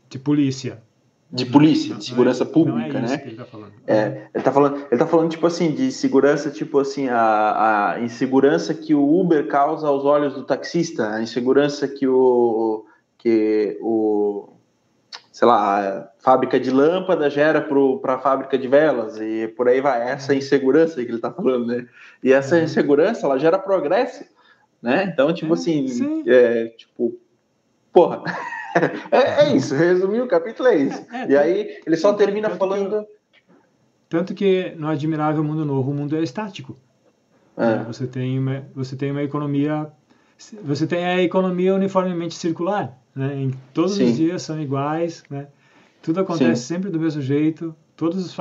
de 0.09 0.19
polícia. 0.19 0.83
De 1.31 1.45
polícia, 1.45 1.95
de 1.95 2.05
segurança 2.05 2.45
pública, 2.45 2.99
não 2.99 3.07
é 3.07 3.09
né? 3.09 3.17
Que 3.17 3.29
ele 3.29 3.37
tá 3.37 3.45
falando. 3.45 3.71
É, 3.87 4.05
ele 4.05 4.27
está 4.35 4.51
falando, 4.51 4.75
ele 4.91 4.99
tá 4.99 5.07
falando 5.07 5.31
tipo 5.31 5.47
assim 5.47 5.71
de 5.71 5.91
segurança, 5.91 6.51
tipo 6.51 6.77
assim 6.77 7.07
a, 7.07 7.93
a 7.93 8.01
insegurança 8.01 8.73
que 8.73 8.93
o 8.93 9.19
Uber 9.19 9.47
causa 9.47 9.87
aos 9.87 10.05
olhos 10.05 10.35
do 10.35 10.43
taxista, 10.43 11.09
a 11.09 11.23
insegurança 11.23 11.87
que 11.87 12.07
o 12.07 12.85
que 13.17 13.79
o 13.81 14.52
sei 15.33 15.45
lá, 15.45 15.79
a 15.79 16.07
fábrica 16.19 16.57
de 16.57 16.71
lâmpada 16.71 17.29
gera 17.29 17.59
para 18.01 18.13
a 18.13 18.19
fábrica 18.19 18.57
de 18.57 18.69
velas 18.69 19.19
e 19.19 19.49
por 19.49 19.67
aí 19.67 19.81
vai 19.81 20.09
essa 20.09 20.33
insegurança 20.33 20.95
que 20.95 21.09
ele 21.09 21.15
está 21.15 21.29
falando, 21.29 21.65
né? 21.65 21.85
E 22.23 22.31
essa 22.31 22.55
uhum. 22.55 22.63
insegurança 22.63 23.25
ela 23.25 23.37
gera 23.37 23.59
progresso 23.59 24.23
né? 24.83 25.05
Então, 25.05 25.33
tipo 25.33 25.53
é, 25.53 25.53
assim, 25.53 26.23
é, 26.27 26.67
tipo, 26.75 27.17
porra, 27.93 28.21
é, 29.09 29.45
é, 29.45 29.55
isso, 29.55 29.73
resumir 29.73 30.19
o 30.19 30.27
capítulo 30.27 30.67
é 30.67 30.75
isso. 30.75 31.05
É, 31.09 31.21
é, 31.21 31.29
e 31.29 31.37
aí 31.37 31.79
ele 31.87 31.95
só 31.95 32.11
termina 32.13 32.49
tanto 32.49 32.59
falando. 32.59 33.05
Que, 33.31 33.41
tanto 34.09 34.33
que 34.35 34.73
no 34.75 34.89
Admirável 34.89 35.41
Mundo 35.41 35.63
Novo, 35.63 35.89
o 35.89 35.93
mundo 35.93 36.17
é 36.17 36.21
estático. 36.21 36.75
É. 37.55 37.77
Né? 37.77 37.83
Você, 37.87 38.05
tem 38.05 38.37
uma, 38.37 38.65
você 38.75 38.97
tem 38.97 39.11
uma 39.11 39.23
economia. 39.23 39.89
Você 40.63 40.85
tem 40.85 41.05
a 41.05 41.21
economia 41.23 41.73
uniformemente 41.73 42.35
circular. 42.35 42.97
Né? 43.15 43.43
Em, 43.43 43.51
todos 43.73 43.95
Sim. 43.95 44.05
os 44.05 44.15
dias 44.17 44.41
são 44.41 44.61
iguais, 44.61 45.23
né? 45.29 45.47
tudo 46.01 46.19
acontece 46.19 46.61
Sim. 46.61 46.75
sempre 46.75 46.89
do 46.89 46.99
mesmo 46.99 47.21
jeito, 47.21 47.75
todos 47.95 48.25
os, 48.25 48.35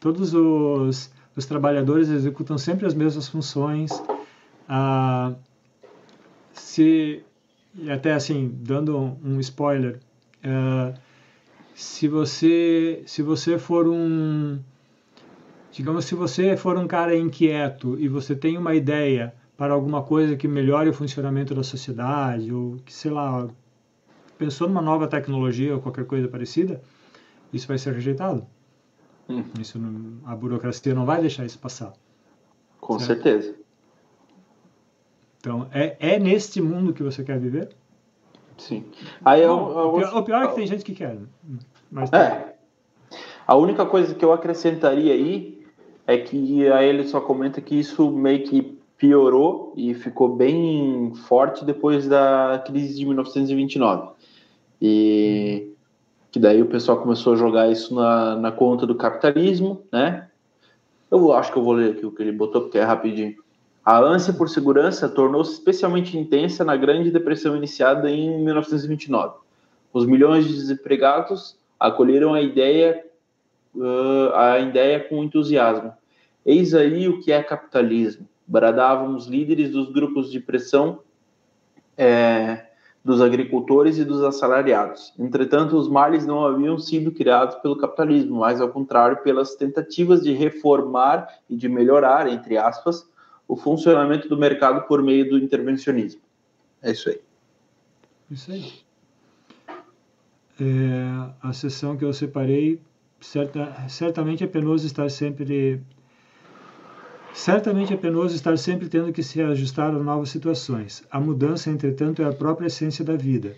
todos 0.00 0.34
os, 0.34 1.12
os 1.36 1.46
trabalhadores 1.46 2.08
executam 2.08 2.56
sempre 2.56 2.86
as 2.86 2.94
mesmas 2.94 3.28
funções. 3.28 3.90
Ah, 4.68 5.34
se 6.52 7.24
e 7.74 7.90
até 7.90 8.12
assim 8.12 8.54
dando 8.60 9.16
um, 9.24 9.40
spoiler 9.40 9.98
uh, 10.44 10.98
se 11.74 12.06
você 12.06 13.02
se 13.06 13.22
você 13.22 13.58
for 13.58 13.88
um 13.88 14.58
digamos 15.70 16.04
se 16.04 16.14
você 16.14 16.56
for 16.56 16.76
um 16.76 16.86
cara 16.86 17.16
inquieto 17.16 17.98
e 17.98 18.08
você 18.08 18.36
tem 18.36 18.58
uma 18.58 18.74
ideia 18.74 19.34
para 19.56 19.72
alguma 19.72 20.02
coisa 20.02 20.36
que 20.36 20.46
melhore 20.46 20.90
o 20.90 20.94
funcionamento 20.94 21.54
da 21.54 21.62
sociedade 21.62 22.52
ou 22.52 22.76
que 22.84 22.92
sei 22.92 23.10
lá 23.10 23.48
pensou 24.44 24.68
numa 24.68 24.82
nova 24.82 25.06
tecnologia 25.06 25.74
ou 25.74 25.80
qualquer 25.80 26.06
coisa 26.06 26.28
parecida 26.28 26.80
isso 27.52 27.68
vai 27.68 27.78
ser 27.78 27.94
rejeitado 27.94 28.46
hum. 29.28 29.44
isso 29.60 29.78
não, 29.78 30.18
a 30.24 30.34
burocracia 30.34 30.94
não 30.94 31.04
vai 31.04 31.20
deixar 31.20 31.44
isso 31.44 31.58
passar 31.58 31.92
com 32.80 32.98
certo? 32.98 33.22
certeza 33.22 33.62
então, 35.42 35.66
é, 35.72 35.96
é 35.98 36.18
neste 36.20 36.62
mundo 36.62 36.92
que 36.92 37.02
você 37.02 37.24
quer 37.24 37.36
viver? 37.36 37.70
Sim. 38.56 38.84
Aí 39.24 39.42
eu, 39.42 39.50
eu, 39.50 39.88
o, 39.88 39.98
pior, 39.98 40.16
o 40.16 40.22
pior 40.22 40.44
é 40.44 40.46
que 40.46 40.54
tem 40.54 40.66
gente 40.68 40.84
que 40.84 40.94
quer. 40.94 41.16
Né? 41.16 41.58
Mas 41.90 42.12
é. 42.12 42.54
A 43.44 43.56
única 43.56 43.84
coisa 43.84 44.14
que 44.14 44.24
eu 44.24 44.32
acrescentaria 44.32 45.12
aí 45.12 45.60
é 46.06 46.16
que 46.16 46.70
aí 46.70 46.88
ele 46.88 47.08
só 47.08 47.20
comenta 47.20 47.60
que 47.60 47.74
isso 47.74 48.08
meio 48.12 48.44
que 48.44 48.78
piorou 48.96 49.74
e 49.76 49.94
ficou 49.94 50.28
bem 50.28 51.12
forte 51.26 51.64
depois 51.64 52.06
da 52.06 52.62
crise 52.64 52.94
de 52.94 53.04
1929. 53.04 54.12
E 54.84 55.72
que 56.32 56.40
daí 56.40 56.60
o 56.60 56.66
pessoal 56.66 57.00
começou 57.00 57.34
a 57.34 57.36
jogar 57.36 57.70
isso 57.70 57.94
na, 57.94 58.34
na 58.34 58.50
conta 58.50 58.84
do 58.84 58.96
capitalismo, 58.96 59.86
né? 59.92 60.28
Eu 61.08 61.32
acho 61.32 61.52
que 61.52 61.58
eu 61.58 61.62
vou 61.62 61.74
ler 61.74 61.92
aqui 61.92 62.04
o 62.04 62.10
que 62.10 62.20
ele 62.20 62.32
botou, 62.32 62.62
porque 62.62 62.78
é 62.78 62.82
rapidinho. 62.82 63.36
A 63.84 64.00
ânsia 64.00 64.32
por 64.32 64.48
segurança 64.48 65.08
tornou-se 65.08 65.52
especialmente 65.52 66.18
intensa 66.18 66.64
na 66.64 66.76
Grande 66.76 67.12
Depressão 67.12 67.56
iniciada 67.56 68.10
em 68.10 68.42
1929. 68.42 69.36
Os 69.92 70.04
milhões 70.04 70.48
de 70.48 70.54
desempregados 70.54 71.56
acolheram 71.78 72.34
a 72.34 72.40
ideia, 72.40 73.04
uh, 73.76 74.34
a 74.34 74.58
ideia 74.58 74.98
com 74.98 75.22
entusiasmo. 75.22 75.92
Eis 76.44 76.74
aí 76.74 77.08
o 77.08 77.20
que 77.20 77.30
é 77.30 77.40
capitalismo, 77.40 78.26
bradavam 78.44 79.14
os 79.14 79.26
líderes 79.28 79.70
dos 79.70 79.92
grupos 79.92 80.28
de 80.28 80.40
pressão 80.40 81.00
é, 81.96 82.66
dos 83.04 83.20
agricultores 83.20 83.98
e 83.98 84.04
dos 84.04 84.22
assalariados. 84.22 85.12
Entretanto, 85.18 85.76
os 85.76 85.88
males 85.88 86.24
não 86.24 86.46
haviam 86.46 86.78
sido 86.78 87.10
criados 87.10 87.56
pelo 87.56 87.76
capitalismo, 87.76 88.38
mas 88.40 88.60
ao 88.60 88.68
contrário, 88.68 89.22
pelas 89.22 89.56
tentativas 89.56 90.22
de 90.22 90.32
reformar 90.32 91.28
e 91.50 91.56
de 91.56 91.68
melhorar, 91.68 92.28
entre 92.28 92.56
aspas, 92.56 93.08
o 93.48 93.56
funcionamento 93.56 94.28
do 94.28 94.36
mercado 94.36 94.86
por 94.86 95.02
meio 95.02 95.28
do 95.28 95.38
intervencionismo. 95.38 96.20
É 96.80 96.92
isso 96.92 97.08
aí. 97.08 97.20
Isso 98.30 98.52
aí. 98.52 98.72
É, 100.60 101.30
a 101.42 101.52
sessão 101.52 101.96
que 101.96 102.04
eu 102.04 102.12
separei, 102.12 102.80
certa, 103.20 103.88
certamente 103.88 104.44
é 104.44 104.46
penoso 104.46 104.86
estar 104.86 105.10
sempre 105.10 105.82
Certamente 107.34 107.94
é 107.94 107.96
penoso 107.96 108.34
estar 108.34 108.56
sempre 108.58 108.88
tendo 108.88 109.12
que 109.12 109.22
se 109.22 109.40
ajustar 109.40 109.88
a 109.88 109.98
novas 109.98 110.28
situações. 110.28 111.02
A 111.10 111.18
mudança, 111.18 111.70
entretanto, 111.70 112.20
é 112.20 112.26
a 112.26 112.32
própria 112.32 112.66
essência 112.66 113.04
da 113.04 113.16
vida. 113.16 113.56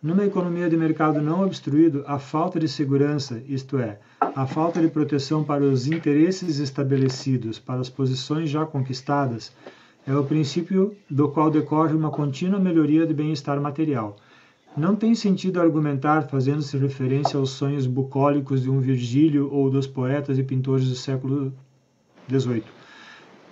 Numa 0.00 0.24
economia 0.24 0.70
de 0.70 0.76
mercado 0.76 1.20
não 1.20 1.44
obstruído, 1.44 2.04
a 2.06 2.18
falta 2.18 2.60
de 2.60 2.68
segurança, 2.68 3.42
isto 3.48 3.78
é, 3.78 3.98
a 4.20 4.46
falta 4.46 4.80
de 4.80 4.88
proteção 4.88 5.42
para 5.42 5.64
os 5.64 5.88
interesses 5.88 6.58
estabelecidos, 6.58 7.58
para 7.58 7.80
as 7.80 7.88
posições 7.88 8.48
já 8.48 8.64
conquistadas, 8.64 9.52
é 10.06 10.14
o 10.14 10.22
princípio 10.22 10.94
do 11.10 11.28
qual 11.28 11.50
decorre 11.50 11.94
uma 11.94 12.10
contínua 12.10 12.60
melhoria 12.60 13.04
de 13.04 13.12
bem-estar 13.12 13.60
material. 13.60 14.16
Não 14.76 14.94
tem 14.94 15.14
sentido 15.14 15.60
argumentar 15.60 16.28
fazendo-se 16.28 16.76
referência 16.76 17.38
aos 17.38 17.50
sonhos 17.50 17.86
bucólicos 17.86 18.62
de 18.62 18.70
um 18.70 18.78
Virgílio 18.78 19.52
ou 19.52 19.68
dos 19.68 19.86
poetas 19.86 20.38
e 20.38 20.44
pintores 20.44 20.88
do 20.88 20.94
século 20.94 21.52
XVIII. 22.30 22.75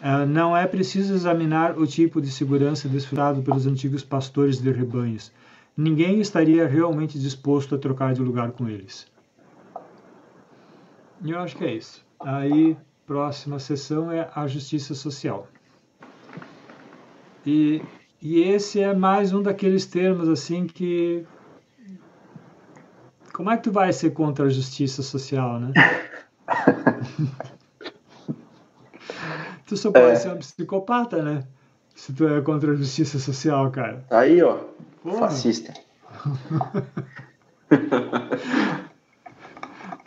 Uh, 0.02 0.26
não 0.26 0.56
é 0.56 0.66
preciso 0.66 1.14
examinar 1.14 1.78
o 1.78 1.86
tipo 1.86 2.20
de 2.20 2.30
segurança 2.30 2.88
desfrutado 2.88 3.42
pelos 3.42 3.66
antigos 3.66 4.04
pastores 4.04 4.60
de 4.60 4.70
rebanhos 4.70 5.32
ninguém 5.76 6.20
estaria 6.20 6.66
realmente 6.66 7.18
disposto 7.18 7.74
a 7.74 7.78
trocar 7.78 8.14
de 8.14 8.22
lugar 8.22 8.52
com 8.52 8.68
eles. 8.68 9.06
E 11.22 11.30
eu 11.30 11.38
acho 11.38 11.56
que 11.56 11.64
é 11.64 11.74
isso. 11.74 12.04
Aí, 12.20 12.76
próxima 13.06 13.58
sessão 13.58 14.10
é 14.10 14.30
a 14.34 14.46
justiça 14.46 14.94
social. 14.94 15.48
E, 17.46 17.82
e 18.20 18.40
esse 18.40 18.80
é 18.80 18.94
mais 18.94 19.32
um 19.32 19.42
daqueles 19.42 19.86
termos 19.86 20.28
assim 20.28 20.66
que. 20.66 21.26
Como 23.32 23.50
é 23.50 23.56
que 23.56 23.64
tu 23.64 23.72
vai 23.72 23.92
ser 23.92 24.10
contra 24.10 24.46
a 24.46 24.48
justiça 24.48 25.02
social, 25.02 25.58
né? 25.58 25.72
tu 29.66 29.76
só 29.76 29.90
pode 29.90 30.06
é. 30.06 30.16
ser 30.16 30.30
um 30.30 30.38
psicopata, 30.38 31.22
né? 31.22 31.44
Se 31.94 32.12
tu 32.12 32.26
é 32.26 32.40
contra 32.40 32.72
a 32.72 32.74
justiça 32.74 33.18
social, 33.18 33.70
cara. 33.70 34.04
Aí, 34.10 34.42
ó. 34.42 34.58
Porra. 35.02 35.28
Fascista. 35.28 35.72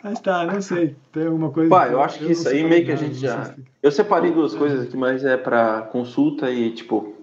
mas 0.02 0.20
tá, 0.20 0.44
não 0.46 0.60
sei. 0.60 0.96
Tem 1.12 1.26
alguma 1.26 1.50
coisa. 1.50 1.70
Pai, 1.70 1.92
eu 1.92 2.02
acho 2.02 2.18
que 2.18 2.24
eu 2.24 2.30
isso 2.30 2.48
aí 2.48 2.62
meio 2.64 2.84
que 2.84 2.92
a 2.92 2.96
gente 2.96 3.14
já. 3.14 3.54
Eu 3.82 3.90
separei 3.90 4.30
duas 4.32 4.54
coisas 4.54 4.86
aqui, 4.86 4.96
mas 4.96 5.24
é 5.24 5.36
para 5.36 5.82
consulta 5.82 6.50
e, 6.50 6.72
tipo, 6.72 7.14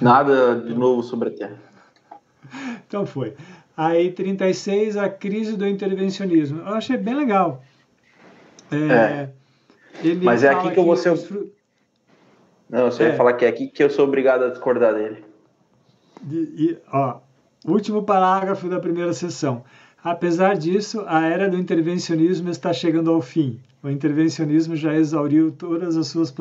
nada 0.00 0.60
de 0.60 0.74
novo 0.74 1.02
sobre 1.02 1.28
a 1.28 1.32
Terra. 1.32 1.58
Então 2.86 3.04
foi. 3.06 3.34
Aí, 3.76 4.10
36, 4.12 4.96
a 4.96 5.08
crise 5.08 5.56
do 5.56 5.66
intervencionismo. 5.66 6.60
Eu 6.60 6.74
achei 6.74 6.96
bem 6.96 7.14
legal. 7.14 7.62
É, 8.70 8.76
é. 8.76 9.30
Mas 10.22 10.42
é 10.42 10.48
aqui 10.48 10.70
que 10.70 10.78
eu 10.78 10.84
vou 10.84 10.96
ser. 10.96 11.10
Não, 12.68 12.90
você 12.90 13.04
é. 13.04 13.08
ia 13.08 13.16
falar 13.16 13.34
que 13.34 13.44
é 13.44 13.48
aqui 13.48 13.68
que 13.68 13.82
eu 13.82 13.90
sou 13.90 14.06
obrigado 14.06 14.44
a 14.44 14.48
discordar 14.48 14.94
dele. 14.94 15.24
E, 16.30 16.78
ó, 16.92 17.18
último 17.66 18.02
parágrafo 18.02 18.68
da 18.68 18.80
primeira 18.80 19.12
sessão. 19.12 19.64
Apesar 20.02 20.56
disso, 20.56 21.04
a 21.06 21.26
era 21.26 21.48
do 21.48 21.56
intervencionismo 21.56 22.50
está 22.50 22.72
chegando 22.72 23.10
ao 23.10 23.20
fim. 23.20 23.60
O 23.82 23.88
intervencionismo 23.88 24.74
já 24.74 24.94
exauriu 24.94 25.52
todas 25.52 25.96
as 25.96 26.08
suas 26.08 26.32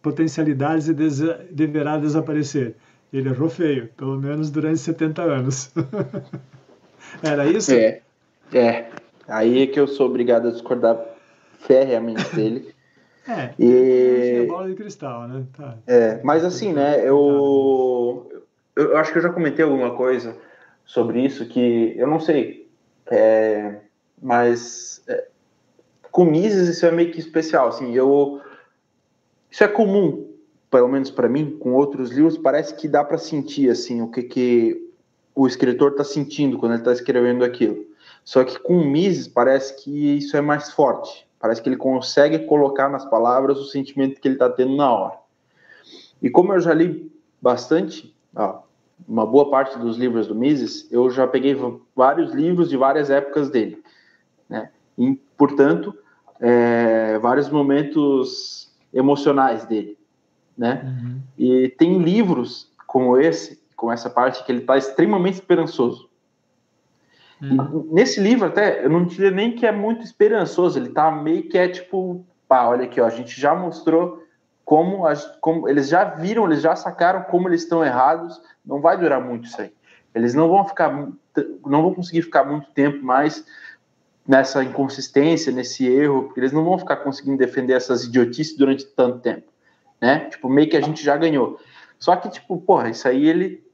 potencialidades 0.00 0.88
e 0.88 0.94
des 0.94 1.20
deverá 1.50 1.96
desaparecer. 1.96 2.74
Ele 3.12 3.28
errou 3.28 3.48
feio, 3.48 3.88
pelo 3.96 4.18
menos 4.18 4.50
durante 4.50 4.78
70 4.78 5.22
anos. 5.22 5.70
Era 7.22 7.46
isso? 7.46 7.72
É. 7.74 8.00
É. 8.52 8.86
Aí 9.28 9.62
é 9.62 9.66
que 9.66 9.78
eu 9.78 9.86
sou 9.86 10.06
obrigado 10.06 10.48
a 10.48 10.50
discordar 10.50 10.96
ferreamente 11.62 12.34
dele. 12.34 12.74
É, 13.24 13.54
e... 13.56 14.46
bola 14.48 14.68
de 14.68 14.74
cristal, 14.74 15.28
né? 15.28 15.44
Tá. 15.56 15.78
É, 15.86 16.20
mas 16.24 16.44
assim, 16.44 16.72
né, 16.72 17.08
eu, 17.08 18.42
eu 18.74 18.96
acho 18.96 19.12
que 19.12 19.18
eu 19.18 19.22
já 19.22 19.28
comentei 19.28 19.64
alguma 19.64 19.94
coisa 19.94 20.36
sobre 20.84 21.24
isso 21.24 21.46
que 21.46 21.94
eu 21.96 22.08
não 22.08 22.18
sei, 22.18 22.68
é, 23.06 23.76
mas 24.20 25.04
é, 25.06 25.28
com 26.10 26.24
Mises 26.24 26.68
isso 26.68 26.84
é 26.84 26.90
meio 26.90 27.12
que 27.12 27.20
especial, 27.20 27.68
assim, 27.68 27.94
eu 27.94 28.40
isso 29.48 29.62
é 29.62 29.68
comum, 29.68 30.28
pelo 30.68 30.88
menos 30.88 31.08
para 31.08 31.28
mim, 31.28 31.56
com 31.60 31.74
outros 31.74 32.10
livros, 32.10 32.36
parece 32.36 32.74
que 32.74 32.88
dá 32.88 33.04
para 33.04 33.18
sentir 33.18 33.70
assim 33.70 34.02
o 34.02 34.10
que 34.10 34.24
que 34.24 34.90
o 35.32 35.46
escritor 35.46 35.92
está 35.92 36.02
sentindo 36.02 36.58
quando 36.58 36.72
ele 36.72 36.80
está 36.80 36.92
escrevendo 36.92 37.44
aquilo. 37.44 37.86
Só 38.24 38.44
que 38.44 38.58
com 38.58 38.84
Mises 38.84 39.28
parece 39.28 39.82
que 39.82 40.16
isso 40.16 40.36
é 40.36 40.40
mais 40.40 40.72
forte. 40.72 41.26
Parece 41.42 41.60
que 41.60 41.68
ele 41.68 41.76
consegue 41.76 42.38
colocar 42.46 42.88
nas 42.88 43.04
palavras 43.04 43.58
o 43.58 43.64
sentimento 43.64 44.20
que 44.20 44.28
ele 44.28 44.36
está 44.36 44.48
tendo 44.48 44.76
na 44.76 44.92
hora. 44.92 45.18
E 46.22 46.30
como 46.30 46.52
eu 46.52 46.60
já 46.60 46.72
li 46.72 47.12
bastante, 47.40 48.14
ó, 48.32 48.60
uma 49.08 49.26
boa 49.26 49.50
parte 49.50 49.76
dos 49.76 49.96
livros 49.96 50.28
do 50.28 50.36
Mises, 50.36 50.86
eu 50.92 51.10
já 51.10 51.26
peguei 51.26 51.56
vários 51.96 52.32
livros 52.32 52.70
de 52.70 52.76
várias 52.76 53.10
épocas 53.10 53.50
dele, 53.50 53.82
né? 54.48 54.70
E, 54.96 55.18
portanto, 55.36 55.92
é, 56.38 57.18
vários 57.18 57.50
momentos 57.50 58.72
emocionais 58.94 59.64
dele, 59.64 59.98
né? 60.56 60.80
Uhum. 60.84 61.20
E 61.36 61.70
tem 61.70 61.98
livros 61.98 62.70
como 62.86 63.18
esse, 63.18 63.60
com 63.74 63.90
essa 63.90 64.08
parte 64.08 64.44
que 64.44 64.52
ele 64.52 64.60
está 64.60 64.78
extremamente 64.78 65.34
esperançoso. 65.34 66.08
Uhum. 67.42 67.88
Nesse 67.90 68.20
livro, 68.20 68.46
até, 68.46 68.84
eu 68.84 68.88
não 68.88 69.04
diria 69.04 69.30
nem 69.30 69.52
que 69.52 69.66
é 69.66 69.72
muito 69.72 70.04
esperançoso, 70.04 70.78
ele 70.78 70.90
tá 70.90 71.10
meio 71.10 71.48
que 71.48 71.58
é 71.58 71.66
tipo, 71.66 72.24
pá, 72.46 72.66
olha 72.66 72.84
aqui, 72.84 73.00
ó, 73.00 73.06
a 73.06 73.10
gente 73.10 73.38
já 73.40 73.52
mostrou 73.52 74.22
como, 74.64 75.04
a, 75.06 75.14
como 75.40 75.68
eles 75.68 75.88
já 75.88 76.04
viram, 76.04 76.44
eles 76.44 76.62
já 76.62 76.76
sacaram 76.76 77.22
como 77.24 77.48
eles 77.48 77.62
estão 77.62 77.84
errados, 77.84 78.40
não 78.64 78.80
vai 78.80 78.96
durar 78.96 79.20
muito 79.20 79.46
isso 79.46 79.60
aí. 79.60 79.72
Eles 80.14 80.34
não 80.34 80.48
vão 80.48 80.64
ficar, 80.64 80.92
não 81.66 81.82
vão 81.82 81.94
conseguir 81.94 82.22
ficar 82.22 82.44
muito 82.44 82.70
tempo 82.70 83.04
mais 83.04 83.44
nessa 84.26 84.62
inconsistência, 84.62 85.50
nesse 85.50 85.84
erro, 85.84 86.24
porque 86.24 86.38
eles 86.38 86.52
não 86.52 86.64
vão 86.64 86.78
ficar 86.78 86.96
conseguindo 86.96 87.38
defender 87.38 87.72
essas 87.72 88.04
idiotices 88.04 88.56
durante 88.56 88.86
tanto 88.86 89.18
tempo, 89.18 89.50
né? 90.00 90.26
Tipo, 90.30 90.48
meio 90.48 90.68
que 90.68 90.76
a 90.76 90.80
gente 90.80 91.02
já 91.02 91.16
ganhou. 91.16 91.58
Só 91.98 92.14
que, 92.14 92.28
tipo, 92.28 92.60
porra, 92.60 92.90
isso 92.90 93.08
aí 93.08 93.26
ele 93.26 93.64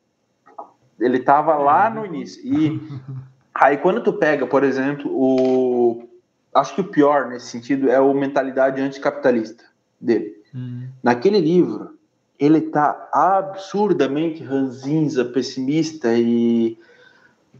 ele 0.99 1.21
tava 1.21 1.57
lá 1.57 1.91
no 1.91 2.07
início. 2.07 2.43
E 2.45 2.81
Aí 3.59 3.77
quando 3.77 4.03
tu 4.03 4.13
pega, 4.13 4.47
por 4.47 4.63
exemplo, 4.63 5.11
o 5.13 6.09
acho 6.55 6.75
que 6.75 6.81
o 6.81 6.89
pior 6.89 7.29
nesse 7.29 7.47
sentido 7.47 7.91
é 7.91 8.01
o 8.01 8.15
mentalidade 8.15 8.81
anticapitalista 8.81 9.65
dele. 10.01 10.37
Hum. 10.55 10.89
Naquele 11.03 11.41
livro, 11.41 11.99
ele 12.39 12.61
tá 12.61 13.09
absurdamente 13.13 14.45
ranzinza, 14.45 15.25
pessimista 15.25 16.15
e 16.15 16.79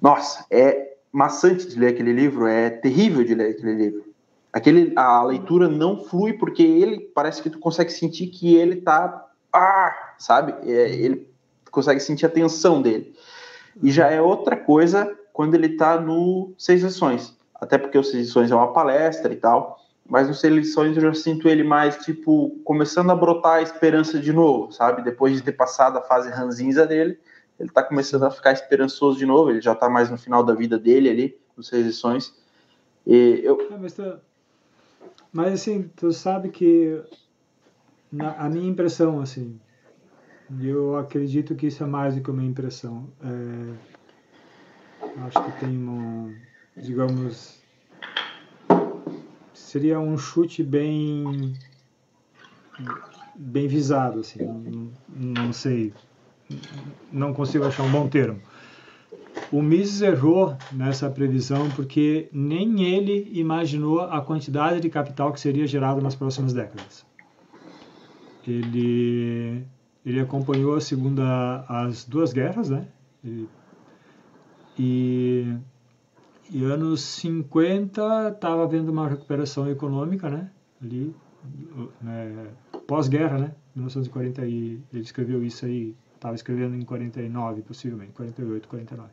nossa, 0.01 0.47
é 0.51 0.95
maçante 1.13 1.67
de 1.67 1.79
ler 1.79 1.89
aquele 1.89 2.13
livro, 2.13 2.47
é 2.47 2.71
terrível 2.71 3.25
de 3.25 3.35
ler 3.35 3.51
aquele 3.51 3.75
livro. 3.75 4.05
Aquele 4.53 4.93
a 4.97 5.23
leitura 5.25 5.69
não 5.69 6.05
flui 6.05 6.33
porque 6.33 6.63
ele 6.63 7.01
parece 7.13 7.43
que 7.43 7.51
tu 7.51 7.59
consegue 7.59 7.91
sentir 7.91 8.29
que 8.29 8.55
ele 8.55 8.77
tá 8.77 9.27
ah, 9.53 10.15
sabe? 10.17 10.55
É, 10.63 10.95
ele 10.95 11.29
consegue 11.71 12.01
sentir 12.01 12.27
a 12.27 12.31
tensão 12.31 12.81
dele. 12.81 13.15
E 13.83 13.91
já 13.91 14.09
é 14.09 14.21
outra 14.21 14.57
coisa 14.57 15.13
quando 15.39 15.55
ele 15.55 15.69
está 15.69 16.01
no 16.01 16.53
Seis 16.59 16.83
Lições. 16.83 17.39
Até 17.55 17.79
porque 17.79 17.97
o 17.97 18.03
Seis 18.03 18.27
Lições 18.27 18.51
é 18.51 18.57
uma 18.57 18.73
palestra 18.73 19.33
e 19.33 19.37
tal, 19.37 19.79
mas 20.05 20.27
no 20.27 20.35
Seis 20.35 20.53
Lições 20.53 20.97
eu 20.97 21.01
já 21.01 21.15
sinto 21.15 21.49
ele 21.49 21.63
mais, 21.63 21.97
tipo, 21.99 22.59
começando 22.65 23.11
a 23.11 23.15
brotar 23.15 23.59
a 23.59 23.63
esperança 23.63 24.19
de 24.19 24.33
novo, 24.33 24.73
sabe? 24.73 25.01
Depois 25.01 25.37
de 25.37 25.43
ter 25.43 25.53
passado 25.53 25.97
a 25.97 26.03
fase 26.03 26.29
ranzinza 26.29 26.85
dele, 26.85 27.21
ele 27.57 27.69
está 27.69 27.85
começando 27.85 28.25
a 28.25 28.33
ficar 28.33 28.51
esperançoso 28.51 29.17
de 29.17 29.25
novo, 29.25 29.51
ele 29.51 29.61
já 29.61 29.75
está 29.75 29.89
mais 29.89 30.11
no 30.11 30.19
final 30.19 30.43
da 30.43 30.55
vida 30.55 30.77
dele 30.77 31.09
ali, 31.09 31.39
nos 31.57 31.69
Seis 31.69 31.87
Lições. 31.87 32.35
E 33.07 33.41
eu... 33.45 33.61
É, 33.61 33.77
mas, 33.79 33.93
tu... 33.93 34.19
mas, 35.33 35.53
assim, 35.53 35.89
tu 35.95 36.11
sabe 36.11 36.49
que 36.49 37.01
na, 38.11 38.33
a 38.33 38.49
minha 38.49 38.69
impressão, 38.69 39.21
assim, 39.21 39.57
eu 40.61 40.97
acredito 40.97 41.55
que 41.55 41.69
isso 41.69 41.85
é 41.85 41.87
mais 41.87 42.17
do 42.17 42.23
que 42.23 42.29
uma 42.29 42.43
impressão. 42.43 43.09
É 43.23 43.98
Acho 45.27 45.45
que 45.45 45.61
tem 45.61 45.77
uma, 45.77 46.33
digamos, 46.77 47.61
seria 49.53 49.99
um 49.99 50.17
chute 50.17 50.63
bem 50.63 51.55
bem 53.35 53.69
visado, 53.69 54.21
assim, 54.21 54.43
não, 54.45 54.93
não 55.09 55.53
sei, 55.53 55.93
não 57.13 57.33
consigo 57.33 57.65
achar 57.65 57.83
um 57.83 57.91
bom 57.91 58.09
termo. 58.09 58.41
O 59.51 59.63
Mises 59.63 60.03
errou 60.03 60.57
nessa 60.73 61.09
previsão 61.09 61.71
porque 61.71 62.29
nem 62.33 62.83
ele 62.83 63.31
imaginou 63.33 64.01
a 64.01 64.21
quantidade 64.21 64.81
de 64.81 64.91
capital 64.91 65.33
que 65.33 65.41
seria 65.41 65.67
gerado 65.67 66.01
nas 66.01 66.15
próximas 66.15 66.53
décadas. 66.53 67.07
Ele, 68.47 69.65
ele 70.05 70.21
acompanhou 70.21 70.75
a 70.75 70.81
segunda, 70.81 71.65
as 71.69 72.05
duas 72.05 72.33
guerras, 72.33 72.71
né? 72.71 72.89
Ele 73.25 73.49
e, 74.79 75.57
e 76.51 76.65
anos 76.65 77.01
50 77.01 78.31
estava 78.35 78.63
havendo 78.63 78.93
uma 78.93 79.09
recuperação 79.09 79.69
econômica, 79.69 80.31
né? 80.31 80.51
Ali, 80.81 81.15
né, 82.01 82.49
pós-guerra, 82.87 83.39
né? 83.39 83.55
1940 83.75 84.47
e 84.47 84.81
ele 84.93 85.03
escreveu 85.03 85.45
isso 85.45 85.67
aí, 85.67 85.95
estava 86.15 86.35
escrevendo 86.35 86.77
em 86.77 86.83
49, 86.83 87.63
possivelmente, 87.63 88.13
48, 88.13 88.69
49. 88.69 89.11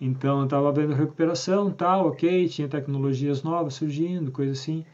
Então 0.00 0.44
estava 0.44 0.68
havendo 0.68 0.94
recuperação, 0.94 1.70
tal, 1.70 2.08
ok, 2.08 2.48
tinha 2.48 2.68
tecnologias 2.68 3.42
novas 3.42 3.74
surgindo, 3.74 4.30
coisa 4.30 4.52
assim. 4.52 4.84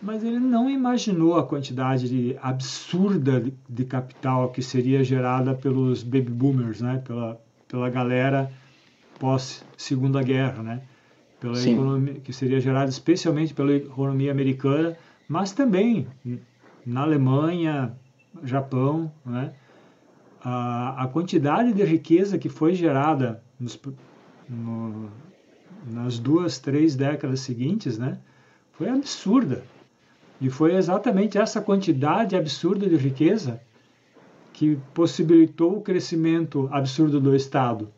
Mas 0.00 0.22
ele 0.22 0.38
não 0.38 0.70
imaginou 0.70 1.36
a 1.36 1.44
quantidade 1.44 2.08
de, 2.08 2.36
absurda 2.40 3.40
de, 3.40 3.52
de 3.68 3.84
capital 3.84 4.50
que 4.50 4.62
seria 4.62 5.02
gerada 5.02 5.54
pelos 5.54 6.02
baby 6.02 6.30
boomers, 6.30 6.80
né? 6.80 7.02
Pela, 7.04 7.40
pela 7.66 7.90
galera 7.90 8.50
pós 9.18 9.64
Segunda 9.76 10.22
Guerra, 10.22 10.62
né? 10.62 10.82
Pela 11.40 11.60
economia, 11.60 12.14
que 12.14 12.32
seria 12.32 12.60
gerada 12.60 12.88
especialmente 12.88 13.52
pela 13.52 13.72
economia 13.74 14.30
americana, 14.30 14.96
mas 15.28 15.52
também 15.52 16.06
na 16.84 17.02
Alemanha, 17.02 17.92
Japão, 18.42 19.12
né? 19.24 19.52
A, 20.42 21.04
a 21.04 21.08
quantidade 21.08 21.72
de 21.72 21.84
riqueza 21.84 22.38
que 22.38 22.48
foi 22.48 22.74
gerada 22.74 23.42
nos, 23.58 23.78
no, 24.48 25.10
nas 25.86 26.18
duas, 26.18 26.58
três 26.58 26.94
décadas 26.94 27.40
seguintes, 27.40 27.98
né? 27.98 28.18
Foi 28.72 28.88
absurda. 28.88 29.64
E 30.40 30.50
foi 30.50 30.74
exatamente 30.74 31.38
essa 31.38 31.60
quantidade 31.60 32.36
absurda 32.36 32.88
de 32.88 32.96
riqueza 32.96 33.60
que 34.52 34.78
possibilitou 34.94 35.76
o 35.76 35.80
crescimento 35.80 36.68
absurdo 36.70 37.20
do 37.20 37.34
Estado. 37.34 37.88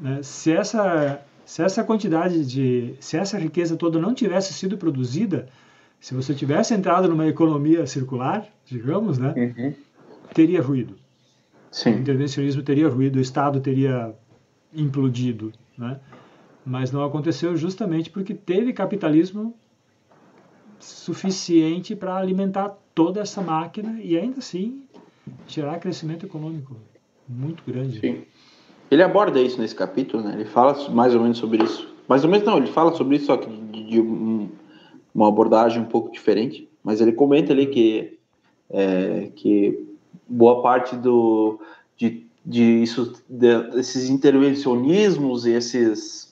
Né? 0.00 0.22
Se, 0.22 0.52
essa, 0.52 1.20
se 1.44 1.62
essa 1.62 1.84
quantidade 1.84 2.44
de. 2.44 2.94
Se 3.00 3.16
essa 3.16 3.38
riqueza 3.38 3.76
toda 3.76 3.98
não 3.98 4.14
tivesse 4.14 4.52
sido 4.54 4.78
produzida, 4.78 5.48
se 6.00 6.14
você 6.14 6.34
tivesse 6.34 6.72
entrado 6.72 7.08
numa 7.08 7.26
economia 7.26 7.86
circular, 7.86 8.46
digamos, 8.64 9.18
né, 9.18 9.34
uhum. 9.36 9.74
teria 10.32 10.62
ruído. 10.62 10.96
Sim. 11.70 11.94
O 11.94 11.98
intervencionismo 11.98 12.62
teria 12.62 12.88
ruído, 12.88 13.16
o 13.16 13.20
Estado 13.20 13.60
teria 13.60 14.14
implodido, 14.74 15.52
né? 15.76 16.00
Mas 16.64 16.90
não 16.90 17.04
aconteceu 17.04 17.56
justamente 17.56 18.10
porque 18.10 18.34
teve 18.34 18.72
capitalismo 18.72 19.54
suficiente 20.78 21.94
para 21.94 22.16
alimentar 22.16 22.76
toda 22.94 23.20
essa 23.20 23.40
máquina 23.40 24.00
e 24.02 24.16
ainda 24.16 24.38
assim 24.38 24.82
gerar 25.46 25.78
crescimento 25.78 26.26
econômico 26.26 26.76
muito 27.28 27.62
grande. 27.66 28.00
Sim. 28.00 28.24
Ele 28.90 29.02
aborda 29.02 29.40
isso 29.40 29.60
nesse 29.60 29.74
capítulo, 29.74 30.22
né? 30.22 30.34
Ele 30.34 30.44
fala 30.44 30.76
mais 30.90 31.14
ou 31.14 31.22
menos 31.22 31.38
sobre 31.38 31.62
isso. 31.62 31.88
Mais 32.08 32.24
ou 32.24 32.30
menos 32.30 32.44
não, 32.46 32.58
ele 32.58 32.66
fala 32.66 32.92
sobre 32.94 33.16
isso, 33.16 33.26
só 33.26 33.36
que 33.36 33.48
de, 33.48 33.84
de 33.84 34.00
um, 34.00 34.48
uma 35.14 35.28
abordagem 35.28 35.80
um 35.80 35.86
pouco 35.86 36.10
diferente. 36.10 36.68
Mas 36.82 37.00
ele 37.00 37.12
comenta 37.12 37.52
ali 37.52 37.66
que, 37.66 38.18
é, 38.68 39.30
que 39.36 39.86
boa 40.28 40.62
parte 40.62 40.96
do, 40.96 41.60
de, 41.96 42.26
de 42.44 42.82
isso, 42.82 43.12
de, 43.28 44.10
intervencionismos 44.10 45.46
e 45.46 45.52
esses 45.52 46.30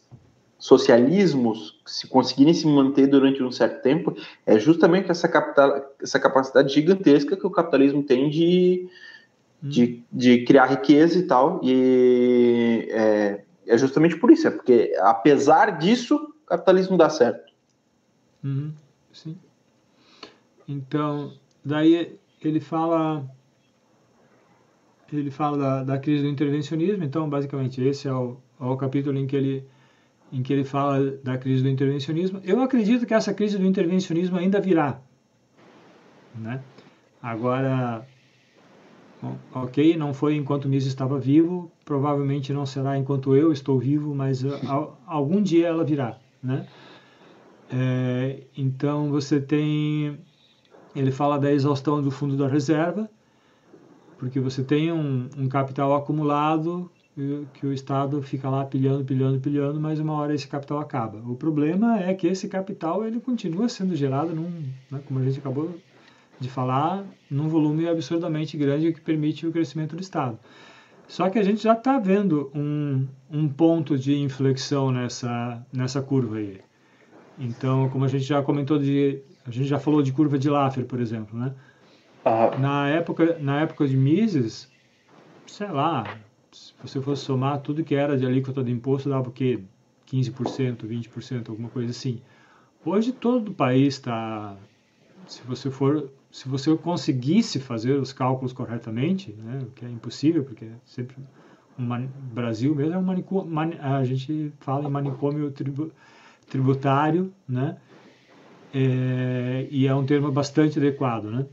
socialismos, 0.59 1.80
se 1.86 2.09
conseguirem 2.09 2.52
se 2.52 2.66
manter 2.66 3.06
durante 3.06 3.42
um 3.42 3.52
certo 3.52 3.80
tempo, 3.80 4.16
é 4.44 4.59
justamente 4.59 5.11
essa, 5.11 5.28
capital, 5.28 5.94
essa 6.02 6.18
capacidade 6.18 6.74
gigantesca 6.74 7.36
que 7.36 7.46
o 7.46 7.50
capitalismo 7.50 8.02
tem 8.02 8.28
de, 8.28 8.88
de, 9.62 10.02
de 10.12 10.44
criar 10.44 10.66
riqueza 10.66 11.18
e 11.18 11.22
tal. 11.22 11.61
E 11.62 12.88
é, 12.90 13.44
é 13.66 13.78
justamente 13.78 14.16
por 14.16 14.30
isso, 14.30 14.48
é 14.48 14.50
porque 14.50 14.94
apesar 15.00 15.78
disso, 15.78 16.16
o 16.16 16.46
capitalismo 16.46 16.96
dá 16.96 17.11
certo. 17.11 17.52
Uhum, 18.42 18.72
sim. 19.12 19.36
Então, 20.66 21.32
daí 21.64 22.18
ele 22.42 22.61
fala 22.61 23.28
ele 25.11 25.30
fala 25.30 25.56
da, 25.56 25.84
da 25.84 25.98
crise 25.98 26.22
do 26.22 26.28
intervencionismo, 26.28 27.02
então 27.02 27.28
basicamente 27.28 27.82
esse 27.82 28.06
é 28.06 28.12
o, 28.12 28.36
é 28.61 28.64
o 28.64 28.76
capítulo 28.76 29.18
em 29.18 29.26
que 29.26 29.34
ele 29.34 29.64
em 30.30 30.42
que 30.42 30.52
ele 30.52 30.64
fala 30.64 31.12
da 31.24 31.38
crise 31.38 31.62
do 31.62 31.70
intervencionismo. 31.70 32.38
Eu 32.44 32.61
acredito 32.61 33.06
que 33.06 33.14
essa 33.14 33.32
crise 33.32 33.56
do 33.56 33.64
intervencionismo 33.64 34.36
ainda 34.36 34.61
virá, 34.61 35.00
né? 36.34 36.62
Agora, 37.22 38.06
ok, 39.54 39.96
não 39.96 40.14
foi 40.14 40.36
enquanto 40.36 40.68
Mises 40.68 40.88
estava 40.88 41.18
vivo, 41.18 41.70
provavelmente 41.84 42.52
não 42.52 42.64
será 42.64 42.96
enquanto 42.96 43.34
eu 43.34 43.52
estou 43.52 43.78
vivo, 43.78 44.14
mas 44.14 44.42
uh, 44.44 44.92
algum 45.06 45.42
dia 45.42 45.68
ela 45.68 45.84
virá, 45.84 46.18
né? 46.42 46.66
É, 47.70 48.44
então 48.56 49.10
você 49.10 49.40
tem, 49.40 50.18
ele 50.96 51.10
fala 51.10 51.38
da 51.38 51.52
exaustão 51.52 52.00
do 52.00 52.10
fundo 52.10 52.36
da 52.36 52.48
reserva, 52.48 53.10
porque 54.18 54.40
você 54.40 54.62
tem 54.62 54.90
um, 54.90 55.28
um 55.36 55.48
capital 55.48 55.94
acumulado 55.94 56.90
que 57.52 57.66
o 57.66 57.72
Estado 57.72 58.22
fica 58.22 58.48
lá 58.48 58.64
pilhando, 58.64 59.04
pilhando, 59.04 59.40
pilhando, 59.40 59.80
mas 59.80 59.98
uma 59.98 60.12
hora 60.12 60.34
esse 60.34 60.46
capital 60.46 60.78
acaba. 60.78 61.18
O 61.28 61.34
problema 61.34 61.98
é 62.00 62.14
que 62.14 62.28
esse 62.28 62.48
capital 62.48 63.04
ele 63.04 63.18
continua 63.18 63.68
sendo 63.68 63.96
gerado, 63.96 64.32
num, 64.34 64.48
né, 64.90 65.00
como 65.04 65.18
a 65.18 65.24
gente 65.24 65.40
acabou 65.40 65.74
de 66.41 66.49
falar, 66.49 67.05
num 67.30 67.49
volume 67.49 67.89
absurdamente 67.89 68.57
grande 68.57 68.93
que 68.93 69.01
permite 69.01 69.47
o 69.47 69.53
crescimento 69.53 69.97
do 69.97 70.03
Estado. 70.03 70.39
Só 71.07 71.30
que 71.30 71.39
a 71.39 71.43
gente 71.43 71.62
já 71.62 71.72
está 71.72 71.99
vendo 71.99 72.51
um, 72.55 73.07
um 73.30 73.49
ponto 73.49 73.99
de 73.99 74.14
inflexão 74.16 74.93
nessa, 74.93 75.66
nessa 75.72 76.03
curva 76.03 76.36
aí. 76.36 76.61
Então, 77.39 77.89
como 77.89 78.05
a 78.05 78.09
gente 78.09 78.24
já 78.24 78.43
comentou, 78.43 78.78
de, 78.78 79.22
a 79.47 79.51
gente 79.51 79.66
já 79.66 79.78
falou 79.78 80.03
de 80.03 80.12
curva 80.12 80.39
de 80.39 80.51
Laffer, 80.51 80.84
por 80.84 81.01
exemplo, 81.01 81.39
né? 81.39 81.55
Ah. 82.24 82.57
Na, 82.59 82.89
época, 82.89 83.39
na 83.41 83.62
época 83.62 83.89
de 83.89 83.97
Mises, 83.97 84.70
sei 85.47 85.68
lá, 85.68 86.05
se 86.53 86.74
você 86.82 87.01
fosse 87.01 87.24
somar 87.24 87.61
tudo 87.61 87.84
que 87.84 87.95
era 87.95 88.18
de 88.18 88.26
alíquota 88.26 88.62
de 88.62 88.70
imposto, 88.70 89.09
dava 89.09 89.28
o 89.28 89.32
quê? 89.32 89.61
15%, 90.12 90.86
20%, 90.86 91.49
alguma 91.49 91.70
coisa 91.70 91.91
assim. 91.91 92.20
Hoje 92.84 93.12
todo 93.12 93.51
o 93.51 93.55
país 93.55 93.95
está, 93.95 94.57
se 95.26 95.43
você 95.43 95.70
for, 95.70 96.11
se 96.31 96.49
você 96.49 96.74
conseguisse 96.76 97.59
fazer 97.59 97.93
os 97.93 98.12
cálculos 98.12 98.53
corretamente, 98.53 99.33
né, 99.33 99.61
o 99.62 99.70
que 99.70 99.85
é 99.85 99.89
impossível, 99.89 100.45
porque 100.45 100.66
é 100.66 100.72
sempre 100.85 101.16
o 101.79 102.35
Brasil 102.35 102.74
mesmo 102.74 102.95
é 102.95 102.99
um 102.99 103.03
manicômio, 103.03 103.81
a 103.81 104.05
gente 104.05 104.53
fala 104.61 104.89
em 104.89 104.91
manicômio 104.91 105.51
tribu, 105.51 105.93
tributário, 106.49 107.33
né, 107.49 107.76
é, 108.74 109.66
e 109.70 109.87
é 109.87 109.95
um 109.95 110.05
termo 110.05 110.31
bastante 110.31 110.79
adequado, 110.79 111.31
né. 111.31 111.47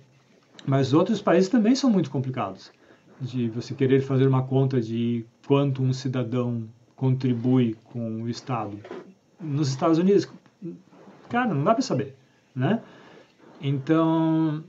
Mas 0.66 0.94
outros 0.94 1.22
países 1.22 1.48
também 1.48 1.76
são 1.76 1.90
muito 1.90 2.10
complicados 2.10 2.72
de 3.22 3.48
você 3.50 3.74
querer 3.74 4.02
fazer 4.02 4.28
uma 4.28 4.44
conta 4.44 4.82
de 4.82 5.26
quanto 5.48 5.82
um 5.82 5.94
cidadão 5.94 6.68
contribui 6.96 7.76
com 7.86 8.24
o 8.24 8.30
Estado. 8.30 8.78
Nos 9.40 9.70
Estados 9.70 9.98
Unidos, 9.98 10.28
cara, 11.30 11.54
não 11.54 11.64
dá 11.64 11.74
para 11.74 11.84
saber, 11.84 12.16
né? 12.56 12.82
Então, 13.62 14.64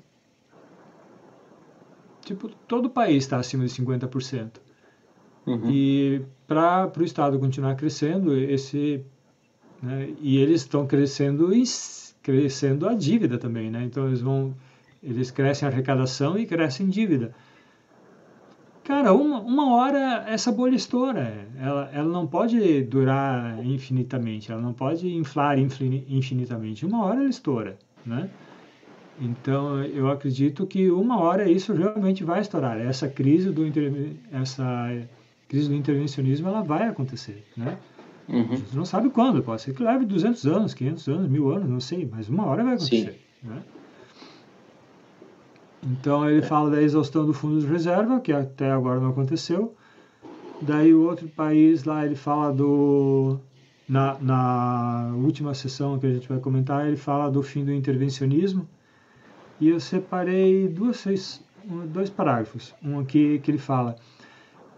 tipo, 2.25 2.49
todo 2.69 2.87
o 2.87 2.91
país 2.91 3.25
está 3.25 3.39
acima 3.39 3.65
de 3.65 3.71
50%. 3.71 4.61
Uhum. 5.47 5.71
E 5.71 6.23
para 6.47 6.91
o 6.99 7.05
Estado 7.05 7.39
continuar 7.39 7.77
crescendo, 7.77 8.37
esse 8.37 9.05
né, 9.83 10.15
e 10.21 10.39
eles 10.39 10.63
estão 10.63 10.87
crescendo 10.87 11.55
e 11.55 11.63
crescendo 12.23 12.89
a 12.89 12.95
dívida 12.95 13.39
também, 13.39 13.71
né? 13.71 13.85
Então 13.85 14.07
eles 14.07 14.21
vão 14.21 14.55
eles 15.03 15.31
crescem 15.31 15.69
a 15.69 15.71
arrecadação 15.71 16.37
e 16.37 16.47
crescem 16.47 16.89
dívida. 16.89 17.33
Cara, 18.83 19.13
uma, 19.13 19.41
uma 19.41 19.75
hora 19.75 20.25
essa 20.29 20.51
bolha 20.51 20.75
estoura. 20.75 21.49
Ela, 21.61 21.91
ela 21.93 22.09
não 22.09 22.27
pode 22.27 22.83
durar 22.85 23.65
infinitamente, 23.65 24.51
ela 24.51 24.61
não 24.61 24.73
pode 24.73 25.09
inflar 25.15 25.59
infinitamente. 25.59 26.87
Uma 26.87 27.05
hora 27.05 27.21
ela 27.21 27.29
estoura, 27.29 27.79
né? 28.05 28.31
Então, 29.21 29.83
eu 29.83 30.11
acredito 30.11 30.67
que 30.67 30.91
uma 30.91 31.21
hora 31.21 31.51
isso 31.51 31.73
realmente 31.73 32.23
vai 32.23 32.41
estourar. 32.41 32.79
Essa 32.79 33.09
crise 33.09 33.51
do, 33.51 33.63
essa 34.31 35.09
crise 35.49 35.69
do 35.69 35.75
intervencionismo 35.75 36.49
ela 36.49 36.63
vai 36.63 36.89
acontecer, 36.89 37.45
né? 37.57 37.79
Uhum. 38.29 38.41
A 38.51 38.57
gente 38.57 38.77
não 38.77 38.85
sabe 38.85 39.09
quando, 39.09 39.43
pode 39.43 39.63
ser 39.63 39.73
que 39.73 39.83
leve 39.83 40.05
200 40.05 40.47
anos, 40.47 40.75
500 40.75 41.09
anos, 41.09 41.31
mil 41.31 41.51
anos, 41.51 41.69
não 41.69 41.81
sei, 41.81 42.09
mas 42.11 42.29
uma 42.29 42.45
hora 42.47 42.65
vai 42.65 42.75
acontecer, 42.75 43.21
né? 43.43 43.63
Então 45.83 46.29
ele 46.29 46.43
fala 46.43 46.71
da 46.71 46.83
exaustão 46.83 47.25
do 47.25 47.33
fundo 47.33 47.61
de 47.61 47.67
reserva, 47.67 48.19
que 48.21 48.33
até 48.33 48.73
agora 48.73 48.99
não 48.99 49.11
aconteceu. 49.11 49.75
Daí 50.61 50.93
o 50.93 51.03
outro 51.03 51.29
país 51.29 51.85
lá 51.85 52.05
ele 52.05 52.17
fala 52.17 52.53
do 52.53 53.39
na, 53.89 54.19
na 54.21 55.13
última 55.15 55.55
sessão 55.55 55.97
que 55.99 56.07
a 56.07 56.13
gente 56.13 56.29
vai 56.29 56.41
comentar 56.41 56.89
ele 56.89 56.97
fala 56.97 57.31
do 57.31 57.41
fim 57.41 57.65
do 57.65 57.73
intervencionismo 57.73 58.67
e 59.61 59.69
eu 59.69 59.81
separei 59.81 60.69
duas 60.69 60.99
seis, 60.99 61.43
dois 61.93 62.11
parágrafos. 62.11 62.75
Um 62.83 63.01
aqui 63.01 63.39
que 63.41 63.51
ele 63.51 63.59
fala 63.59 63.97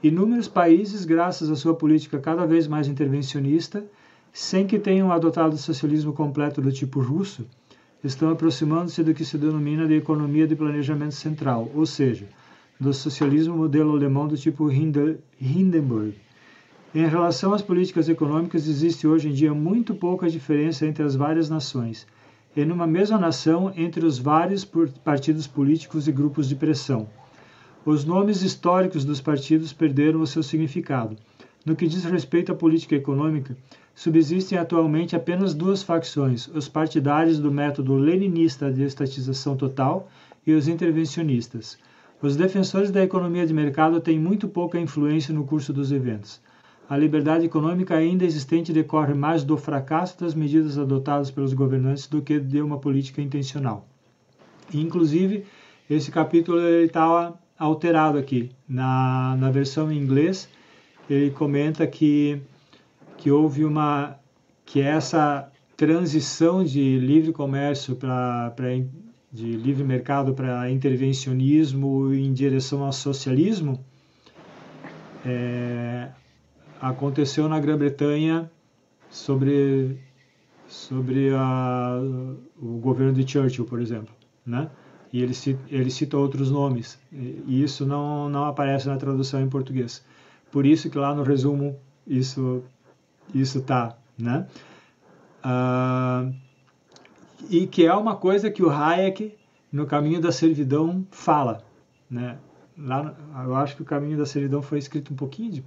inúmeros 0.02 0.48
países, 0.48 1.04
graças 1.04 1.50
à 1.50 1.56
sua 1.56 1.74
política 1.74 2.18
cada 2.18 2.46
vez 2.46 2.68
mais 2.68 2.86
intervencionista, 2.86 3.84
sem 4.32 4.66
que 4.66 4.78
tenham 4.78 5.10
adotado 5.10 5.54
o 5.54 5.58
socialismo 5.58 6.12
completo 6.12 6.60
do 6.60 6.70
tipo 6.70 7.00
russo, 7.00 7.46
estão 8.04 8.30
aproximando-se 8.30 9.02
do 9.02 9.12
que 9.12 9.24
se 9.24 9.36
denomina 9.36 9.86
de 9.86 9.94
economia 9.94 10.46
de 10.46 10.54
planejamento 10.54 11.14
central, 11.14 11.68
ou 11.74 11.84
seja, 11.84 12.28
do 12.78 12.92
socialismo 12.94 13.56
modelo 13.56 13.92
alemão 13.92 14.28
do 14.28 14.36
tipo 14.36 14.70
Hindenburg. 14.70 16.14
Em 16.94 17.06
relação 17.06 17.52
às 17.52 17.60
políticas 17.60 18.08
econômicas, 18.08 18.68
existe 18.68 19.06
hoje 19.06 19.28
em 19.28 19.32
dia 19.32 19.52
muito 19.52 19.94
pouca 19.94 20.30
diferença 20.30 20.86
entre 20.86 21.02
as 21.02 21.16
várias 21.16 21.50
nações, 21.50 22.06
e 22.58 22.64
numa 22.64 22.88
mesma 22.88 23.16
nação 23.16 23.72
entre 23.76 24.04
os 24.04 24.18
vários 24.18 24.68
partidos 25.04 25.46
políticos 25.46 26.08
e 26.08 26.12
grupos 26.12 26.48
de 26.48 26.56
pressão. 26.56 27.08
Os 27.86 28.04
nomes 28.04 28.42
históricos 28.42 29.04
dos 29.04 29.20
partidos 29.20 29.72
perderam 29.72 30.20
o 30.20 30.26
seu 30.26 30.42
significado. 30.42 31.16
No 31.64 31.76
que 31.76 31.86
diz 31.86 32.02
respeito 32.02 32.50
à 32.50 32.56
política 32.56 32.96
econômica, 32.96 33.56
subsistem 33.94 34.58
atualmente 34.58 35.14
apenas 35.14 35.54
duas 35.54 35.84
facções: 35.84 36.48
os 36.48 36.68
partidários 36.68 37.38
do 37.38 37.52
método 37.52 37.94
leninista 37.94 38.72
de 38.72 38.82
estatização 38.82 39.56
total 39.56 40.08
e 40.44 40.52
os 40.52 40.66
intervencionistas. 40.66 41.78
Os 42.20 42.34
defensores 42.34 42.90
da 42.90 43.04
economia 43.04 43.46
de 43.46 43.54
mercado 43.54 44.00
têm 44.00 44.18
muito 44.18 44.48
pouca 44.48 44.80
influência 44.80 45.32
no 45.32 45.44
curso 45.44 45.72
dos 45.72 45.92
eventos. 45.92 46.40
A 46.88 46.96
liberdade 46.96 47.44
econômica 47.44 47.94
ainda 47.94 48.24
existente 48.24 48.72
decorre 48.72 49.12
mais 49.12 49.44
do 49.44 49.58
fracasso 49.58 50.18
das 50.18 50.34
medidas 50.34 50.78
adotadas 50.78 51.30
pelos 51.30 51.52
governantes 51.52 52.06
do 52.06 52.22
que 52.22 52.40
de 52.40 52.62
uma 52.62 52.78
política 52.78 53.20
intencional. 53.20 53.86
Inclusive, 54.72 55.44
esse 55.88 56.10
capítulo 56.10 56.58
está 56.60 57.34
alterado 57.58 58.16
aqui. 58.16 58.50
Na, 58.66 59.36
na 59.36 59.50
versão 59.50 59.92
em 59.92 59.98
inglês, 59.98 60.48
ele 61.10 61.30
comenta 61.30 61.86
que 61.86 62.40
que 63.18 63.30
houve 63.32 63.64
uma 63.64 64.16
que 64.64 64.80
essa 64.80 65.50
transição 65.76 66.62
de 66.62 66.98
livre 66.98 67.32
comércio 67.32 67.96
para 67.96 68.54
de 69.30 69.52
livre 69.52 69.84
mercado 69.84 70.32
para 70.32 70.70
intervencionismo 70.70 72.14
em 72.14 72.32
direção 72.32 72.84
ao 72.84 72.92
socialismo 72.92 73.84
é, 75.26 76.08
aconteceu 76.80 77.48
na 77.48 77.58
Grã-Bretanha 77.60 78.50
sobre 79.10 79.98
sobre 80.66 81.30
a, 81.34 81.98
o 82.60 82.78
governo 82.78 83.14
de 83.14 83.30
Churchill, 83.30 83.64
por 83.64 83.80
exemplo, 83.80 84.14
né? 84.44 84.70
E 85.10 85.22
ele 85.22 85.32
cita, 85.32 85.60
ele 85.70 85.90
cita 85.90 86.18
outros 86.18 86.50
nomes 86.50 86.98
e 87.10 87.62
isso 87.62 87.86
não 87.86 88.28
não 88.28 88.44
aparece 88.44 88.86
na 88.88 88.96
tradução 88.96 89.40
em 89.40 89.48
português. 89.48 90.04
Por 90.52 90.66
isso 90.66 90.90
que 90.90 90.98
lá 90.98 91.14
no 91.14 91.22
resumo 91.22 91.78
isso 92.06 92.62
isso 93.34 93.62
tá, 93.62 93.96
né? 94.18 94.46
Ah, 95.42 96.30
e 97.48 97.66
que 97.66 97.86
é 97.86 97.94
uma 97.94 98.16
coisa 98.16 98.50
que 98.50 98.62
o 98.62 98.70
Hayek 98.70 99.34
no 99.72 99.86
Caminho 99.86 100.20
da 100.20 100.32
Servidão 100.32 101.06
fala, 101.10 101.62
né? 102.10 102.38
Lá, 102.76 103.14
eu 103.44 103.54
acho 103.56 103.76
que 103.76 103.82
o 103.82 103.84
Caminho 103.84 104.16
da 104.16 104.26
Servidão 104.26 104.62
foi 104.62 104.78
escrito 104.78 105.12
um 105.12 105.16
pouquinho 105.16 105.50
de 105.50 105.64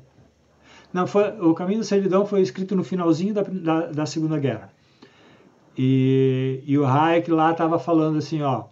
não 0.94 1.08
foi 1.08 1.30
o 1.40 1.54
Caminho 1.54 1.80
da 1.80 1.86
Servidão 1.86 2.26
foi 2.26 2.42
escrito 2.42 2.76
no 2.76 2.84
finalzinho 2.84 3.34
da, 3.34 3.44
da, 3.44 3.88
da 3.88 4.06
Segunda 4.06 4.38
Guerra 4.38 4.70
e, 5.78 6.64
e 6.66 6.78
o 6.78 6.86
Hayek 6.86 7.32
lá 7.32 7.52
estava 7.52 7.80
falando 7.80 8.18
assim, 8.18 8.42
ó, 8.42 8.66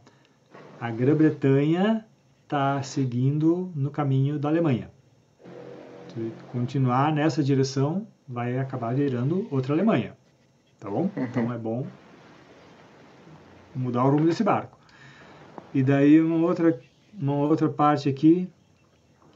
a 0.80 0.92
Grã-Bretanha 0.92 2.06
está 2.44 2.82
seguindo 2.84 3.72
no 3.76 3.90
caminho 3.90 4.38
da 4.38 4.50
Alemanha. 4.50 4.92
Se 6.14 6.32
continuar 6.52 7.14
nessa 7.14 7.44
direção, 7.44 8.08
vai 8.28 8.58
acabar 8.58 8.94
virando 8.94 9.48
outra 9.52 9.74
Alemanha. 9.74 10.18
Tá 10.80 10.90
bom? 10.90 11.10
Uhum. 11.16 11.24
Então 11.24 11.54
é 11.54 11.58
bom 11.58 11.86
mudar 13.76 14.04
o 14.04 14.10
rumo 14.10 14.26
desse 14.26 14.44
barco. 14.44 14.78
E 15.74 15.84
daí 15.84 16.20
uma 16.20 16.46
outra, 16.48 16.80
uma 17.14 17.36
outra 17.36 17.70
parte 17.70 18.10
aqui. 18.10 18.50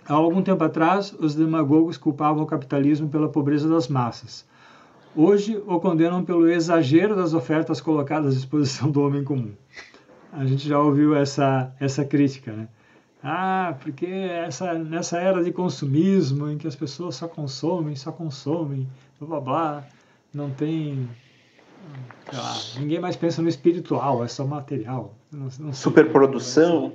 Há 0.08 0.14
algum 0.14 0.42
tempo 0.42 0.64
atrás, 0.64 1.16
os 1.18 1.34
demagogos 1.34 1.98
culpavam 1.98 2.44
o 2.44 2.48
capitalismo 2.48 3.08
pela 3.08 3.30
pobreza 3.30 3.70
das 3.70 3.88
massas. 3.88 4.46
Hoje 5.16 5.62
o 5.66 5.80
condenam 5.80 6.26
pelo 6.26 6.50
exagero 6.50 7.16
das 7.16 7.34
ofertas 7.34 7.80
colocadas 7.80 8.34
à 8.34 8.36
disposição 8.36 8.90
do 8.92 9.02
homem 9.02 9.24
comum. 9.24 9.54
A 10.32 10.46
gente 10.46 10.68
já 10.68 10.80
ouviu 10.80 11.16
essa, 11.16 11.72
essa 11.80 12.04
crítica, 12.04 12.52
né? 12.52 12.68
Ah, 13.24 13.76
porque 13.80 14.06
essa, 14.06 14.74
nessa 14.74 15.18
era 15.18 15.42
de 15.42 15.52
consumismo, 15.52 16.50
em 16.50 16.58
que 16.58 16.68
as 16.68 16.76
pessoas 16.76 17.16
só 17.16 17.28
consomem, 17.28 17.96
só 17.96 18.12
consomem, 18.12 18.86
blá 19.20 19.28
blá 19.28 19.40
blá, 19.40 19.84
não 20.34 20.50
tem. 20.50 21.08
Lá, 22.34 22.56
ninguém 22.80 23.00
mais 23.00 23.16
pensa 23.16 23.42
no 23.42 23.48
espiritual, 23.48 24.24
é 24.26 24.28
só 24.28 24.46
material. 24.46 25.14
Não, 25.32 25.48
não 25.60 25.72
Superprodução. 25.72 26.94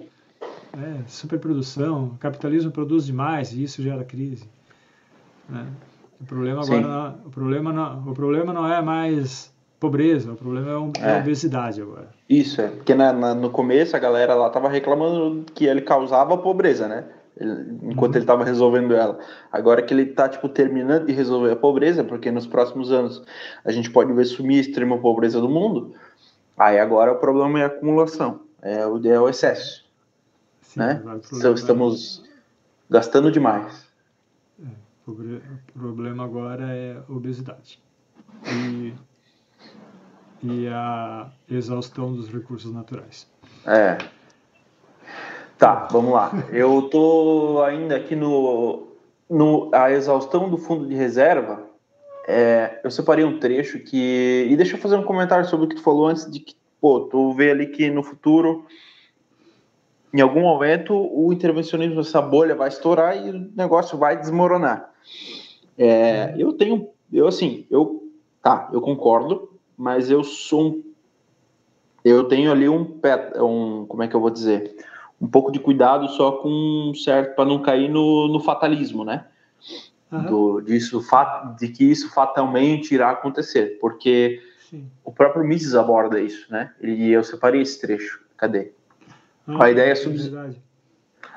É, 0.72 1.02
superprodução. 1.06 2.16
Capitalismo 2.20 2.70
produz 2.70 3.06
demais 3.06 3.52
e 3.52 3.62
isso 3.62 3.82
gera 3.82 4.04
crise. 4.04 4.48
Né? 5.48 5.66
O 6.20 6.24
problema 6.24 6.62
agora, 6.62 6.80
não, 6.80 7.26
o 7.26 7.30
problema 7.30 7.72
não, 7.72 8.10
o 8.10 8.14
problema 8.14 8.52
não 8.52 8.72
é 8.72 8.82
mais 8.82 9.52
pobreza, 9.78 10.32
o 10.32 10.36
problema 10.36 10.90
é, 11.00 11.10
é. 11.10 11.18
obesidade 11.20 11.80
agora. 11.80 12.08
Isso, 12.28 12.60
é. 12.60 12.68
Porque 12.68 12.94
na, 12.94 13.12
na, 13.12 13.34
no 13.34 13.50
começo 13.50 13.96
a 13.96 13.98
galera 13.98 14.34
lá 14.34 14.50
tava 14.50 14.68
reclamando 14.68 15.44
que 15.54 15.64
ele 15.64 15.80
causava 15.80 16.36
pobreza, 16.36 16.88
né? 16.88 17.04
Ele, 17.36 17.78
enquanto 17.84 18.12
uhum. 18.12 18.16
ele 18.16 18.24
estava 18.24 18.44
resolvendo 18.44 18.94
ela. 18.94 19.18
Agora 19.52 19.80
que 19.80 19.94
ele 19.94 20.02
está 20.02 20.28
tipo, 20.28 20.48
terminando 20.48 21.06
de 21.06 21.12
resolver 21.12 21.52
a 21.52 21.56
pobreza, 21.56 22.02
porque 22.02 22.32
nos 22.32 22.48
próximos 22.48 22.90
anos 22.90 23.22
a 23.64 23.70
gente 23.70 23.90
pode 23.90 24.12
ver 24.12 24.24
sumir 24.24 24.58
a 24.58 24.60
extrema 24.62 24.98
pobreza 24.98 25.40
do 25.40 25.48
mundo, 25.48 25.94
aí 26.56 26.80
agora 26.80 27.12
o 27.12 27.16
problema 27.16 27.60
é 27.60 27.62
a 27.62 27.66
acumulação, 27.66 28.40
é 28.60 28.84
o, 28.84 29.06
é 29.06 29.20
o 29.20 29.28
excesso. 29.28 29.87
Sim, 30.78 31.04
né? 31.04 31.20
Então, 31.32 31.54
estamos 31.54 32.24
gastando 32.88 33.30
demais. 33.30 33.86
É, 34.62 34.66
o 35.06 35.78
problema 35.78 36.24
agora 36.24 36.74
é 36.74 37.02
obesidade. 37.08 37.80
E 38.46 38.94
e 40.42 40.68
a 40.68 41.30
exaustão 41.50 42.14
dos 42.14 42.28
recursos 42.28 42.72
naturais. 42.72 43.26
É. 43.66 43.98
Tá, 45.58 45.88
vamos 45.90 46.12
lá. 46.12 46.30
Eu 46.52 46.82
tô 46.82 47.62
ainda 47.66 47.96
aqui 47.96 48.14
no, 48.14 48.86
no 49.28 49.70
a 49.74 49.90
exaustão 49.90 50.48
do 50.48 50.56
fundo 50.56 50.86
de 50.86 50.94
reserva. 50.94 51.66
É, 52.26 52.80
eu 52.84 52.90
separei 52.90 53.24
um 53.24 53.38
trecho 53.40 53.80
que 53.80 54.46
e 54.48 54.56
deixa 54.56 54.76
eu 54.76 54.80
fazer 54.80 54.96
um 54.96 55.02
comentário 55.02 55.46
sobre 55.46 55.66
o 55.66 55.68
que 55.68 55.76
tu 55.76 55.82
falou 55.82 56.06
antes 56.06 56.30
de 56.30 56.40
que 56.40 56.54
pô, 56.80 57.00
tu 57.00 57.32
vê 57.32 57.50
ali 57.50 57.66
que 57.66 57.90
no 57.90 58.02
futuro 58.02 58.66
em 60.12 60.20
algum 60.20 60.40
momento 60.40 60.94
o 60.94 61.32
intervencionismo 61.32 62.00
essa 62.00 62.20
bolha 62.20 62.54
vai 62.54 62.68
estourar 62.68 63.16
e 63.16 63.30
o 63.30 63.50
negócio 63.56 63.98
vai 63.98 64.18
desmoronar. 64.18 64.90
É, 65.76 66.34
eu 66.36 66.52
tenho, 66.52 66.88
eu 67.12 67.26
assim, 67.26 67.66
eu 67.70 68.02
tá, 68.42 68.68
eu 68.72 68.80
concordo 68.80 69.48
mas 69.78 70.10
eu 70.10 70.24
sou 70.24 70.72
um, 70.72 70.82
eu 72.04 72.24
tenho 72.24 72.50
ali 72.50 72.68
um 72.68 72.84
pé, 72.84 73.32
um, 73.40 73.86
como 73.86 74.02
é 74.02 74.08
que 74.08 74.16
eu 74.16 74.20
vou 74.20 74.30
dizer, 74.30 74.74
um 75.20 75.28
pouco 75.28 75.52
de 75.52 75.60
cuidado 75.60 76.08
só 76.08 76.32
com 76.32 76.92
certo 76.96 77.36
para 77.36 77.44
não 77.44 77.62
cair 77.62 77.88
no, 77.88 78.26
no 78.26 78.40
fatalismo, 78.40 79.04
né? 79.04 79.26
Uhum. 80.10 80.24
Do, 80.24 80.60
disso, 80.62 81.00
de 81.58 81.68
que 81.68 81.84
isso 81.84 82.12
fatalmente 82.12 82.92
irá 82.92 83.10
acontecer, 83.10 83.78
porque 83.80 84.42
Sim. 84.68 84.90
o 85.04 85.12
próprio 85.12 85.44
Mises 85.44 85.74
aborda 85.74 86.20
isso, 86.20 86.50
né? 86.50 86.72
E 86.82 87.10
eu 87.10 87.22
separei 87.22 87.60
esse 87.60 87.80
trecho. 87.80 88.20
Cadê? 88.36 88.72
Ah, 89.48 89.64
a 89.64 89.70
ideia 89.70 89.92
é 89.92 89.94
sub... 89.94 90.16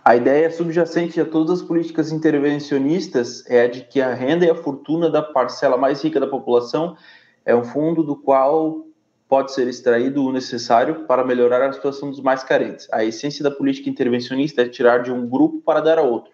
A 0.04 0.16
ideia 0.16 0.50
subjacente 0.50 1.22
a 1.22 1.26
todas 1.26 1.62
as 1.62 1.68
políticas 1.68 2.12
intervencionistas 2.12 3.46
é 3.48 3.62
a 3.62 3.68
de 3.68 3.82
que 3.82 4.02
a 4.02 4.14
renda 4.14 4.46
e 4.46 4.50
a 4.50 4.56
fortuna 4.56 5.10
da 5.10 5.22
parcela 5.22 5.78
mais 5.78 6.04
rica 6.04 6.20
da 6.20 6.26
população 6.26 6.98
é 7.46 7.56
um 7.56 7.64
fundo 7.64 8.04
do 8.04 8.16
qual 8.16 8.86
pode 9.30 9.54
ser 9.54 9.68
extraído 9.68 10.26
o 10.26 10.32
necessário 10.32 11.06
para 11.06 11.24
melhorar 11.24 11.62
a 11.64 11.72
situação 11.72 12.10
dos 12.10 12.20
mais 12.20 12.44
carentes. 12.44 12.88
A 12.92 13.06
essência 13.06 13.44
da 13.44 13.52
política 13.52 13.90
intervencionista 13.90 14.64
é 14.64 14.68
tirar 14.68 15.04
de 15.04 15.12
um 15.12 15.28
grupo 15.28 15.62
para 15.62 15.80
dar 15.80 16.00
a 16.00 16.02
outro. 16.02 16.34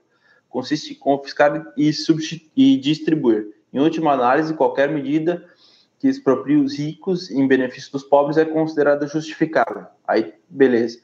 Consiste 0.49 0.93
em 0.93 0.95
confiscar 0.95 1.73
e, 1.77 1.91
e 2.55 2.77
distribuir. 2.77 3.49
Em 3.71 3.79
última 3.79 4.13
análise, 4.13 4.53
qualquer 4.53 4.89
medida 4.89 5.45
que 5.99 6.07
exproprie 6.07 6.55
os 6.55 6.77
ricos 6.77 7.29
em 7.29 7.45
benefício 7.47 7.91
dos 7.91 8.03
pobres 8.03 8.37
é 8.37 8.45
considerada 8.45 9.05
justificável. 9.07 9.85
Aí, 10.07 10.33
beleza. 10.49 10.99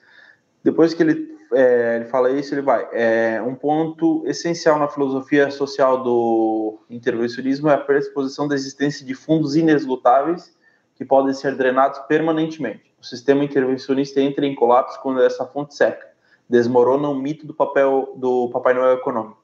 Depois 0.63 0.93
que 0.93 1.03
ele, 1.03 1.37
é, 1.53 1.97
ele 1.97 2.05
fala 2.05 2.31
isso, 2.31 2.53
ele 2.53 2.61
vai. 2.61 2.87
É, 2.93 3.41
um 3.41 3.53
ponto 3.53 4.23
essencial 4.25 4.79
na 4.79 4.87
filosofia 4.87 5.51
social 5.51 6.01
do 6.01 6.79
intervencionismo 6.89 7.69
é 7.69 7.73
a 7.73 7.77
pressuposição 7.77 8.47
da 8.47 8.55
existência 8.55 9.05
de 9.05 9.13
fundos 9.13 9.55
inesgotáveis 9.55 10.55
que 10.95 11.03
podem 11.03 11.33
ser 11.33 11.55
drenados 11.55 11.99
permanentemente. 12.07 12.93
O 13.01 13.05
sistema 13.05 13.43
intervencionista 13.43 14.21
entra 14.21 14.45
em 14.45 14.55
colapso 14.55 15.01
quando 15.01 15.21
essa 15.21 15.45
fonte 15.45 15.75
seca. 15.75 16.07
Desmorona 16.47 17.09
o 17.09 17.15
mito 17.15 17.45
do 17.45 17.53
papel 17.53 18.13
do 18.15 18.49
Papai 18.49 18.73
Noel 18.73 18.93
econômico. 18.93 19.43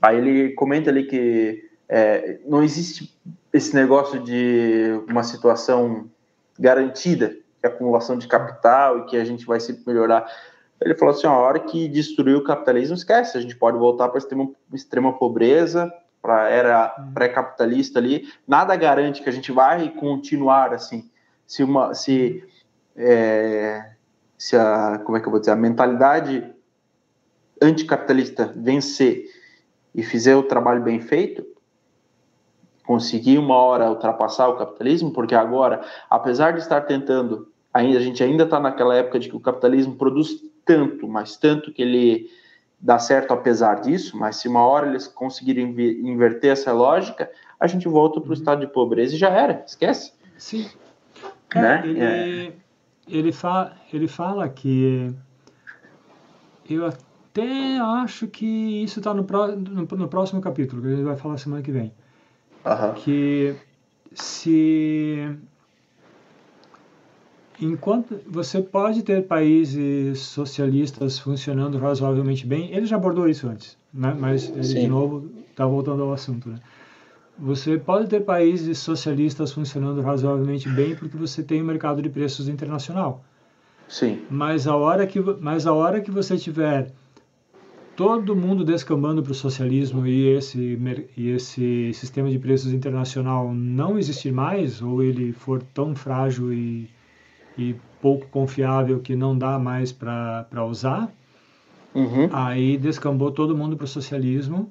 Aí 0.00 0.16
ele 0.16 0.54
comenta 0.54 0.88
ali 0.88 1.04
que 1.04 1.68
é, 1.88 2.38
não 2.46 2.62
existe 2.62 3.14
esse 3.52 3.74
negócio 3.74 4.22
de 4.22 5.02
uma 5.08 5.22
situação 5.22 6.08
garantida 6.58 7.36
que 7.60 7.66
acumulação 7.66 8.16
de 8.16 8.26
capital 8.26 9.00
e 9.00 9.04
que 9.04 9.16
a 9.16 9.24
gente 9.24 9.44
vai 9.44 9.60
sempre 9.60 9.82
melhorar. 9.86 10.26
Ele 10.80 10.94
falou 10.94 11.14
assim: 11.14 11.26
a 11.26 11.36
hora 11.36 11.60
que 11.60 11.88
destruiu 11.88 12.38
o 12.38 12.44
capitalismo, 12.44 12.94
esquece, 12.94 13.36
a 13.36 13.40
gente 13.40 13.56
pode 13.56 13.76
voltar 13.76 14.08
para 14.08 14.18
extrema, 14.18 14.50
extrema 14.72 15.12
pobreza, 15.18 15.92
para 16.22 16.48
era 16.48 16.94
hum. 16.98 17.12
pré-capitalista 17.12 17.98
ali. 17.98 18.28
Nada 18.46 18.74
garante 18.76 19.22
que 19.22 19.28
a 19.28 19.32
gente 19.32 19.52
vai 19.52 19.90
continuar 19.90 20.72
assim. 20.72 21.10
Se 21.46 21.62
uma, 21.62 21.94
se, 21.94 22.44
é, 22.96 23.92
se 24.38 24.56
a, 24.56 25.00
como 25.04 25.18
é 25.18 25.20
que 25.20 25.26
eu 25.26 25.30
vou 25.30 25.40
dizer, 25.40 25.52
a 25.52 25.56
mentalidade 25.56 26.54
anticapitalista 27.60 28.52
vencer 28.56 29.26
e 29.94 30.02
fizer 30.02 30.36
o 30.36 30.44
trabalho 30.44 30.82
bem 30.82 31.00
feito, 31.00 31.44
conseguir 32.90 33.38
uma 33.38 33.56
hora 33.56 33.90
ultrapassar 33.90 34.48
o 34.48 34.56
capitalismo, 34.56 35.12
porque 35.12 35.34
agora, 35.34 35.80
apesar 36.08 36.52
de 36.52 36.60
estar 36.60 36.80
tentando, 36.82 37.49
ainda 37.72 37.98
a 37.98 38.02
gente 38.02 38.22
ainda 38.22 38.44
está 38.44 38.58
naquela 38.58 38.94
época 38.94 39.18
de 39.18 39.28
que 39.28 39.36
o 39.36 39.40
capitalismo 39.40 39.94
produz 39.94 40.42
tanto, 40.64 41.08
mas 41.08 41.36
tanto 41.36 41.72
que 41.72 41.82
ele 41.82 42.30
dá 42.80 42.98
certo 42.98 43.32
apesar 43.32 43.80
disso, 43.80 44.16
mas 44.16 44.36
se 44.36 44.48
uma 44.48 44.64
hora 44.64 44.88
eles 44.88 45.06
conseguirem 45.06 45.68
inverter 46.00 46.52
essa 46.52 46.72
lógica, 46.72 47.30
a 47.58 47.66
gente 47.66 47.86
volta 47.86 48.20
para 48.20 48.28
o 48.28 48.32
uhum. 48.32 48.38
estado 48.38 48.60
de 48.60 48.72
pobreza 48.72 49.14
e 49.14 49.18
já 49.18 49.28
era, 49.28 49.62
esquece. 49.66 50.12
Sim. 50.38 50.68
Né? 51.54 51.82
É, 51.84 51.86
ele, 51.86 52.00
é... 52.00 52.52
ele, 53.08 53.32
fa 53.32 53.76
ele 53.92 54.08
fala 54.08 54.48
que 54.48 55.14
eu 56.68 56.86
até 56.86 57.78
acho 57.78 58.28
que 58.28 58.82
isso 58.82 59.00
está 59.00 59.12
no, 59.12 59.24
no, 59.24 59.82
no 59.82 60.08
próximo 60.08 60.40
capítulo, 60.40 60.80
que 60.80 60.88
a 60.88 60.90
gente 60.92 61.04
vai 61.04 61.16
falar 61.16 61.36
semana 61.36 61.62
que 61.62 61.72
vem. 61.72 61.92
Que 62.96 63.56
se 64.14 65.36
enquanto 67.60 68.20
você 68.26 68.60
pode 68.62 69.02
ter 69.02 69.26
países 69.26 70.20
socialistas 70.20 71.18
funcionando 71.18 71.78
razoavelmente 71.78 72.46
bem, 72.46 72.72
ele 72.72 72.86
já 72.86 72.96
abordou 72.96 73.28
isso 73.28 73.48
antes, 73.48 73.76
né? 73.92 74.16
mas 74.18 74.48
ele 74.48 74.64
Sim. 74.64 74.80
de 74.80 74.88
novo 74.88 75.30
está 75.50 75.66
voltando 75.66 76.02
ao 76.02 76.12
assunto. 76.12 76.48
Né? 76.48 76.58
Você 77.38 77.78
pode 77.78 78.08
ter 78.08 78.20
países 78.20 78.78
socialistas 78.78 79.52
funcionando 79.52 80.00
razoavelmente 80.00 80.68
bem 80.68 80.94
porque 80.94 81.16
você 81.16 81.42
tem 81.42 81.62
um 81.62 81.66
mercado 81.66 82.02
de 82.02 82.08
preços 82.08 82.48
internacional. 82.48 83.22
Sim. 83.88 84.20
Mas 84.30 84.66
a 84.66 84.76
hora 84.76 85.06
que, 85.06 85.20
mas 85.40 85.66
a 85.66 85.72
hora 85.72 86.00
que 86.00 86.10
você 86.10 86.36
tiver 86.36 86.92
todo 87.96 88.34
mundo 88.34 88.64
descambando 88.64 89.22
para 89.22 89.32
o 89.32 89.34
socialismo 89.34 90.06
e 90.06 90.28
esse, 90.28 90.78
e 91.16 91.30
esse 91.30 91.92
sistema 91.92 92.30
de 92.30 92.38
preços 92.38 92.72
internacional 92.72 93.52
não 93.52 93.98
existir 93.98 94.32
mais, 94.32 94.80
ou 94.80 95.02
ele 95.02 95.32
for 95.32 95.62
tão 95.74 95.94
frágil 95.94 96.52
e, 96.52 96.88
e 97.56 97.76
pouco 98.00 98.26
confiável 98.28 99.00
que 99.00 99.14
não 99.14 99.36
dá 99.36 99.58
mais 99.58 99.92
para 99.92 100.64
usar, 100.68 101.12
uhum. 101.94 102.28
aí 102.32 102.76
descambou 102.76 103.30
todo 103.30 103.56
mundo 103.56 103.76
para 103.76 103.84
o 103.84 103.88
socialismo 103.88 104.70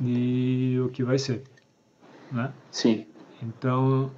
e 0.00 0.78
o 0.84 0.88
que 0.88 1.04
vai 1.04 1.18
ser, 1.18 1.42
né? 2.32 2.52
Sim. 2.70 3.06
Então, 3.42 4.10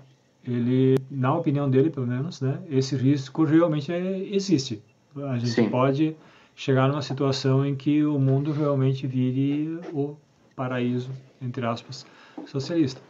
ele, 0.47 0.97
na 1.11 1.35
opinião 1.35 1.69
dele, 1.69 1.91
pelo 1.91 2.07
menos, 2.07 2.41
né, 2.41 2.59
esse 2.71 2.97
risco 2.97 3.45
realmente 3.45 3.93
é, 3.93 4.19
existe. 4.33 4.83
A 5.17 5.39
gente 5.39 5.53
Sim. 5.53 5.71
pode 5.71 6.17
chegar 6.55 6.89
numa 6.89 7.03
situação 7.03 7.65
em 7.67 7.75
que 7.75 8.05
o 8.05 8.19
mundo 8.19 8.53
realmente 8.53 9.07
vire 9.07 9.79
o 9.93 10.17
paraíso, 10.55 11.11
entre 11.41 11.67
aspas, 11.67 12.07
socialista. 12.47 13.01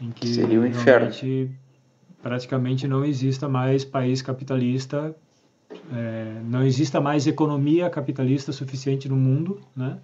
Em 0.00 0.10
que 0.10 0.26
Seria 0.28 0.60
um 0.60 0.66
inferno. 0.66 1.10
Praticamente 2.26 2.88
não 2.88 3.04
exista 3.04 3.48
mais 3.48 3.84
país 3.84 4.20
capitalista, 4.20 5.14
é, 5.92 6.40
não 6.44 6.64
exista 6.64 7.00
mais 7.00 7.24
economia 7.24 7.88
capitalista 7.88 8.50
suficiente 8.50 9.08
no 9.08 9.14
mundo, 9.14 9.60
né? 9.76 10.00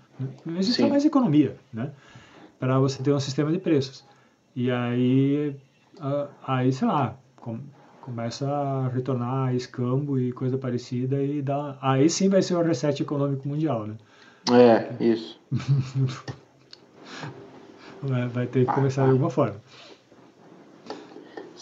não 0.46 0.56
existe 0.56 0.84
mais 0.84 1.04
economia, 1.04 1.56
né? 1.72 1.90
para 2.60 2.78
você 2.78 3.02
ter 3.02 3.12
um 3.12 3.18
sistema 3.18 3.50
de 3.50 3.58
preços. 3.58 4.04
E 4.54 4.70
aí, 4.70 5.56
aí 6.46 6.72
sei 6.72 6.86
lá, 6.86 7.16
começa 8.00 8.48
a 8.48 8.86
retornar 8.86 9.52
escambo 9.56 10.16
e 10.16 10.30
coisa 10.30 10.56
parecida 10.56 11.20
e 11.20 11.42
dá, 11.42 11.76
aí 11.82 12.08
sim 12.08 12.28
vai 12.28 12.40
ser 12.40 12.54
o 12.54 12.62
reset 12.62 13.02
econômico 13.02 13.48
mundial, 13.48 13.84
né? 13.84 13.96
É, 14.52 14.94
isso. 15.04 15.40
vai 18.32 18.46
ter 18.46 18.64
que 18.64 18.72
começar 18.72 19.06
de 19.06 19.10
alguma 19.10 19.30
forma. 19.30 19.56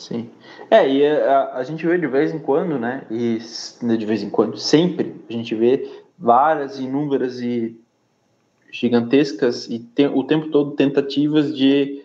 Sim. 0.00 0.30
É, 0.70 0.88
e 0.88 1.04
a, 1.04 1.56
a, 1.56 1.64
gente 1.64 1.84
vê 1.84 1.98
de 1.98 2.06
vez 2.06 2.32
em 2.32 2.38
quando, 2.38 2.78
né? 2.78 3.04
E 3.10 3.38
de 3.82 4.06
vez 4.06 4.22
em 4.22 4.30
quando, 4.30 4.56
sempre, 4.56 5.20
a 5.28 5.32
gente 5.32 5.52
vê 5.52 6.02
várias, 6.16 6.78
inúmeras 6.78 7.40
e 7.40 7.76
gigantescas 8.70 9.66
e 9.66 9.80
tem, 9.80 10.06
o 10.06 10.22
tempo 10.22 10.48
todo 10.50 10.76
tentativas 10.76 11.56
de 11.56 12.04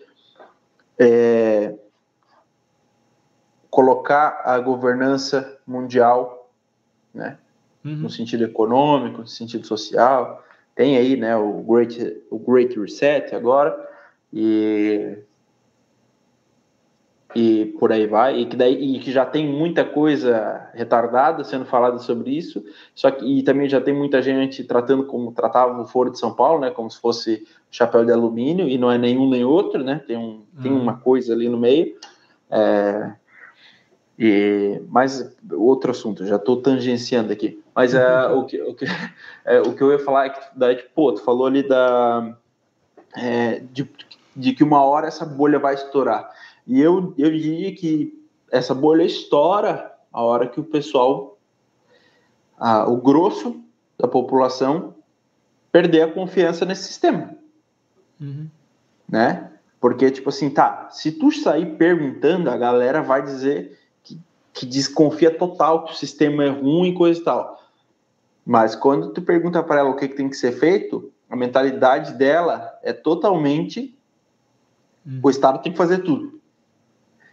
é, 0.98 1.74
colocar 3.70 4.42
a 4.44 4.58
governança 4.58 5.58
mundial, 5.64 6.50
né? 7.14 7.38
Uhum. 7.84 7.94
No 7.94 8.10
sentido 8.10 8.44
econômico, 8.44 9.20
no 9.20 9.28
sentido 9.28 9.64
social. 9.64 10.44
Tem 10.74 10.96
aí, 10.96 11.16
né, 11.16 11.36
o 11.36 11.62
Great, 11.62 12.20
o 12.30 12.38
Great 12.38 12.78
Reset 12.78 13.32
agora, 13.32 13.74
e 14.32 15.18
e 17.36 17.66
por 17.78 17.92
aí 17.92 18.06
vai, 18.06 18.38
e 18.38 18.46
que, 18.46 18.56
daí, 18.56 18.96
e 18.96 18.98
que 18.98 19.12
já 19.12 19.26
tem 19.26 19.46
muita 19.46 19.84
coisa 19.84 20.70
retardada 20.72 21.44
sendo 21.44 21.66
falada 21.66 21.98
sobre 21.98 22.30
isso, 22.30 22.64
só 22.94 23.10
que 23.10 23.26
e 23.26 23.42
também 23.42 23.68
já 23.68 23.78
tem 23.78 23.92
muita 23.92 24.22
gente 24.22 24.64
tratando 24.64 25.04
como 25.04 25.32
tratava 25.32 25.78
o 25.78 25.84
Foro 25.86 26.10
de 26.10 26.18
São 26.18 26.32
Paulo, 26.32 26.60
né, 26.60 26.70
como 26.70 26.90
se 26.90 26.98
fosse 26.98 27.46
chapéu 27.70 28.06
de 28.06 28.10
alumínio, 28.10 28.66
e 28.66 28.78
não 28.78 28.90
é 28.90 28.96
nenhum 28.96 29.28
nem 29.28 29.44
outro, 29.44 29.84
né, 29.84 30.02
tem, 30.06 30.16
um, 30.16 30.22
uhum. 30.22 30.62
tem 30.62 30.72
uma 30.72 30.96
coisa 30.96 31.34
ali 31.34 31.46
no 31.46 31.58
meio. 31.58 31.94
É, 32.50 33.12
e, 34.18 34.80
mas 34.88 35.36
outro 35.52 35.90
assunto, 35.90 36.24
já 36.24 36.36
estou 36.36 36.62
tangenciando 36.62 37.30
aqui. 37.30 37.62
Mas 37.74 37.92
é, 37.92 38.28
o, 38.28 38.44
que, 38.44 38.62
o, 38.62 38.74
que, 38.74 38.86
é, 39.44 39.60
o 39.60 39.74
que 39.74 39.82
eu 39.82 39.92
ia 39.92 39.98
falar 39.98 40.24
é 40.24 40.30
que 40.30 40.40
daí, 40.56 40.76
tipo, 40.76 40.88
pô, 40.94 41.12
tu 41.12 41.22
falou 41.22 41.46
ali 41.46 41.62
da, 41.62 42.34
é, 43.14 43.60
de, 43.70 43.86
de 44.34 44.54
que 44.54 44.64
uma 44.64 44.82
hora 44.82 45.06
essa 45.06 45.26
bolha 45.26 45.58
vai 45.58 45.74
estourar. 45.74 46.34
E 46.66 46.80
eu, 46.80 47.14
eu 47.16 47.30
diria 47.30 47.74
que 47.74 48.12
essa 48.50 48.74
bolha 48.74 49.04
estoura 49.04 49.94
a 50.12 50.22
hora 50.22 50.48
que 50.48 50.58
o 50.58 50.64
pessoal, 50.64 51.38
o 52.88 52.96
grosso 52.96 53.60
da 53.98 54.08
população, 54.08 54.94
perder 55.70 56.02
a 56.02 56.12
confiança 56.12 56.64
nesse 56.64 56.84
sistema. 56.84 57.36
Uhum. 58.20 58.48
Né? 59.08 59.52
Porque, 59.80 60.10
tipo 60.10 60.30
assim, 60.30 60.50
tá, 60.50 60.88
se 60.90 61.12
tu 61.12 61.30
sair 61.30 61.76
perguntando, 61.76 62.50
a 62.50 62.56
galera 62.56 63.02
vai 63.02 63.22
dizer 63.22 63.78
que, 64.02 64.18
que 64.52 64.66
desconfia 64.66 65.30
total 65.30 65.84
que 65.84 65.92
o 65.92 65.96
sistema 65.96 66.44
é 66.44 66.48
ruim 66.48 66.88
e 66.88 66.94
coisa 66.94 67.20
e 67.20 67.24
tal. 67.24 67.62
Mas 68.44 68.74
quando 68.74 69.10
tu 69.10 69.20
pergunta 69.22 69.62
para 69.62 69.80
ela 69.80 69.90
o 69.90 69.96
que, 69.96 70.08
que 70.08 70.16
tem 70.16 70.28
que 70.28 70.36
ser 70.36 70.52
feito, 70.52 71.12
a 71.28 71.36
mentalidade 71.36 72.14
dela 72.14 72.72
é 72.82 72.92
totalmente 72.92 73.96
uhum. 75.06 75.20
o 75.22 75.30
Estado 75.30 75.62
tem 75.62 75.72
que 75.72 75.78
fazer 75.78 75.98
tudo. 75.98 76.35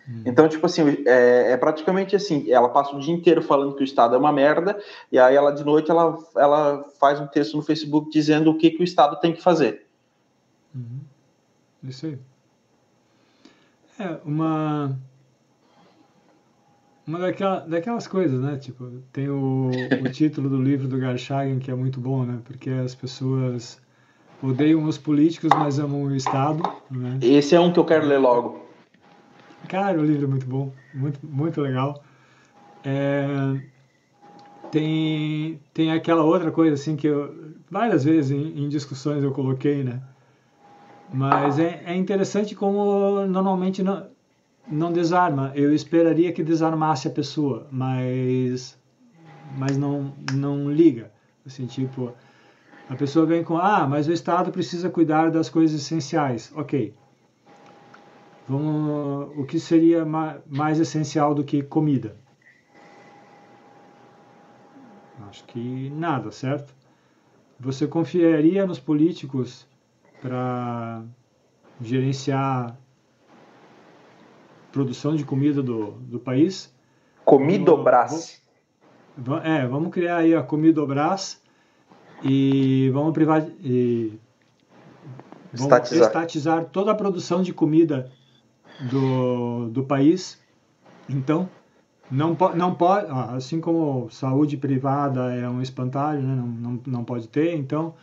Hum. 0.08 0.24
Então, 0.26 0.48
tipo 0.48 0.66
assim, 0.66 1.04
é, 1.06 1.52
é, 1.52 1.58
praticamente 1.58 2.16
assim, 2.16 2.52
ela 2.52 2.70
passa 2.70 2.96
o 2.96 3.00
dia 3.00 3.14
inteiro 3.14 3.42
falando 3.42 3.76
que 3.76 3.82
o 3.82 3.86
Estado 3.86 4.16
é 4.16 4.18
uma 4.18 4.34
merda, 4.34 4.78
e 5.12 5.18
aí 5.18 5.36
ela 5.36 5.52
de 5.52 5.64
noite 5.64 5.90
ela, 5.90 6.18
ela 6.36 6.86
faz 7.00 7.20
um 7.20 7.28
texto 7.28 7.56
no 7.56 7.64
Facebook 7.64 8.10
dizendo 8.12 8.52
o 8.52 8.58
que, 8.58 8.72
que 8.72 8.82
o 8.82 8.84
Estado 8.84 9.20
tem 9.20 9.34
que 9.34 9.42
fazer. 9.42 9.86
Uhum. 10.76 11.00
Isso 11.84 12.06
aí. 12.06 12.18
É, 14.00 14.18
uma... 14.26 14.98
Uma 17.06 17.20
daquela, 17.20 17.60
daquelas 17.60 18.08
coisas, 18.08 18.40
né? 18.40 18.58
Tipo, 18.58 18.90
tem 19.12 19.28
o, 19.30 19.70
o 20.02 20.08
título 20.12 20.50
do 20.50 20.62
livro 20.62 20.88
do 20.88 20.98
Garchagen 20.98 21.60
que 21.60 21.70
é 21.70 21.76
muito 21.76 22.00
bom, 22.00 22.24
né? 22.24 22.40
Porque 22.46 22.70
as 22.70 22.96
pessoas 22.96 23.82
odeiam 24.42 24.84
os 24.86 24.98
políticos, 24.98 25.50
mas 25.54 25.80
amam 25.80 26.04
o 26.04 26.16
Estado. 26.16 26.64
Né? 26.90 27.20
Esse 27.22 27.56
é 27.56 27.60
um 27.60 27.74
que 27.74 27.80
eu 27.80 27.86
quero 27.86 28.06
ler 28.06 28.20
logo. 28.20 28.63
Cara, 29.74 30.00
o 30.00 30.06
livro 30.06 30.26
é 30.26 30.28
muito 30.28 30.46
bom, 30.46 30.72
muito, 30.94 31.20
muito 31.26 31.60
legal. 31.60 32.04
É, 32.84 33.60
tem, 34.70 35.60
tem 35.74 35.92
aquela 35.92 36.22
outra 36.24 36.52
coisa 36.52 36.76
assim 36.76 36.96
que 36.96 37.08
eu, 37.08 37.56
várias 37.72 38.04
vezes 38.04 38.30
em, 38.30 38.66
em 38.66 38.70
discussões 38.70 39.24
eu 39.24 39.32
coloquei, 39.32 39.84
né? 39.84 40.00
Mas 41.12 41.58
é, 41.58 41.82
é 41.88 41.96
interessante 41.96 42.54
como 42.54 43.26
normalmente 43.26 43.82
não, 43.82 44.06
não 44.68 44.94
desarma. 44.94 45.52
Eu 45.56 45.74
esperaria 45.74 46.32
que 46.32 46.44
desarmasse 46.44 47.08
a 47.08 47.12
pessoa, 47.12 47.66
mas, 47.72 48.78
mas 49.58 49.76
não, 49.76 50.14
não 50.22 50.72
liga. 50.72 51.12
Assim, 51.48 51.66
tipo, 51.66 52.14
a 52.88 52.96
pessoa 52.96 53.26
vem 53.26 53.44
com, 53.44 53.58
ah, 53.58 53.88
mas 53.88 54.08
o 54.08 54.12
Estado 54.12 54.52
precisa 54.52 54.88
cuidar 54.88 55.32
das 55.32 55.50
coisas 55.50 55.82
essenciais. 55.82 56.54
Ok, 56.56 56.94
Vamos, 58.48 59.38
o 59.38 59.46
que 59.46 59.60
seria 59.60 60.06
mais 60.06 60.80
essencial 60.80 61.34
do 61.34 61.44
que 61.44 61.62
comida? 61.62 62.16
Acho 65.30 65.44
que 65.46 65.90
nada, 65.92 66.32
certo? 66.32 66.74
Você 67.60 67.88
confiaria 67.88 68.68
nos 68.68 68.80
políticos 68.80 69.66
para 70.22 71.04
gerenciar 71.82 72.78
produção 74.72 75.16
de 75.16 75.24
comida 75.24 75.64
do, 75.64 75.92
do 75.92 76.20
país? 76.20 76.74
Comidobras. 77.24 78.42
É, 79.44 79.66
vamos 79.66 79.92
criar 79.92 80.18
aí 80.18 80.36
a 80.36 80.42
Comidobras 80.44 81.42
e 82.24 82.90
vamos 82.94 83.14
privar 83.14 83.48
e 83.64 84.20
vamos 85.54 85.62
estatizar. 85.62 86.08
estatizar 86.08 86.66
toda 86.66 86.92
a 86.92 86.96
produção 86.96 87.42
de 87.42 87.54
comida 87.54 88.12
do, 88.90 89.70
do 89.70 89.84
país. 89.84 90.40
Então, 91.10 91.50
não, 92.10 92.36
po, 92.36 92.50
não 92.56 92.76
pode, 92.76 93.08
assim 93.10 93.60
como 93.60 94.10
saúde 94.10 94.58
privada 94.58 95.34
é 95.34 95.50
um 95.50 95.62
espantalho, 95.62 96.22
né? 96.22 96.36
não, 96.36 96.48
não, 96.48 96.82
não 96.86 97.04
pode 97.04 97.28
ter, 97.28 97.56
então 97.56 97.96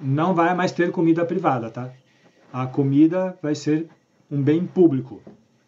não 0.00 0.34
vai 0.34 0.54
mais 0.54 0.72
ter 0.72 0.90
comida 0.90 1.24
privada, 1.24 1.70
tá? 1.70 1.90
A 2.52 2.66
comida 2.66 3.36
vai 3.42 3.54
ser 3.54 3.88
um 4.30 4.42
bem 4.42 4.66
público. 4.66 5.20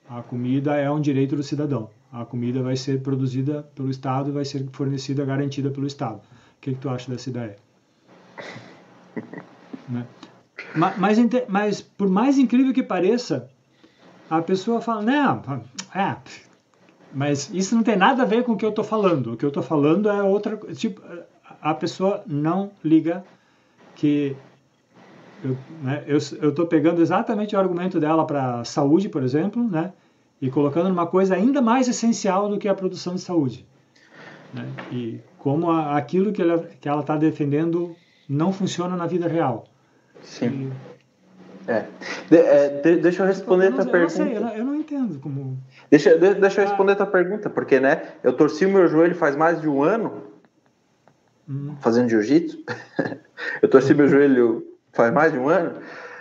A 0.08 0.22
comida 0.22 0.76
é 0.76 0.90
um 0.90 1.00
direito 1.00 1.36
do 1.36 1.42
cidadão. 1.42 1.90
A 2.12 2.24
comida 2.24 2.62
vai 2.62 2.76
ser 2.76 3.02
produzida 3.02 3.62
pelo 3.74 3.90
Estado, 3.90 4.32
vai 4.32 4.44
ser 4.44 4.66
fornecida, 4.72 5.24
garantida 5.24 5.70
pelo 5.70 5.86
Estado. 5.86 6.18
O 6.18 6.60
que, 6.60 6.72
que 6.72 6.80
tu 6.80 6.88
acha 6.88 7.10
dessa 7.10 7.28
ideia? 7.28 7.56
né? 9.88 10.06
mas, 10.74 10.96
mas, 10.98 11.18
mas, 11.48 11.82
por 11.82 12.08
mais 12.08 12.38
incrível 12.38 12.72
que 12.72 12.82
pareça, 12.82 13.50
a 14.28 14.42
pessoa 14.42 14.80
fala, 14.80 15.02
não, 15.02 15.62
é, 15.94 16.16
mas 17.12 17.50
isso 17.52 17.74
não 17.74 17.82
tem 17.82 17.96
nada 17.96 18.22
a 18.22 18.26
ver 18.26 18.44
com 18.44 18.52
o 18.52 18.56
que 18.56 18.64
eu 18.64 18.70
estou 18.70 18.84
falando. 18.84 19.32
O 19.32 19.36
que 19.36 19.44
eu 19.44 19.48
estou 19.48 19.62
falando 19.62 20.08
é 20.08 20.22
outra 20.22 20.56
tipo 20.74 21.00
a 21.60 21.74
pessoa 21.74 22.22
não 22.26 22.70
liga 22.84 23.24
que 23.94 24.36
eu 25.42 25.56
né, 25.82 26.04
estou 26.06 26.66
pegando 26.66 27.00
exatamente 27.00 27.54
o 27.54 27.58
argumento 27.58 27.98
dela 28.00 28.26
para 28.26 28.64
saúde, 28.64 29.08
por 29.08 29.22
exemplo, 29.22 29.62
né, 29.68 29.92
e 30.40 30.50
colocando 30.50 30.88
numa 30.88 31.06
coisa 31.06 31.34
ainda 31.34 31.62
mais 31.62 31.88
essencial 31.88 32.48
do 32.48 32.58
que 32.58 32.68
a 32.68 32.74
produção 32.74 33.14
de 33.14 33.20
saúde. 33.20 33.66
Né, 34.52 34.68
e 34.92 35.20
como 35.38 35.70
a, 35.70 35.96
aquilo 35.96 36.32
que 36.32 36.42
ela 36.42 36.58
que 36.80 36.88
ela 36.88 37.00
está 37.00 37.16
defendendo 37.16 37.94
não 38.28 38.52
funciona 38.52 38.96
na 38.96 39.06
vida 39.06 39.28
real. 39.28 39.64
Sim. 40.22 40.46
E, 40.46 40.95
é. 41.68 41.84
De, 42.30 42.36
é 42.36 42.68
de, 42.80 42.96
deixa 42.96 43.22
eu 43.22 43.26
responder 43.26 43.68
a 43.68 43.72
tua 43.72 43.86
pergunta. 43.86 44.12
Sei, 44.12 44.36
eu, 44.36 44.40
não, 44.40 44.54
eu 44.54 44.64
não 44.64 44.74
entendo 44.74 45.18
como. 45.20 45.58
Deixa, 45.90 46.16
de, 46.16 46.34
deixa 46.34 46.60
eu 46.60 46.66
ah. 46.66 46.68
responder 46.68 46.92
a 46.92 46.96
tua 46.96 47.06
pergunta, 47.06 47.50
porque 47.50 47.80
né, 47.80 48.02
eu 48.22 48.32
torci 48.32 48.66
o 48.66 48.70
meu 48.70 48.88
joelho 48.88 49.14
faz 49.14 49.34
mais 49.34 49.60
de 49.60 49.68
um 49.68 49.82
ano 49.82 50.22
hum. 51.48 51.74
fazendo 51.80 52.08
jiu-jitsu. 52.08 52.64
eu 53.62 53.68
torci 53.68 53.94
meu 53.94 54.08
joelho 54.08 54.66
faz 54.92 55.12
mais 55.12 55.32
de 55.32 55.38
um 55.38 55.48
ano. 55.48 55.74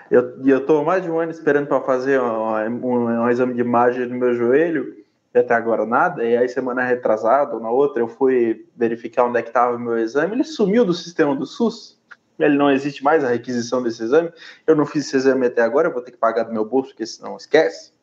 E 0.09 0.13
eu, 0.13 0.45
eu 0.45 0.65
tô 0.65 0.83
mais 0.83 1.03
de 1.03 1.09
um 1.09 1.19
ano 1.19 1.31
esperando 1.31 1.67
para 1.67 1.81
fazer 1.81 2.19
um, 2.19 2.85
um, 2.85 3.23
um, 3.23 3.29
exame 3.29 3.53
de 3.53 3.61
imagem 3.61 4.07
do 4.07 4.13
meu 4.13 4.33
joelho. 4.33 4.95
e 5.33 5.39
até 5.39 5.53
agora 5.53 5.85
nada. 5.85 6.23
E 6.23 6.37
aí, 6.37 6.47
semana 6.47 6.83
retrasada 6.83 7.55
ou 7.55 7.59
na 7.59 7.69
outra, 7.69 8.01
eu 8.01 8.07
fui 8.07 8.65
verificar 8.75 9.25
onde 9.25 9.39
é 9.39 9.41
que 9.41 9.49
estava 9.49 9.75
o 9.75 9.79
meu 9.79 9.97
exame. 9.97 10.35
Ele 10.35 10.43
sumiu 10.43 10.85
do 10.85 10.93
sistema 10.93 11.35
do 11.35 11.45
SUS. 11.45 11.99
Ele 12.37 12.57
não 12.57 12.69
existe 12.69 13.03
mais 13.03 13.23
a 13.23 13.29
requisição 13.29 13.81
desse 13.81 14.03
exame. 14.03 14.31
Eu 14.67 14.75
não 14.75 14.85
fiz 14.85 15.05
esse 15.05 15.15
exame 15.15 15.47
até 15.47 15.61
agora, 15.61 15.87
eu 15.87 15.93
vou 15.93 16.01
ter 16.01 16.11
que 16.11 16.17
pagar 16.17 16.43
do 16.43 16.53
meu 16.53 16.65
bolso, 16.65 16.89
porque 16.89 17.05
senão 17.05 17.37
esquece. 17.37 17.93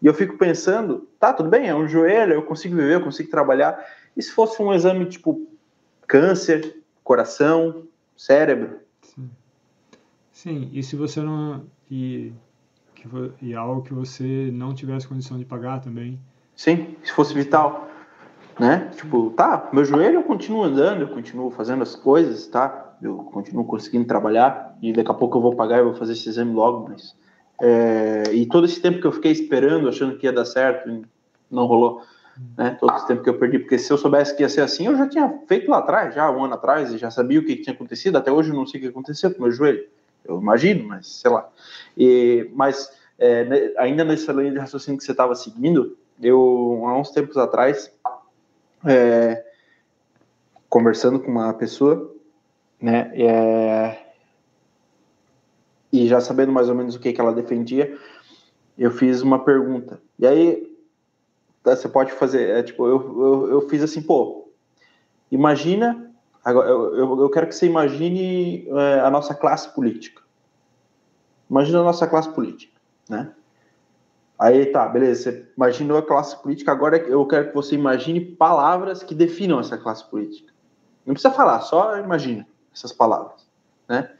E 0.00 0.06
eu 0.06 0.14
fico 0.14 0.36
pensando, 0.36 1.08
tá, 1.18 1.32
tudo 1.32 1.48
bem, 1.48 1.68
é 1.68 1.74
um 1.74 1.88
joelho, 1.88 2.34
eu 2.34 2.42
consigo 2.42 2.76
viver, 2.76 2.94
eu 2.94 3.00
consigo 3.00 3.30
trabalhar. 3.30 3.82
E 4.16 4.22
se 4.22 4.30
fosse 4.30 4.60
um 4.62 4.72
exame 4.72 5.06
tipo 5.06 5.46
câncer, 6.06 6.82
coração, 7.02 7.86
cérebro? 8.16 8.80
Sim. 9.02 9.30
Sim, 10.32 10.70
e 10.72 10.82
se 10.82 10.96
você 10.96 11.20
não. 11.20 11.64
E, 11.90 12.32
que, 12.94 13.08
e 13.40 13.54
algo 13.54 13.82
que 13.82 13.94
você 13.94 14.50
não 14.52 14.74
tivesse 14.74 15.08
condição 15.08 15.38
de 15.38 15.44
pagar 15.44 15.80
também. 15.80 16.20
Sim, 16.54 16.96
se 17.02 17.12
fosse 17.12 17.34
vital. 17.34 17.88
Né? 18.58 18.90
Tipo, 18.96 19.30
tá, 19.30 19.68
meu 19.72 19.84
joelho 19.84 20.16
eu 20.16 20.22
continuo 20.22 20.64
andando, 20.64 21.02
eu 21.02 21.08
continuo 21.08 21.50
fazendo 21.50 21.82
as 21.82 21.94
coisas, 21.94 22.46
tá? 22.46 22.85
Eu 23.02 23.16
continuo 23.16 23.64
conseguindo 23.64 24.06
trabalhar 24.06 24.76
e 24.80 24.92
daqui 24.92 25.10
a 25.10 25.14
pouco 25.14 25.38
eu 25.38 25.42
vou 25.42 25.54
pagar 25.54 25.80
e 25.80 25.84
vou 25.84 25.94
fazer 25.94 26.12
esse 26.12 26.28
exame 26.28 26.52
logo, 26.52 26.88
mas. 26.88 27.14
É, 27.60 28.24
e 28.32 28.46
todo 28.46 28.66
esse 28.66 28.80
tempo 28.80 29.00
que 29.00 29.06
eu 29.06 29.12
fiquei 29.12 29.32
esperando, 29.32 29.88
achando 29.88 30.18
que 30.18 30.26
ia 30.26 30.32
dar 30.32 30.44
certo, 30.44 31.02
não 31.50 31.66
rolou. 31.66 32.02
Né? 32.56 32.76
Todo 32.78 32.94
esse 32.96 33.06
tempo 33.06 33.22
que 33.22 33.30
eu 33.30 33.38
perdi, 33.38 33.58
porque 33.58 33.78
se 33.78 33.90
eu 33.90 33.96
soubesse 33.96 34.36
que 34.36 34.42
ia 34.42 34.48
ser 34.48 34.60
assim, 34.60 34.86
eu 34.86 34.96
já 34.96 35.08
tinha 35.08 35.40
feito 35.46 35.70
lá 35.70 35.78
atrás, 35.78 36.14
já 36.14 36.30
um 36.30 36.44
ano 36.44 36.54
atrás, 36.54 36.92
e 36.92 36.98
já 36.98 37.10
sabia 37.10 37.40
o 37.40 37.44
que, 37.44 37.56
tinha 37.56 37.74
acontecido. 37.74 38.16
Até 38.16 38.30
hoje 38.30 38.50
eu 38.50 38.54
não 38.54 38.66
sei 38.66 38.78
o 38.78 38.82
que 38.82 38.88
aconteceu 38.90 39.32
com 39.32 39.42
meu 39.42 39.50
joelho 39.50 39.86
eu 40.28 40.40
imagino, 40.40 40.88
mas 40.88 41.06
sei 41.06 41.30
lá. 41.30 41.48
E, 41.96 42.50
mas 42.54 42.92
é, 43.18 43.72
ainda 43.78 44.04
nessa 44.04 44.32
linha 44.32 44.52
de 44.52 44.58
raciocínio 44.58 44.98
que 44.98 45.04
você 45.04 45.12
estava 45.12 45.34
seguindo, 45.34 45.96
eu 46.20 46.82
há 46.86 46.98
uns 46.98 47.10
tempos 47.10 47.36
atrás, 47.36 47.90
é, 48.84 49.44
conversando 50.68 51.20
com 51.20 51.30
uma 51.30 51.52
pessoa, 51.54 52.14
né, 52.80 53.10
é, 53.14 54.06
e 55.92 56.06
já 56.06 56.20
sabendo 56.20 56.52
mais 56.52 56.68
ou 56.68 56.74
menos 56.74 56.94
o 56.94 57.00
que, 57.00 57.12
que 57.12 57.20
ela 57.20 57.32
defendia, 57.32 57.96
eu 58.76 58.90
fiz 58.90 59.22
uma 59.22 59.44
pergunta. 59.44 60.00
E 60.18 60.26
aí 60.26 60.76
você 61.64 61.88
pode 61.88 62.12
fazer, 62.12 62.50
é, 62.50 62.62
tipo, 62.62 62.86
eu, 62.86 63.22
eu, 63.22 63.50
eu 63.50 63.68
fiz 63.68 63.82
assim, 63.82 64.02
pô, 64.02 64.48
imagina 65.30 66.06
Agora, 66.46 66.68
eu, 66.68 66.94
eu, 66.94 67.20
eu 67.22 67.28
quero 67.28 67.48
que 67.48 67.56
você 67.56 67.66
imagine 67.66 68.68
é, 68.68 69.00
a 69.00 69.10
nossa 69.10 69.34
classe 69.34 69.68
política. 69.74 70.22
Imagina 71.50 71.80
a 71.80 71.82
nossa 71.82 72.06
classe 72.06 72.28
política, 72.28 72.72
né? 73.10 73.32
Aí 74.38 74.66
tá, 74.66 74.86
beleza, 74.86 75.32
você 75.32 75.48
imaginou 75.56 75.98
a 75.98 76.06
classe 76.06 76.40
política, 76.40 76.70
agora 76.70 76.98
eu 76.98 77.26
quero 77.26 77.48
que 77.48 77.54
você 77.54 77.74
imagine 77.74 78.20
palavras 78.20 79.02
que 79.02 79.12
definam 79.12 79.58
essa 79.58 79.76
classe 79.76 80.08
política. 80.08 80.52
Não 81.04 81.14
precisa 81.14 81.34
falar, 81.34 81.62
só 81.62 81.98
imagina 81.98 82.46
essas 82.76 82.92
palavras, 82.92 83.46
né? 83.88 84.10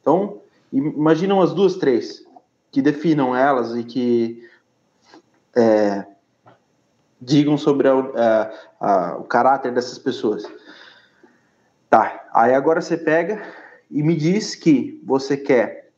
Então, 0.00 0.40
imagina 0.72 1.34
umas 1.34 1.52
duas, 1.52 1.76
três 1.76 2.24
que 2.70 2.80
definam 2.80 3.36
elas 3.36 3.76
e 3.76 3.84
que 3.84 4.48
é, 5.54 6.06
digam 7.20 7.58
sobre 7.58 7.88
a, 7.88 7.92
a, 7.94 8.50
a, 8.80 9.16
o 9.18 9.24
caráter 9.24 9.72
dessas 9.72 9.98
pessoas. 9.98 10.44
Tá, 11.90 12.26
aí 12.32 12.54
agora 12.54 12.80
você 12.80 12.96
pega 12.96 13.42
e 13.90 14.02
me 14.02 14.16
diz 14.16 14.54
que 14.54 15.00
você 15.04 15.36
quer 15.36 15.90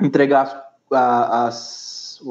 entregar 0.00 0.42
as, 0.90 2.20
as, 2.20 2.22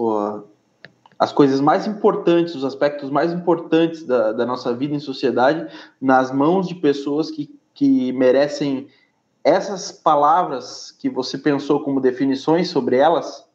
as 1.19 1.31
coisas 1.33 1.59
mais 1.59 1.85
importantes, 1.85 2.55
os 2.55 2.63
aspectos 2.63 3.09
mais 3.09 3.33
importantes 3.33 4.03
da, 4.03 4.31
da 4.31 4.45
nossa 4.45 4.73
vida 4.73 4.95
em 4.95 4.99
sociedade 4.99 5.67
nas 5.99 6.31
mãos 6.31 6.67
de 6.67 6.75
pessoas 6.75 7.29
que, 7.29 7.53
que 7.73 8.11
merecem 8.13 8.87
essas 9.43 9.91
palavras 9.91 10.91
que 10.91 11.09
você 11.09 11.37
pensou 11.37 11.83
como 11.83 12.01
definições 12.01 12.69
sobre 12.69 12.97
elas. 12.97 13.45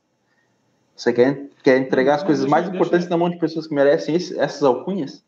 Você 0.97 1.13
quer, 1.13 1.49
quer 1.63 1.79
entregar 1.79 2.17
as 2.17 2.23
coisas 2.23 2.47
mais 2.47 2.69
importantes 2.69 3.09
na 3.09 3.17
mão 3.17 3.29
de 3.29 3.39
pessoas 3.39 3.67
que 3.67 3.75
merecem 3.75 4.15
esse, 4.15 4.39
essas 4.39 4.63
alcunhas? 4.63 5.25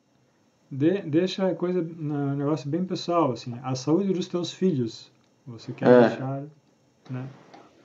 De, 0.71 1.03
deixa 1.03 1.49
a 1.49 1.55
coisa, 1.55 1.81
um 1.81 2.35
negócio 2.35 2.69
bem 2.69 2.85
pessoal, 2.85 3.33
assim, 3.33 3.59
a 3.63 3.75
saúde 3.75 4.13
dos 4.13 4.27
teus 4.27 4.53
filhos, 4.53 5.11
você 5.47 5.73
quer 5.73 5.89
é. 5.89 6.09
deixar 6.09 6.43
né, 7.11 7.27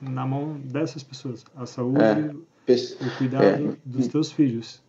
na 0.00 0.26
mão 0.26 0.58
dessas 0.64 1.02
pessoas, 1.02 1.44
a 1.54 1.66
saúde 1.66 2.02
é. 2.66 2.72
o 2.72 3.16
cuidado 3.18 3.44
é. 3.44 3.76
dos 3.84 4.08
teus 4.08 4.32
filhos. 4.32 4.82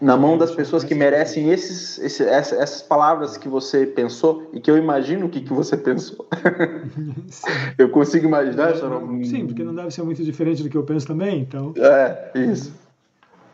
Na 0.00 0.16
mão 0.16 0.36
das 0.36 0.50
pessoas 0.54 0.82
que 0.82 0.94
merecem 0.94 1.50
esses, 1.50 1.98
esses, 1.98 2.20
essas 2.20 2.82
palavras 2.82 3.36
que 3.36 3.48
você 3.48 3.86
pensou 3.86 4.50
e 4.52 4.60
que 4.60 4.70
eu 4.70 4.76
imagino 4.76 5.26
o 5.26 5.28
que, 5.30 5.40
que 5.40 5.52
você 5.52 5.76
pensou. 5.76 6.26
eu 7.78 7.88
consigo 7.88 8.26
imaginar, 8.26 8.74
não... 8.76 9.24
Sim, 9.24 9.46
porque 9.46 9.62
não 9.62 9.74
deve 9.74 9.90
ser 9.90 10.02
muito 10.02 10.22
diferente 10.22 10.62
do 10.62 10.68
que 10.68 10.76
eu 10.76 10.82
penso 10.82 11.06
também, 11.06 11.40
então. 11.40 11.72
É, 11.76 12.32
isso. 12.34 12.74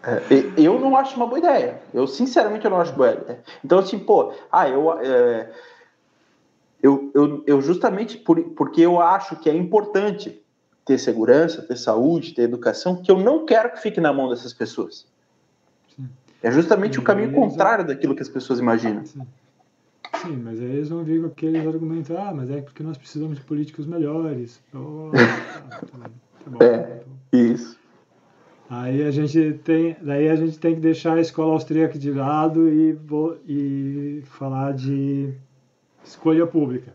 É, 0.02 0.22
eu 0.56 0.80
não 0.80 0.96
acho 0.96 1.16
uma 1.16 1.26
boa 1.26 1.38
ideia. 1.38 1.80
Eu, 1.92 2.06
sinceramente, 2.06 2.64
eu 2.64 2.70
não 2.70 2.80
acho 2.80 2.94
boa 2.94 3.12
ideia. 3.12 3.40
Então, 3.62 3.78
assim, 3.78 3.98
pô, 3.98 4.32
ah, 4.50 4.68
eu, 4.68 4.92
é, 4.98 5.50
eu, 6.82 7.10
eu, 7.14 7.44
eu 7.46 7.60
justamente 7.60 8.16
por, 8.16 8.40
porque 8.40 8.80
eu 8.80 9.00
acho 9.00 9.36
que 9.36 9.50
é 9.50 9.54
importante 9.54 10.42
ter 10.86 10.98
segurança, 10.98 11.62
ter 11.62 11.76
saúde, 11.76 12.34
ter 12.34 12.42
educação, 12.42 12.96
que 12.96 13.10
eu 13.10 13.18
não 13.18 13.44
quero 13.44 13.72
que 13.72 13.80
fique 13.80 14.00
na 14.00 14.12
mão 14.12 14.30
dessas 14.30 14.54
pessoas. 14.54 15.06
É 16.42 16.50
justamente 16.50 16.98
o 16.98 17.02
caminho 17.02 17.32
contrário 17.32 17.86
daquilo 17.86 18.14
que 18.14 18.22
as 18.22 18.28
pessoas 18.28 18.58
imaginam. 18.58 19.04
Sim. 19.04 19.22
Sim, 20.22 20.36
mas 20.42 20.60
aí 20.60 20.66
eles 20.66 20.88
vão 20.88 21.02
vir 21.02 21.20
com 21.20 21.28
aqueles 21.28 21.66
argumentos, 21.66 22.10
ah, 22.10 22.32
mas 22.34 22.50
é 22.50 22.60
porque 22.60 22.82
nós 22.82 22.98
precisamos 22.98 23.38
de 23.38 23.44
políticos 23.44 23.86
melhores. 23.86 24.60
Oh, 24.74 25.10
tá 26.42 26.50
bom, 26.50 26.58
é, 26.62 27.02
isso. 27.32 27.78
Aí 28.68 29.02
a 29.02 29.10
gente 29.10 29.60
tem, 29.64 29.96
daí 30.00 30.28
a 30.30 30.36
gente 30.36 30.58
tem 30.58 30.74
que 30.74 30.80
deixar 30.80 31.14
a 31.14 31.20
escola 31.20 31.52
austríaca 31.52 31.98
de 31.98 32.12
lado 32.12 32.68
e, 32.68 32.98
e 33.46 34.22
falar 34.24 34.72
de 34.72 35.34
escolha 36.02 36.46
pública. 36.46 36.94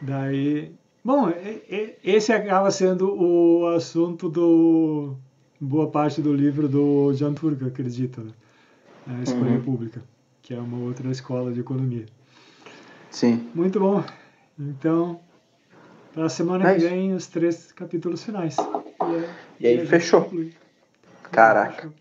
Daí, 0.00 0.72
bom, 1.04 1.30
esse 2.02 2.32
acaba 2.32 2.70
sendo 2.70 3.14
o 3.14 3.66
assunto 3.68 4.28
do 4.28 5.16
boa 5.60 5.90
parte 5.90 6.20
do 6.20 6.32
livro 6.32 6.68
do 6.68 7.12
John 7.12 7.34
Turk, 7.34 7.64
acredito, 7.64 8.20
né? 8.22 8.32
A 9.06 9.22
escolha 9.22 9.52
uhum. 9.52 9.62
pública, 9.62 10.02
que 10.42 10.52
é 10.52 10.58
uma 10.58 10.78
outra 10.78 11.08
escola 11.10 11.52
de 11.52 11.60
economia. 11.60 12.06
Sim. 13.10 13.48
Muito 13.54 13.78
bom. 13.78 14.02
Então, 14.58 15.20
para 16.12 16.24
a 16.24 16.28
semana 16.28 16.70
é 16.70 16.74
que 16.74 16.80
vem, 16.80 17.14
os 17.14 17.26
três 17.26 17.70
capítulos 17.72 18.24
finais. 18.24 18.56
E, 19.60 19.66
aí, 19.66 19.86
fechou. 19.86 20.30
Caraca. 21.30 21.92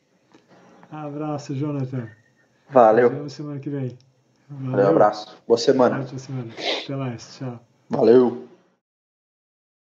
Abraço, 0.91 1.53
Jonathan. 1.53 2.07
Valeu. 2.69 3.10
Vemos 3.10 3.34
semana 3.34 3.60
que 3.60 3.69
vem. 3.69 3.98
Valeu, 4.49 4.72
Valeu 4.72 4.88
abraço. 4.90 5.38
Boa 5.48 5.57
semana. 5.57 5.98
Boa 5.98 6.18
semana. 6.18 6.52
Até 6.84 6.95
mais. 6.95 7.38
Tchau. 7.38 7.60
Valeu. 7.90 8.48